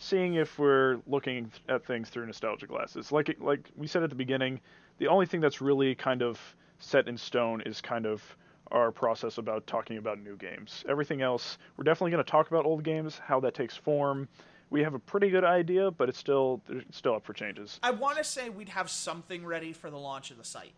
seeing 0.01 0.33
if 0.33 0.57
we're 0.57 0.97
looking 1.05 1.51
at 1.69 1.85
things 1.85 2.09
through 2.09 2.25
nostalgia 2.25 2.67
glasses. 2.67 3.11
Like 3.11 3.35
like 3.39 3.69
we 3.77 3.87
said 3.87 4.03
at 4.03 4.09
the 4.09 4.15
beginning, 4.15 4.59
the 4.97 5.07
only 5.07 5.25
thing 5.25 5.39
that's 5.39 5.61
really 5.61 5.95
kind 5.95 6.21
of 6.21 6.39
set 6.79 7.07
in 7.07 7.17
stone 7.17 7.61
is 7.61 7.81
kind 7.81 8.05
of 8.05 8.23
our 8.71 8.91
process 8.91 9.37
about 9.37 9.67
talking 9.67 9.97
about 9.97 10.19
new 10.19 10.35
games. 10.37 10.83
Everything 10.89 11.21
else, 11.21 11.57
we're 11.77 11.83
definitely 11.83 12.11
going 12.11 12.23
to 12.23 12.29
talk 12.29 12.47
about 12.47 12.65
old 12.65 12.83
games, 12.83 13.19
how 13.23 13.39
that 13.41 13.53
takes 13.53 13.75
form. 13.75 14.27
We 14.69 14.81
have 14.83 14.93
a 14.93 14.99
pretty 14.99 15.29
good 15.29 15.43
idea, 15.43 15.91
but 15.91 16.09
it's 16.09 16.17
still 16.17 16.61
it's 16.69 16.97
still 16.97 17.15
up 17.15 17.25
for 17.25 17.33
changes. 17.33 17.79
I 17.83 17.91
want 17.91 18.17
to 18.17 18.23
say 18.23 18.49
we'd 18.49 18.69
have 18.69 18.89
something 18.89 19.45
ready 19.45 19.73
for 19.73 19.89
the 19.89 19.97
launch 19.97 20.31
of 20.31 20.37
the 20.37 20.45
site. 20.45 20.73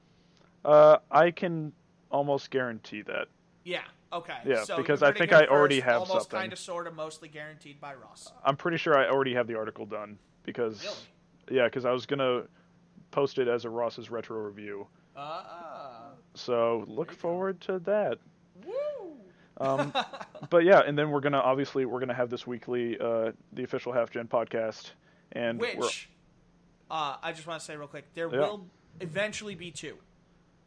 Uh, 0.65 0.97
I 1.11 1.31
can 1.31 1.71
almost 2.11 2.49
guarantee 2.49 3.03
that. 3.03 3.27
Yeah. 3.63 3.83
Okay. 4.13 4.37
Yeah, 4.45 4.63
so 4.63 4.77
because 4.77 5.01
I 5.03 5.11
think 5.11 5.33
I 5.33 5.45
already 5.47 5.79
first, 5.79 5.85
have 5.85 5.95
almost 6.01 6.11
something. 6.31 6.39
kind 6.39 6.53
of, 6.53 6.59
sort 6.59 6.87
of, 6.87 6.93
mostly 6.95 7.27
guaranteed 7.29 7.79
by 7.81 7.93
Ross. 7.95 8.31
I'm 8.45 8.55
pretty 8.55 8.77
sure 8.77 8.97
I 8.97 9.07
already 9.09 9.33
have 9.33 9.47
the 9.47 9.55
article 9.57 9.85
done 9.85 10.17
because 10.43 10.83
Really? 10.83 11.57
yeah, 11.59 11.65
because 11.65 11.85
I 11.85 11.91
was 11.91 12.05
gonna 12.05 12.43
post 13.11 13.37
it 13.39 13.47
as 13.47 13.65
a 13.65 13.69
Ross's 13.69 14.09
retro 14.11 14.37
review. 14.39 14.87
Ah. 15.15 16.11
So 16.35 16.83
look 16.87 17.09
you 17.11 17.15
go. 17.15 17.19
forward 17.21 17.61
to 17.61 17.79
that. 17.79 18.17
Woo! 18.65 18.73
Um, 19.57 19.93
but 20.49 20.63
yeah, 20.63 20.81
and 20.85 20.97
then 20.97 21.11
we're 21.11 21.19
gonna 21.21 21.39
obviously 21.39 21.85
we're 21.85 21.99
gonna 21.99 22.13
have 22.13 22.29
this 22.29 22.45
weekly 22.47 22.97
uh, 22.99 23.31
the 23.53 23.63
official 23.63 23.93
Half 23.93 24.09
Gen 24.11 24.27
podcast, 24.27 24.91
and 25.31 25.59
Which, 25.59 26.09
uh, 26.89 27.17
I 27.21 27.31
just 27.33 27.47
want 27.47 27.59
to 27.59 27.65
say 27.65 27.75
real 27.75 27.87
quick, 27.87 28.05
there 28.15 28.29
Yeah. 28.31 28.39
will 28.39 28.67
eventually 28.99 29.55
be 29.55 29.71
two. 29.71 29.97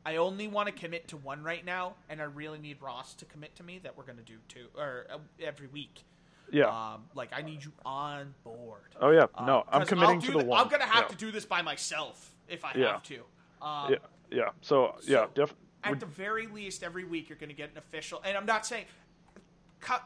I 0.07 0.17
only 0.17 0.47
want 0.47 0.69
to 0.69 0.73
commit 0.73 1.09
to 1.09 1.17
one 1.17 1.43
right 1.43 1.65
now, 1.65 1.95
and 2.09 2.21
I 2.23 2.25
really 2.25 2.61
need 2.61 2.81
Ross 2.81 3.13
to 3.15 3.25
commit 3.25 3.57
to 3.57 3.65
me 3.65 3.81
that 3.83 3.97
we're 3.99 4.05
going 4.05 4.19
to 4.19 4.23
do 4.25 4.37
two 4.47 4.69
or 4.79 5.05
uh, 5.13 5.19
every 5.43 5.67
week. 5.67 6.05
yeah. 6.53 6.67
Um, 6.67 7.03
like 7.17 7.31
I 7.33 7.43
need 7.43 7.65
you 7.65 7.73
on 7.85 8.33
board. 8.45 8.95
oh 9.01 9.11
yeah, 9.11 9.27
Uh, 9.35 9.45
no, 9.45 9.65
I'm 9.69 9.85
committing 9.85 10.21
to 10.21 10.27
the 10.29 10.33
th- 10.39 10.47
one. 10.47 10.61
I'm 10.63 10.69
gonna 10.69 10.85
have 10.87 11.05
yeah. 11.07 11.09
to 11.09 11.17
do 11.17 11.33
this 11.33 11.45
by 11.45 11.61
myself 11.61 12.37
if 12.49 12.65
I 12.65 12.71
Yeah. 12.77 12.93
have 12.93 13.03
to. 13.03 13.17
Um, 13.61 13.91
Yeah, 13.91 13.97
yeah. 14.31 14.49
So 14.61 14.95
yeah, 15.03 15.25
So, 15.27 15.31
def- 15.35 15.55
At 15.83 15.99
the 15.99 16.07
very 16.07 16.47
least, 16.47 16.85
every 16.85 17.03
week 17.03 17.29
you're 17.29 17.39
going 17.39 17.49
to 17.49 17.55
get 17.57 17.71
an 17.73 17.79
official. 17.79 18.21
And 18.25 18.37
I'm 18.37 18.47
not 18.47 18.65
saying 18.65 18.85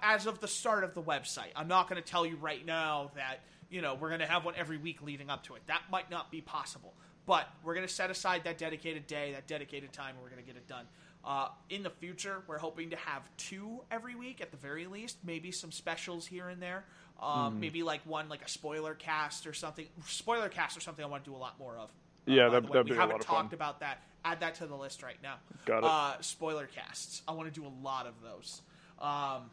as 0.02 0.24
of 0.26 0.40
the 0.40 0.48
start 0.48 0.82
of 0.84 0.94
the 0.94 1.02
website. 1.02 1.52
I'm 1.56 1.68
not 1.68 1.88
going 1.90 2.02
to 2.02 2.06
tell 2.08 2.24
you 2.24 2.36
right 2.36 2.64
now 2.64 3.10
that 3.16 3.40
you 3.70 3.82
know 3.82 3.94
we're 3.94 4.08
going 4.08 4.20
to 4.20 4.26
have 4.26 4.46
one 4.46 4.54
every 4.56 4.78
week 4.78 5.02
leading 5.02 5.28
up 5.28 5.44
to 5.44 5.56
it. 5.56 5.62
That 5.66 5.82
might 5.90 6.10
not 6.10 6.30
be 6.30 6.40
possible. 6.40 6.94
But 7.30 7.46
we're 7.62 7.74
going 7.74 7.86
to 7.86 7.92
set 7.92 8.10
aside 8.10 8.42
that 8.42 8.58
dedicated 8.58 9.06
day, 9.06 9.30
that 9.34 9.46
dedicated 9.46 9.92
time, 9.92 10.14
and 10.16 10.18
we're 10.20 10.30
going 10.30 10.42
to 10.42 10.46
get 10.46 10.56
it 10.56 10.66
done. 10.66 10.84
Uh, 11.24 11.46
in 11.68 11.84
the 11.84 11.90
future, 11.90 12.42
we're 12.48 12.58
hoping 12.58 12.90
to 12.90 12.96
have 12.96 13.22
two 13.36 13.82
every 13.88 14.16
week 14.16 14.40
at 14.40 14.50
the 14.50 14.56
very 14.56 14.86
least. 14.86 15.16
Maybe 15.24 15.52
some 15.52 15.70
specials 15.70 16.26
here 16.26 16.48
and 16.48 16.60
there. 16.60 16.82
Um, 17.22 17.52
Mm-hmm. 17.52 17.60
Maybe 17.60 17.82
like 17.84 18.00
one 18.04 18.28
like 18.28 18.42
a 18.44 18.48
spoiler 18.48 18.94
cast 18.94 19.46
or 19.46 19.52
something. 19.52 19.86
Spoiler 20.08 20.48
cast 20.48 20.76
or 20.76 20.80
something. 20.80 21.04
I 21.04 21.06
want 21.06 21.22
to 21.22 21.30
do 21.30 21.36
a 21.36 21.38
lot 21.38 21.56
more 21.60 21.76
of. 21.78 21.92
Yeah, 22.26 22.48
that'd- 22.48 22.66
the 22.66 22.72
way. 22.72 22.78
that'd 22.78 22.86
we 22.86 22.90
be 22.90 22.96
a 22.96 23.00
haven't 23.00 23.12
lot 23.14 23.20
of 23.20 23.26
fun. 23.28 23.36
talked 23.42 23.52
about 23.54 23.78
that. 23.78 24.02
Add 24.24 24.40
that 24.40 24.56
to 24.56 24.66
the 24.66 24.74
list 24.74 25.04
right 25.04 25.22
now. 25.22 25.36
Got 25.66 25.78
it. 25.78 25.84
Uh, 25.84 26.20
spoiler 26.22 26.66
casts. 26.66 27.22
I 27.28 27.32
want 27.32 27.54
to 27.54 27.60
do 27.60 27.64
a 27.64 27.70
lot 27.80 28.08
of 28.08 28.14
those. 28.24 28.60
Um, 28.98 29.50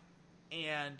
and 0.51 0.95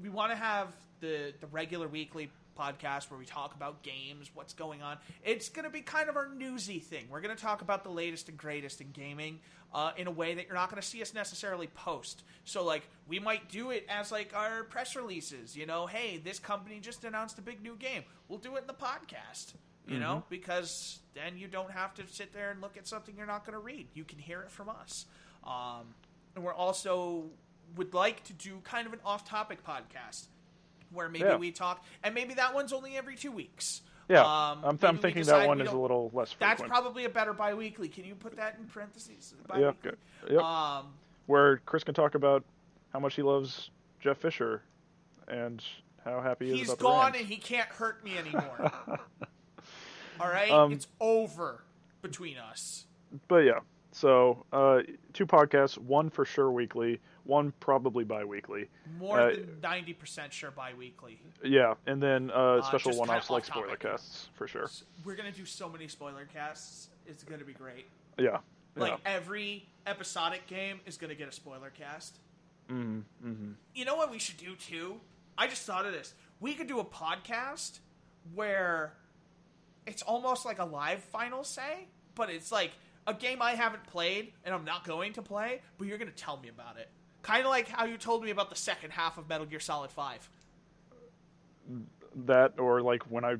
we 0.00 0.08
want 0.10 0.30
to 0.30 0.36
have 0.36 0.68
the 1.00 1.34
the 1.40 1.48
regular 1.48 1.88
weekly 1.88 2.30
podcast 2.60 3.10
where 3.10 3.18
we 3.18 3.24
talk 3.24 3.54
about 3.54 3.82
games, 3.82 4.30
what's 4.34 4.52
going 4.52 4.82
on. 4.82 4.98
It's 5.24 5.48
going 5.48 5.64
to 5.64 5.70
be 5.70 5.80
kind 5.80 6.08
of 6.08 6.16
our 6.16 6.28
newsy 6.28 6.78
thing. 6.78 7.06
We're 7.10 7.20
going 7.20 7.34
to 7.34 7.42
talk 7.42 7.62
about 7.62 7.84
the 7.84 7.90
latest 7.90 8.28
and 8.28 8.36
greatest 8.36 8.80
in 8.80 8.90
gaming 8.90 9.40
uh, 9.72 9.92
in 9.96 10.06
a 10.06 10.10
way 10.10 10.34
that 10.34 10.46
you're 10.46 10.54
not 10.54 10.70
going 10.70 10.82
to 10.82 10.86
see 10.86 11.00
us 11.00 11.14
necessarily 11.14 11.68
post. 11.68 12.22
So, 12.44 12.64
like, 12.64 12.82
we 13.08 13.18
might 13.18 13.48
do 13.48 13.70
it 13.70 13.86
as 13.88 14.12
like 14.12 14.32
our 14.34 14.64
press 14.64 14.96
releases. 14.96 15.56
You 15.56 15.66
know, 15.66 15.86
hey, 15.86 16.20
this 16.22 16.38
company 16.38 16.80
just 16.80 17.04
announced 17.04 17.38
a 17.38 17.42
big 17.42 17.62
new 17.62 17.76
game. 17.76 18.02
We'll 18.28 18.38
do 18.38 18.56
it 18.56 18.62
in 18.62 18.66
the 18.66 18.74
podcast. 18.74 19.54
You 19.86 19.98
know, 19.98 20.22
because 20.28 21.00
then 21.14 21.36
you 21.36 21.48
don't 21.48 21.72
have 21.72 21.94
to 21.94 22.06
sit 22.06 22.32
there 22.32 22.52
and 22.52 22.60
look 22.60 22.76
at 22.76 22.86
something 22.86 23.16
you're 23.16 23.26
not 23.26 23.44
going 23.44 23.54
to 23.54 23.64
read. 23.64 23.88
You 23.92 24.04
can 24.04 24.20
hear 24.20 24.40
it 24.42 24.50
from 24.50 24.68
us. 24.68 25.06
Um, 25.42 25.94
and 26.36 26.44
we're 26.44 26.54
also 26.54 27.30
would 27.76 27.92
like 27.92 28.22
to 28.24 28.32
do 28.32 28.60
kind 28.62 28.86
of 28.86 28.92
an 28.92 29.00
off-topic 29.04 29.64
podcast 29.64 30.26
where 30.92 31.08
maybe 31.08 31.24
Yeah. 31.24 31.36
we 31.36 31.50
talk, 31.52 31.84
and 32.02 32.14
maybe 32.14 32.34
that 32.34 32.54
one's 32.54 32.72
only 32.72 32.96
every 32.96 33.16
two 33.16 33.32
weeks. 33.32 33.82
yeah. 34.08 34.20
Um, 34.22 34.60
I'm, 34.64 34.78
I'm 34.82 34.98
thinking 34.98 35.24
that 35.24 35.46
one 35.46 35.60
is 35.60 35.68
a 35.70 35.76
little 35.76 36.10
less 36.12 36.34
That's 36.38 36.62
probably 36.62 37.04
a 37.04 37.08
better 37.08 37.32
bi-weekly. 37.32 37.88
Can 37.88 38.04
you 38.04 38.14
put 38.14 38.36
that 38.36 38.56
in 38.58 38.66
parentheses? 38.66 39.34
yeah, 39.50 39.56
Bi-weekly? 39.72 39.74
good. 39.82 39.98
Yep. 40.32 40.42
Um, 40.42 40.86
Where 41.26 41.58
Chris 41.66 41.84
can 41.84 41.94
talk 41.94 42.14
about 42.14 42.44
how 42.92 42.98
much 43.00 43.14
he 43.14 43.22
loves 43.22 43.70
Jeff 44.00 44.18
Fisher 44.18 44.62
and 45.28 45.62
how 46.04 46.20
happy 46.20 46.46
he 46.46 46.52
is 46.54 46.58
he's 46.60 46.68
about 46.70 46.78
the 46.78 46.82
gone 46.84 47.14
and 47.16 47.26
he 47.26 47.36
can't 47.36 47.68
hurt 47.68 48.02
me 48.04 48.18
anymore. 48.18 48.72
All 50.20 50.28
right, 50.28 50.50
Um, 50.50 50.72
it's 50.72 50.86
over 51.00 51.62
between 52.02 52.36
us. 52.36 52.86
but 53.28 53.38
yeah, 53.38 53.60
so 53.92 54.44
uh, 54.52 54.80
two 55.14 55.24
podcasts, 55.26 55.78
one 55.78 56.10
for 56.10 56.24
sure 56.24 56.50
weekly, 56.50 57.00
one 57.30 57.52
probably 57.60 58.04
bi-weekly. 58.04 58.68
More 58.98 59.20
uh, 59.20 59.30
than 59.30 59.60
ninety 59.62 59.94
percent 59.94 60.32
sure 60.32 60.50
bi-weekly. 60.50 61.20
Yeah, 61.42 61.74
and 61.86 62.02
then 62.02 62.30
uh, 62.30 62.60
special 62.62 62.90
just 62.90 62.98
kinda 62.98 62.98
one-offs 63.12 63.30
like 63.30 63.44
spoiler 63.44 63.76
casts 63.76 64.28
for 64.34 64.46
sure. 64.48 64.68
We're 65.04 65.16
gonna 65.16 65.32
do 65.32 65.44
so 65.46 65.68
many 65.68 65.88
spoiler 65.88 66.26
casts. 66.32 66.88
It's 67.06 67.22
gonna 67.24 67.44
be 67.44 67.52
great. 67.52 67.86
Yeah, 68.18 68.38
Like 68.76 68.92
yeah. 68.92 69.16
every 69.16 69.66
episodic 69.86 70.46
game 70.46 70.80
is 70.86 70.96
gonna 70.96 71.14
get 71.14 71.28
a 71.28 71.32
spoiler 71.32 71.70
cast. 71.70 72.18
Mm-hmm. 72.68 73.28
Mm-hmm. 73.28 73.52
You 73.74 73.84
know 73.84 73.96
what 73.96 74.10
we 74.10 74.18
should 74.18 74.36
do 74.36 74.54
too? 74.56 75.00
I 75.38 75.46
just 75.46 75.62
thought 75.62 75.86
of 75.86 75.92
this. 75.92 76.14
We 76.40 76.54
could 76.54 76.66
do 76.66 76.80
a 76.80 76.84
podcast 76.84 77.78
where 78.34 78.92
it's 79.86 80.02
almost 80.02 80.44
like 80.44 80.58
a 80.58 80.64
live 80.64 81.02
final 81.04 81.44
say, 81.44 81.86
but 82.14 82.30
it's 82.30 82.52
like 82.52 82.72
a 83.06 83.14
game 83.14 83.40
I 83.42 83.52
haven't 83.52 83.84
played 83.84 84.32
and 84.44 84.54
I'm 84.54 84.64
not 84.64 84.84
going 84.84 85.14
to 85.14 85.22
play, 85.22 85.62
but 85.78 85.86
you're 85.88 85.98
going 85.98 86.10
to 86.10 86.16
tell 86.16 86.36
me 86.36 86.48
about 86.48 86.76
it. 86.78 86.88
Kind 87.22 87.44
of 87.44 87.50
like 87.50 87.68
how 87.68 87.84
you 87.84 87.96
told 87.96 88.24
me 88.24 88.30
about 88.30 88.50
the 88.50 88.56
second 88.56 88.92
half 88.92 89.18
of 89.18 89.28
Metal 89.28 89.46
Gear 89.46 89.60
Solid 89.60 89.90
5. 89.90 90.28
That 92.26 92.58
or 92.58 92.80
like 92.82 93.04
when 93.10 93.24
I 93.24 93.36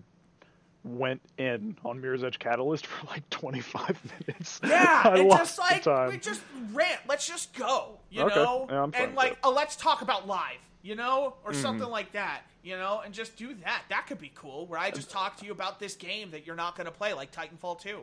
went 0.85 1.21
in 1.39 1.77
on 1.85 2.01
Mirror's 2.01 2.25
Edge 2.25 2.39
Catalyst 2.39 2.87
for 2.87 3.07
like 3.09 3.29
25 3.31 4.13
minutes. 4.29 4.61
Yeah, 4.63 5.03
I 5.05 5.19
and 5.19 5.31
just 5.31 5.59
like 5.59 5.85
we 6.09 6.19
just 6.19 6.43
rant. 6.73 7.01
Let's 7.09 7.27
just 7.27 7.53
go, 7.55 7.99
you 8.11 8.23
Okay. 8.23 8.35
know, 8.35 8.67
Yeah, 8.71 8.83
I'm 8.83 8.93
and 8.95 9.15
like 9.15 9.39
oh, 9.43 9.53
let's 9.53 9.77
talk 9.77 10.03
about 10.03 10.27
live, 10.29 10.59
you 10.83 10.95
know, 10.95 11.35
or 11.45 11.53
Mm-hmm. 11.53 11.63
something 11.63 11.89
like 11.89 12.13
that, 12.13 12.43
you 12.63 12.77
know, 12.77 13.01
and 13.05 13.13
just 13.13 13.37
do 13.37 13.55
that. 13.65 13.83
That 13.89 14.07
could 14.07 14.19
be 14.21 14.31
cool. 14.35 14.67
Where 14.67 14.79
I 14.79 14.91
just 14.91 15.11
talk 15.11 15.37
to 15.39 15.47
you 15.47 15.53
about 15.53 15.81
this 15.81 15.95
game 15.97 16.31
that 16.31 16.47
you're 16.47 16.57
not 16.57 16.77
going 16.77 16.87
to 16.87 16.93
play, 16.93 17.13
like 17.13 17.33
Titanfall 17.33 17.81
2. 17.81 18.01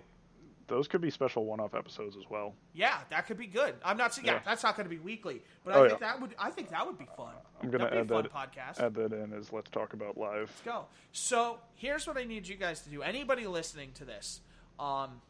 Those 0.68 0.88
could 0.88 1.00
be 1.02 1.10
special 1.10 1.46
one-off 1.46 1.74
episodes 1.74 2.18
as 2.18 2.24
well. 2.30 2.54
Yeah, 2.74 2.98
that 3.10 3.26
could 3.26 3.38
be 3.38 3.48
good. 3.48 3.76
I'm 3.86 3.96
not 3.98 4.14
saying 4.14 4.28
yeah, 4.28 4.34
Yeah. 4.34 4.40
that's 4.46 4.64
not 4.64 4.76
going 4.76 4.84
to 4.86 4.94
be 4.94 5.00
weekly, 5.00 5.42
but 5.64 5.76
Oh, 5.76 5.86
I 5.86 5.88
think 5.90 6.02
yeah. 6.02 6.08
that 6.08 6.22
would 6.22 6.36
I 6.38 6.50
think 6.52 6.70
that 6.72 6.86
would 6.86 6.98
be 6.98 7.08
fun. 7.16 7.34
I'm 7.62 7.70
gonna 7.72 7.90
be 7.90 7.98
add 7.98 8.06
a 8.06 8.06
fun 8.06 8.24
that 8.24 8.34
podcast. 8.34 8.80
add 8.84 8.94
that 8.96 9.14
in 9.14 9.34
as 9.34 9.52
let's 9.54 9.70
talk 9.70 9.94
about 9.94 10.18
live. 10.18 10.50
Let's 10.50 10.62
go. 10.62 10.86
So 11.14 11.60
here's 11.76 12.06
what 12.06 12.18
I 12.18 12.26
need 12.26 12.48
you 12.48 12.56
guys 12.56 12.82
to 12.82 12.90
do. 12.90 13.02
Anybody 13.02 13.48
listening 13.48 13.92
to 13.94 14.06
this, 14.06 14.42
um, 14.80 15.22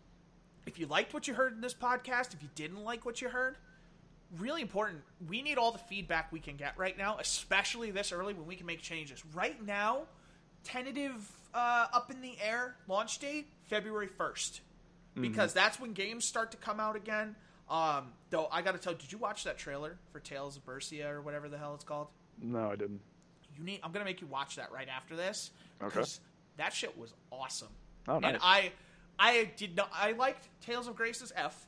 if 0.65 0.79
you 0.79 0.87
liked 0.87 1.13
what 1.13 1.27
you 1.27 1.35
heard 1.35 1.53
in 1.53 1.61
this 1.61 1.73
podcast, 1.75 2.33
if 2.33 2.41
you 2.41 2.49
didn't 2.55 2.83
like 2.83 3.05
what 3.05 3.21
you 3.21 3.29
heard, 3.29 3.57
really 4.39 4.61
important. 4.63 5.01
We 5.29 5.41
need 5.43 5.57
all 5.57 5.71
the 5.71 5.77
feedback 5.77 6.31
we 6.31 6.39
can 6.39 6.57
get 6.57 6.77
right 6.77 6.97
now, 6.97 7.17
especially 7.19 7.91
this 7.91 8.11
early 8.11 8.33
when 8.33 8.47
we 8.47 8.55
can 8.55 8.65
make 8.65 8.81
changes. 8.81 9.23
Right 9.33 9.63
now, 9.65 10.01
tentative 10.63 11.31
uh, 11.53 11.87
up 11.93 12.11
in 12.11 12.21
the 12.21 12.37
air. 12.41 12.75
Launch 12.87 13.19
date 13.19 13.47
February 13.67 14.07
1st 14.07 14.61
because 15.21 15.53
that's 15.53 15.79
when 15.79 15.93
games 15.93 16.25
start 16.25 16.51
to 16.51 16.57
come 16.57 16.79
out 16.79 16.95
again. 16.95 17.35
Um, 17.69 18.13
though 18.29 18.47
I 18.51 18.61
got 18.61 18.73
to 18.73 18.77
tell, 18.77 18.93
did 18.93 19.11
you 19.11 19.17
watch 19.17 19.43
that 19.43 19.57
trailer 19.57 19.97
for 20.11 20.19
Tales 20.19 20.55
of 20.55 20.65
Berseria 20.65 21.11
or 21.11 21.21
whatever 21.21 21.49
the 21.49 21.57
hell 21.57 21.73
it's 21.75 21.83
called? 21.83 22.07
No, 22.41 22.71
I 22.71 22.75
didn't. 22.75 23.01
You 23.57 23.63
need. 23.63 23.79
I'm 23.83 23.91
gonna 23.91 24.05
make 24.05 24.21
you 24.21 24.27
watch 24.27 24.55
that 24.55 24.71
right 24.71 24.87
after 24.87 25.15
this. 25.15 25.51
Okay. 25.83 26.03
That 26.57 26.73
shit 26.73 26.97
was 26.97 27.13
awesome. 27.31 27.69
Oh, 28.07 28.19
nice. 28.19 28.35
And 28.35 28.43
I, 28.43 28.71
I 29.19 29.51
did 29.57 29.75
not. 29.75 29.91
I 29.93 30.13
liked 30.13 30.47
Tales 30.61 30.87
of 30.87 30.95
Graces 30.95 31.33
F. 31.35 31.65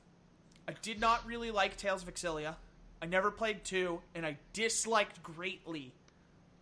I 0.67 0.73
did 0.81 0.99
not 0.99 1.25
really 1.25 1.51
like 1.51 1.77
Tales 1.77 2.03
of 2.03 2.13
Exilia. 2.13 2.55
I 3.01 3.05
never 3.05 3.31
played 3.31 3.63
two, 3.63 4.01
and 4.13 4.25
I 4.25 4.37
disliked 4.53 5.23
greatly 5.23 5.93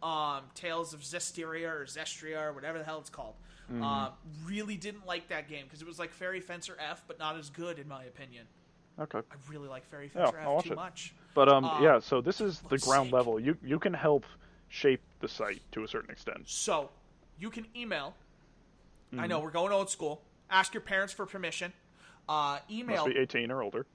um, 0.02 0.44
Tales 0.56 0.94
of 0.94 1.02
Zestiria 1.02 1.70
or 1.70 1.86
Zestria 1.86 2.42
or 2.42 2.54
whatever 2.54 2.78
the 2.78 2.84
hell 2.84 3.00
it's 3.00 3.10
called. 3.10 3.34
Mm-hmm. 3.72 3.84
Uh, 3.84 4.10
really 4.46 4.78
didn't 4.78 5.06
like 5.06 5.28
that 5.30 5.50
game 5.50 5.66
because 5.66 5.82
it 5.82 5.88
was 5.88 6.00
like 6.00 6.12
Fairy 6.14 6.40
Fencer 6.40 6.78
F, 6.80 7.04
but 7.08 7.20
not 7.20 7.38
as 7.38 7.50
good 7.50 7.80
in 7.80 7.88
my 7.88 8.04
opinion. 8.06 8.46
Okay. 9.00 9.20
I 9.20 9.36
really 9.52 9.68
like 9.68 9.86
Fairy 9.86 10.10
Yeah, 10.16 10.26
Fencer 10.26 10.40
I'll 10.40 10.50
F 10.50 10.56
watch 10.56 10.66
too 10.66 10.74
it. 10.74 10.76
much. 10.76 11.14
But 11.36 11.50
um, 11.50 11.66
Um, 11.66 11.84
yeah. 11.84 12.00
So 12.00 12.22
this 12.22 12.40
is 12.42 12.60
the 12.62 12.78
ground 12.78 13.08
sick. 13.08 13.14
level. 13.14 13.40
You 13.40 13.58
you 13.64 13.78
can 13.78 13.94
help 13.94 14.26
shape 14.70 15.02
the 15.20 15.28
site 15.28 15.62
to 15.74 15.84
a 15.84 15.88
certain 15.88 16.10
extent. 16.12 16.44
So 16.46 16.90
you 17.38 17.50
can 17.50 17.66
email. 17.76 18.16
I 19.14 19.16
Mm-hmm. 19.16 19.28
know 19.30 19.40
we're 19.40 19.52
going 19.52 19.72
old 19.72 19.90
school. 19.90 20.22
Ask 20.50 20.74
your 20.74 20.82
parents 20.82 21.14
for 21.14 21.26
permission. 21.26 21.74
Uh, 22.28 22.60
email 22.70 23.04
Must 23.04 23.16
be 23.16 23.20
18 23.22 23.52
or 23.52 23.62
older. 23.64 23.86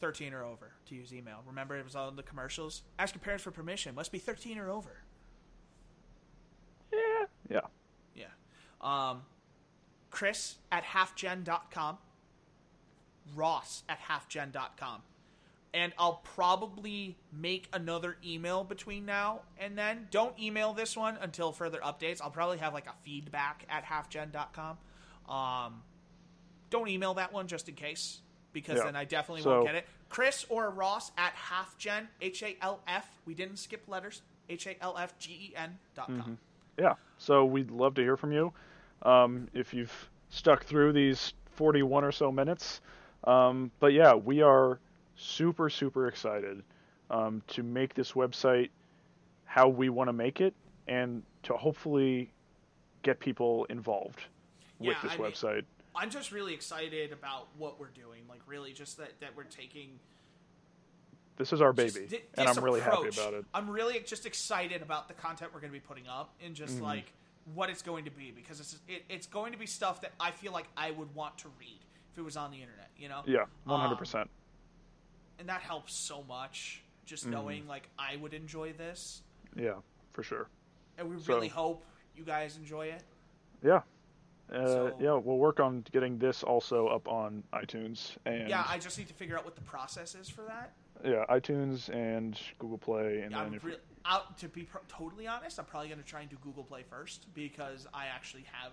13 0.00 0.32
or 0.34 0.42
over 0.44 0.70
to 0.86 0.94
use 0.94 1.12
email. 1.14 1.42
Remember, 1.46 1.76
it 1.76 1.84
was 1.84 1.94
on 1.94 2.16
the 2.16 2.22
commercials. 2.22 2.82
Ask 2.98 3.14
your 3.14 3.20
parents 3.20 3.44
for 3.44 3.50
permission. 3.50 3.94
Must 3.94 4.10
be 4.10 4.18
13 4.18 4.58
or 4.58 4.70
over. 4.70 5.02
Yeah. 6.92 7.26
Yeah. 7.48 7.60
Um, 8.80 9.22
Chris 10.10 10.56
at 10.72 10.84
halfgen.com. 10.84 11.98
Ross 13.34 13.84
at 13.88 13.98
halfgen.com. 14.00 15.02
And 15.72 15.92
I'll 15.98 16.20
probably 16.34 17.16
make 17.32 17.68
another 17.72 18.16
email 18.24 18.64
between 18.64 19.06
now 19.06 19.42
and 19.56 19.78
then. 19.78 20.08
Don't 20.10 20.36
email 20.38 20.72
this 20.72 20.96
one 20.96 21.16
until 21.20 21.52
further 21.52 21.78
updates. 21.78 22.20
I'll 22.20 22.30
probably 22.30 22.58
have 22.58 22.74
like 22.74 22.86
a 22.88 22.94
feedback 23.04 23.64
at 23.68 23.84
halfgen.com. 23.84 24.78
Um, 25.32 25.82
don't 26.70 26.88
email 26.88 27.14
that 27.14 27.32
one 27.32 27.46
just 27.46 27.68
in 27.68 27.76
case, 27.76 28.20
because 28.52 28.78
Yeah. 28.78 28.84
then 28.86 28.96
I 28.96 29.04
definitely 29.04 29.42
So- 29.42 29.50
won't 29.50 29.66
get 29.66 29.76
it. 29.76 29.86
Chris 30.08 30.44
or 30.48 30.70
Ross 30.70 31.12
at 31.16 31.34
halfgen, 31.36 32.08
H 32.20 32.42
A 32.42 32.56
L 32.60 32.80
F. 32.88 33.08
We 33.24 33.34
didn't 33.34 33.58
skip 33.58 33.86
letters. 33.86 34.22
H 34.48 34.66
A 34.66 34.76
L 34.82 34.98
F 34.98 35.16
G 35.20 35.50
E 35.52 35.56
N 35.56 35.78
dot 35.94 36.08
com. 36.08 36.38
Yeah. 36.76 36.94
So 37.16 37.44
we'd 37.44 37.70
love 37.70 37.94
to 37.94 38.02
hear 38.02 38.16
from 38.16 38.32
you. 38.32 38.52
Um, 39.02 39.48
if 39.54 39.72
you've 39.74 40.10
stuck 40.28 40.64
through 40.64 40.92
these 40.92 41.34
41 41.52 42.04
or 42.04 42.12
so 42.12 42.30
minutes. 42.32 42.80
Um, 43.24 43.70
but 43.80 43.92
yeah, 43.92 44.14
we 44.14 44.42
are 44.42 44.78
super, 45.16 45.68
super 45.68 46.08
excited 46.08 46.62
um, 47.10 47.42
to 47.48 47.62
make 47.62 47.94
this 47.94 48.12
website 48.12 48.70
how 49.44 49.68
we 49.68 49.88
want 49.88 50.08
to 50.08 50.12
make 50.12 50.40
it 50.40 50.54
and 50.86 51.22
to 51.42 51.54
hopefully 51.54 52.30
get 53.02 53.18
people 53.20 53.64
involved 53.66 54.20
with 54.78 54.88
Yeah, 54.88 54.94
this 55.02 55.12
I 55.12 55.16
mean- 55.16 55.26
website. 55.32 55.64
I'm 55.96 56.08
just 56.08 56.30
really 56.30 56.54
excited 56.54 57.10
about 57.12 57.48
what 57.58 57.80
we're 57.80 57.88
doing. 57.88 58.22
Like, 58.28 58.40
really, 58.46 58.72
just 58.72 58.96
that, 58.98 59.18
that 59.20 59.30
we're 59.36 59.42
taking. 59.42 59.98
This 61.36 61.52
is 61.52 61.60
our 61.60 61.72
baby, 61.72 62.06
and 62.38 62.48
I'm 62.48 62.62
really 62.62 62.80
happy 62.80 63.08
about 63.08 63.34
it. 63.34 63.44
I'm 63.52 63.68
really 63.68 63.98
just 64.06 64.24
excited 64.24 64.82
about 64.82 65.08
the 65.08 65.14
content 65.14 65.50
we're 65.52 65.60
going 65.60 65.72
to 65.72 65.78
be 65.78 65.84
putting 65.84 66.06
up 66.06 66.32
and 66.44 66.54
just 66.54 66.76
Mm-hmm. 66.76 66.84
like 66.84 67.12
what 67.54 67.70
it's 67.70 67.82
going 67.82 68.04
to 68.04 68.10
be 68.10 68.30
because 68.30 68.60
it's 68.60 68.78
it, 68.88 69.04
it's 69.08 69.26
going 69.26 69.52
to 69.52 69.58
be 69.58 69.66
stuff 69.66 70.00
that 70.02 70.12
I 70.20 70.30
feel 70.30 70.52
like 70.52 70.66
I 70.76 70.90
would 70.90 71.14
want 71.14 71.38
to 71.38 71.48
read 71.58 71.80
if 72.12 72.18
it 72.18 72.22
was 72.22 72.36
on 72.36 72.50
the 72.50 72.58
internet. 72.60 72.90
You 72.96 73.08
know? 73.08 73.22
Yeah, 73.26 73.44
Um, 73.66 73.80
100%. 73.96 74.28
and 75.38 75.48
that 75.48 75.60
helps 75.62 75.94
so 75.94 76.22
much. 76.28 76.82
Just 77.06 77.24
Mm-hmm. 77.24 77.32
knowing 77.32 77.66
like 77.66 77.88
I 77.98 78.16
would 78.16 78.34
enjoy 78.34 78.72
this, 78.72 79.22
yeah, 79.56 79.74
for 80.12 80.22
sure. 80.22 80.48
and 80.98 81.08
we 81.10 81.18
So- 81.20 81.34
really 81.34 81.48
hope 81.48 81.84
you 82.14 82.24
guys 82.24 82.56
enjoy 82.56 82.86
it. 82.86 83.02
Yeah. 83.62 83.82
Uh, 84.52 84.66
So- 84.66 84.96
yeah, 85.00 85.12
we'll 85.14 85.38
work 85.38 85.58
on 85.60 85.82
getting 85.92 86.18
this 86.18 86.42
also 86.44 86.88
up 86.88 87.08
on 87.08 87.42
iTunes 87.52 88.16
and 88.26 88.48
Yeah, 88.48 88.64
I 88.68 88.78
just 88.78 88.98
need 88.98 89.08
to 89.08 89.14
figure 89.14 89.36
out 89.38 89.44
what 89.44 89.54
the 89.56 89.62
process 89.62 90.14
is 90.14 90.28
for 90.28 90.42
that. 90.42 90.72
yeah, 91.04 91.24
iTunes 91.30 91.88
and 91.94 92.38
Google 92.58 92.78
Play, 92.78 93.22
and 93.22 93.32
Yeah, 93.32 93.38
then 93.38 93.46
I'm 93.48 93.54
if, 93.54 93.64
re- 93.64 93.78
out 94.04 94.38
to 94.38 94.48
be 94.48 94.62
pro- 94.62 94.80
totally 94.88 95.26
honest. 95.26 95.58
I'm 95.58 95.64
probably 95.64 95.88
going 95.88 96.00
to 96.00 96.06
try 96.06 96.20
and 96.20 96.30
do 96.30 96.36
Google 96.42 96.64
Play 96.64 96.82
first 96.88 97.26
because 97.34 97.86
I 97.92 98.06
actually 98.06 98.44
have, 98.52 98.72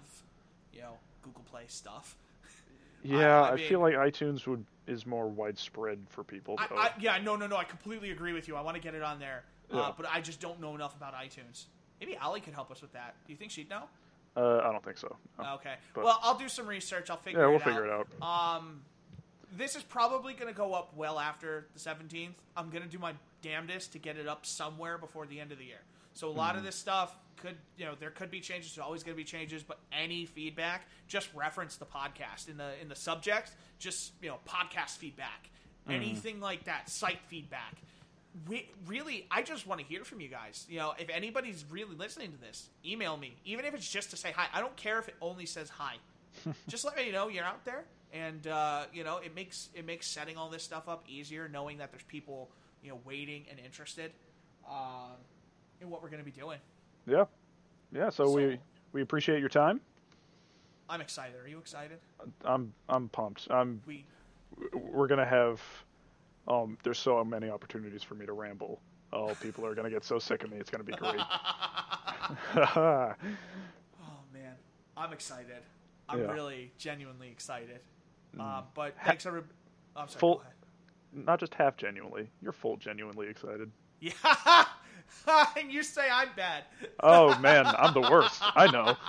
you 0.73 0.81
know, 0.81 0.93
Google 1.21 1.43
Play 1.43 1.63
stuff. 1.67 2.15
yeah, 3.03 3.41
I 3.41 3.51
I, 3.51 3.55
mean- 3.55 3.67
feel 3.67 3.79
like 3.79 3.95
iTunes 3.95 4.47
would 4.47 4.65
is 4.87 5.05
more 5.05 5.27
widespread 5.27 5.99
for 6.07 6.23
people. 6.23 6.55
I, 6.57 6.67
I, 6.71 6.91
yeah, 6.99 7.17
no, 7.21 7.35
no, 7.35 7.45
no. 7.45 7.57
I 7.57 7.65
completely 7.65 8.11
agree 8.11 8.31
with 8.31 8.47
you. 8.47 8.55
I 8.55 8.61
want 8.61 8.75
to 8.77 8.81
get 8.81 8.95
it 8.95 9.03
on 9.03 9.19
there, 9.19 9.43
uh, 9.73 9.91
but 9.97 10.05
I 10.09 10.21
just 10.21 10.39
don't 10.39 10.61
know 10.61 10.75
enough 10.75 10.95
about 10.95 11.13
iTunes. 11.13 11.65
Maybe 11.99 12.15
Ali 12.17 12.39
could 12.39 12.53
help 12.53 12.71
us 12.71 12.81
with 12.81 12.93
that. 12.93 13.15
Do 13.25 13.33
you 13.33 13.37
think 13.37 13.51
she'd 13.51 13.69
know? 13.69 13.83
uh, 14.37 14.59
I 14.63 14.71
don't 14.71 14.83
think 14.85 14.97
so. 14.97 15.15
no. 15.39 15.55
Okay. 15.55 15.73
But- 15.93 16.05
well, 16.05 16.19
I'll 16.21 16.37
do 16.37 16.47
some 16.47 16.67
research. 16.67 17.09
I'll 17.09 17.17
figure 17.17 17.41
yeah, 17.41 17.47
it 17.47 17.49
we'll 17.49 17.57
out. 17.59 17.63
figure 17.63 17.85
it 17.85 17.91
out. 17.91 18.55
Um, 18.57 18.81
this 19.57 19.75
is 19.75 19.83
probably 19.83 20.33
going 20.33 20.47
to 20.47 20.57
go 20.57 20.73
up 20.73 20.95
well 20.95 21.19
after 21.19 21.65
the 21.73 21.79
17th. 21.79 22.33
I'm 22.55 22.69
going 22.69 22.83
to 22.83 22.89
do 22.89 22.99
my 22.99 23.13
damnedest 23.41 23.93
to 23.93 23.99
get 23.99 24.17
it 24.17 24.27
up 24.27 24.45
somewhere 24.45 24.97
before 24.97 25.25
the 25.25 25.39
end 25.39 25.51
of 25.51 25.57
the 25.57 25.65
year. 25.65 25.81
So 26.13 26.27
a 26.27 26.31
lot 26.31 26.49
Mm-hmm. 26.49 26.57
of 26.59 26.63
this 26.63 26.75
stuff 26.75 27.15
could, 27.37 27.55
you 27.77 27.85
know, 27.85 27.93
there 27.99 28.09
could 28.09 28.31
be 28.31 28.39
changes. 28.39 28.73
There's 28.75 28.83
always 28.83 29.03
going 29.03 29.13
to 29.15 29.17
be 29.17 29.23
changes, 29.23 29.61
but 29.63 29.77
any 29.91 30.25
feedback, 30.25 30.87
just 31.07 31.29
reference 31.35 31.75
the 31.75 31.85
podcast 31.85 32.49
in 32.49 32.57
the 32.57 32.71
in 32.81 32.89
the 32.89 32.95
subject. 32.95 33.51
Just 33.79 34.13
you 34.21 34.29
know, 34.29 34.37
podcast 34.47 34.97
feedback, 34.97 35.49
Mm-hmm. 35.87 35.95
anything 35.95 36.41
like 36.41 36.65
that, 36.65 36.89
site 36.89 37.19
feedback. 37.27 37.75
We 38.47 38.69
really, 38.85 39.25
I 39.31 39.41
just 39.41 39.65
want 39.65 39.79
to 39.81 39.87
hear 39.87 40.03
from 40.03 40.19
you 40.21 40.27
guys. 40.27 40.65
You 40.69 40.79
know, 40.79 40.93
if 40.99 41.09
anybody's 41.09 41.63
really 41.71 41.95
listening 41.95 42.31
to 42.33 42.37
this, 42.37 42.67
email 42.85 43.15
me, 43.17 43.35
even 43.45 43.65
if 43.65 43.73
it's 43.73 43.89
just 43.89 44.09
to 44.11 44.17
say 44.17 44.31
hi. 44.35 44.47
I 44.53 44.59
don't 44.59 44.75
care 44.75 44.99
if 44.99 45.07
it 45.07 45.15
only 45.21 45.45
says 45.45 45.69
hi. 45.69 45.95
just 46.67 46.83
let 46.85 46.95
me 46.97 47.11
know 47.11 47.29
you're 47.29 47.43
out 47.45 47.63
there, 47.65 47.85
and 48.13 48.45
uh, 48.47 48.83
you 48.93 49.03
know 49.03 49.17
it 49.17 49.33
makes 49.33 49.69
it 49.73 49.85
makes 49.85 50.07
setting 50.07 50.37
all 50.37 50.49
this 50.49 50.61
stuff 50.63 50.87
up 50.89 51.03
easier, 51.07 51.47
knowing 51.47 51.77
that 51.77 51.91
there's 51.91 52.03
people 52.03 52.49
you 52.87 52.93
know 52.93 52.99
waiting 53.05 53.43
and 53.51 53.59
interested 53.59 54.13
uh, 54.67 55.09
in 55.81 55.89
what 55.89 56.01
we're 56.01 56.09
going 56.09 56.21
to 56.23 56.25
be 56.25 56.31
doing. 56.31 56.57
Yeah, 57.05 57.25
yeah. 57.91 58.09
So, 58.09 58.25
So- 58.25 58.31
we 58.33 58.59
we 58.93 59.01
appreciate 59.01 59.39
your 59.39 59.49
time. 59.49 59.81
I'm 60.89 61.01
excited. 61.01 61.35
Are 61.43 61.49
you 61.49 61.57
excited? 61.57 61.97
I'm 62.45 62.71
I'm 62.87 63.09
pumped. 63.09 63.47
I'm 63.51 63.81
We 63.85 64.05
we're 64.73 65.07
gonna 65.07 65.25
have 65.25 65.61
um 66.47 66.77
there's 66.83 66.97
so 66.97 67.21
many 67.25 67.49
opportunities 67.49 68.03
for 68.03 68.15
me 68.15 68.25
to 68.25 68.31
ramble. 68.31 68.79
Oh, 69.11 69.35
people 69.41 69.65
are 69.65 69.75
gonna 69.75 69.89
get 69.89 70.05
so 70.05 70.17
sick 70.17 70.43
of 70.45 70.49
me. 70.51 70.57
It's 70.57 70.69
gonna 70.69 70.85
be 70.85 70.93
great. 70.93 71.19
Oh 72.55 73.13
man, 74.33 74.53
I'm 74.95 75.11
excited. 75.11 75.61
I'm 76.07 76.19
Yeah. 76.21 76.31
really 76.31 76.71
genuinely 76.77 77.29
excited. 77.29 77.81
Uh, 78.39 78.61
but 78.73 78.95
thanks 79.05 79.25
every. 79.25 79.41
oh, 79.95 80.01
I'm 80.01 80.07
sorry. 80.07 80.19
Full- 80.19 80.35
Go 80.35 80.41
ahead. 80.41 80.53
Not 81.13 81.39
just 81.39 81.53
half 81.53 81.77
genuinely. 81.77 82.29
You're 82.41 82.51
full 82.51 82.77
genuinely 82.77 83.27
excited. 83.27 83.71
Yeah, 83.99 84.11
and 85.57 85.71
you 85.71 85.81
say 85.83 86.07
I'm 86.11 86.29
bad. 86.35 86.65
Oh 87.01 87.37
man, 87.39 87.65
I'm 87.65 87.93
the 87.93 88.01
worst. 88.01 88.41
I 88.41 88.69
know. 88.71 88.95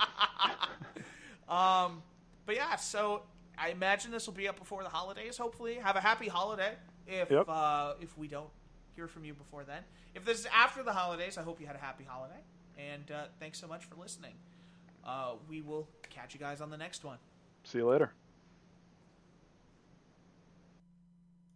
Um, 1.47 2.03
but 2.45 2.55
yeah, 2.55 2.75
so 2.75 3.23
I 3.57 3.69
imagine 3.69 4.11
this 4.11 4.27
will 4.27 4.35
be 4.35 4.47
up 4.47 4.59
before 4.59 4.83
the 4.83 4.89
holidays. 4.89 5.35
Hopefully, 5.37 5.75
have 5.75 5.95
a 5.95 5.99
happy 5.99 6.27
holiday. 6.27 6.73
If 7.07 7.31
Yep. 7.31 7.45
uh, 7.47 7.93
if 7.99 8.15
we 8.19 8.27
don't 8.27 8.49
hear 8.95 9.07
from 9.07 9.25
you 9.25 9.33
before 9.33 9.63
then, 9.63 9.81
if 10.13 10.23
this 10.25 10.39
is 10.39 10.47
after 10.53 10.83
the 10.83 10.93
holidays, 10.93 11.39
I 11.39 11.41
hope 11.41 11.59
you 11.59 11.65
had 11.65 11.75
a 11.75 11.79
happy 11.79 12.03
holiday. 12.07 12.39
And 12.77 13.09
uh, 13.11 13.23
thanks 13.39 13.59
so 13.59 13.67
much 13.67 13.85
for 13.85 13.95
listening. 13.95 14.35
Uh, 15.03 15.33
we 15.49 15.61
will 15.61 15.87
catch 16.09 16.35
you 16.35 16.39
guys 16.39 16.61
on 16.61 16.69
the 16.69 16.77
next 16.77 17.03
one. 17.03 17.17
See 17.63 17.79
you 17.79 17.87
later. 17.87 18.13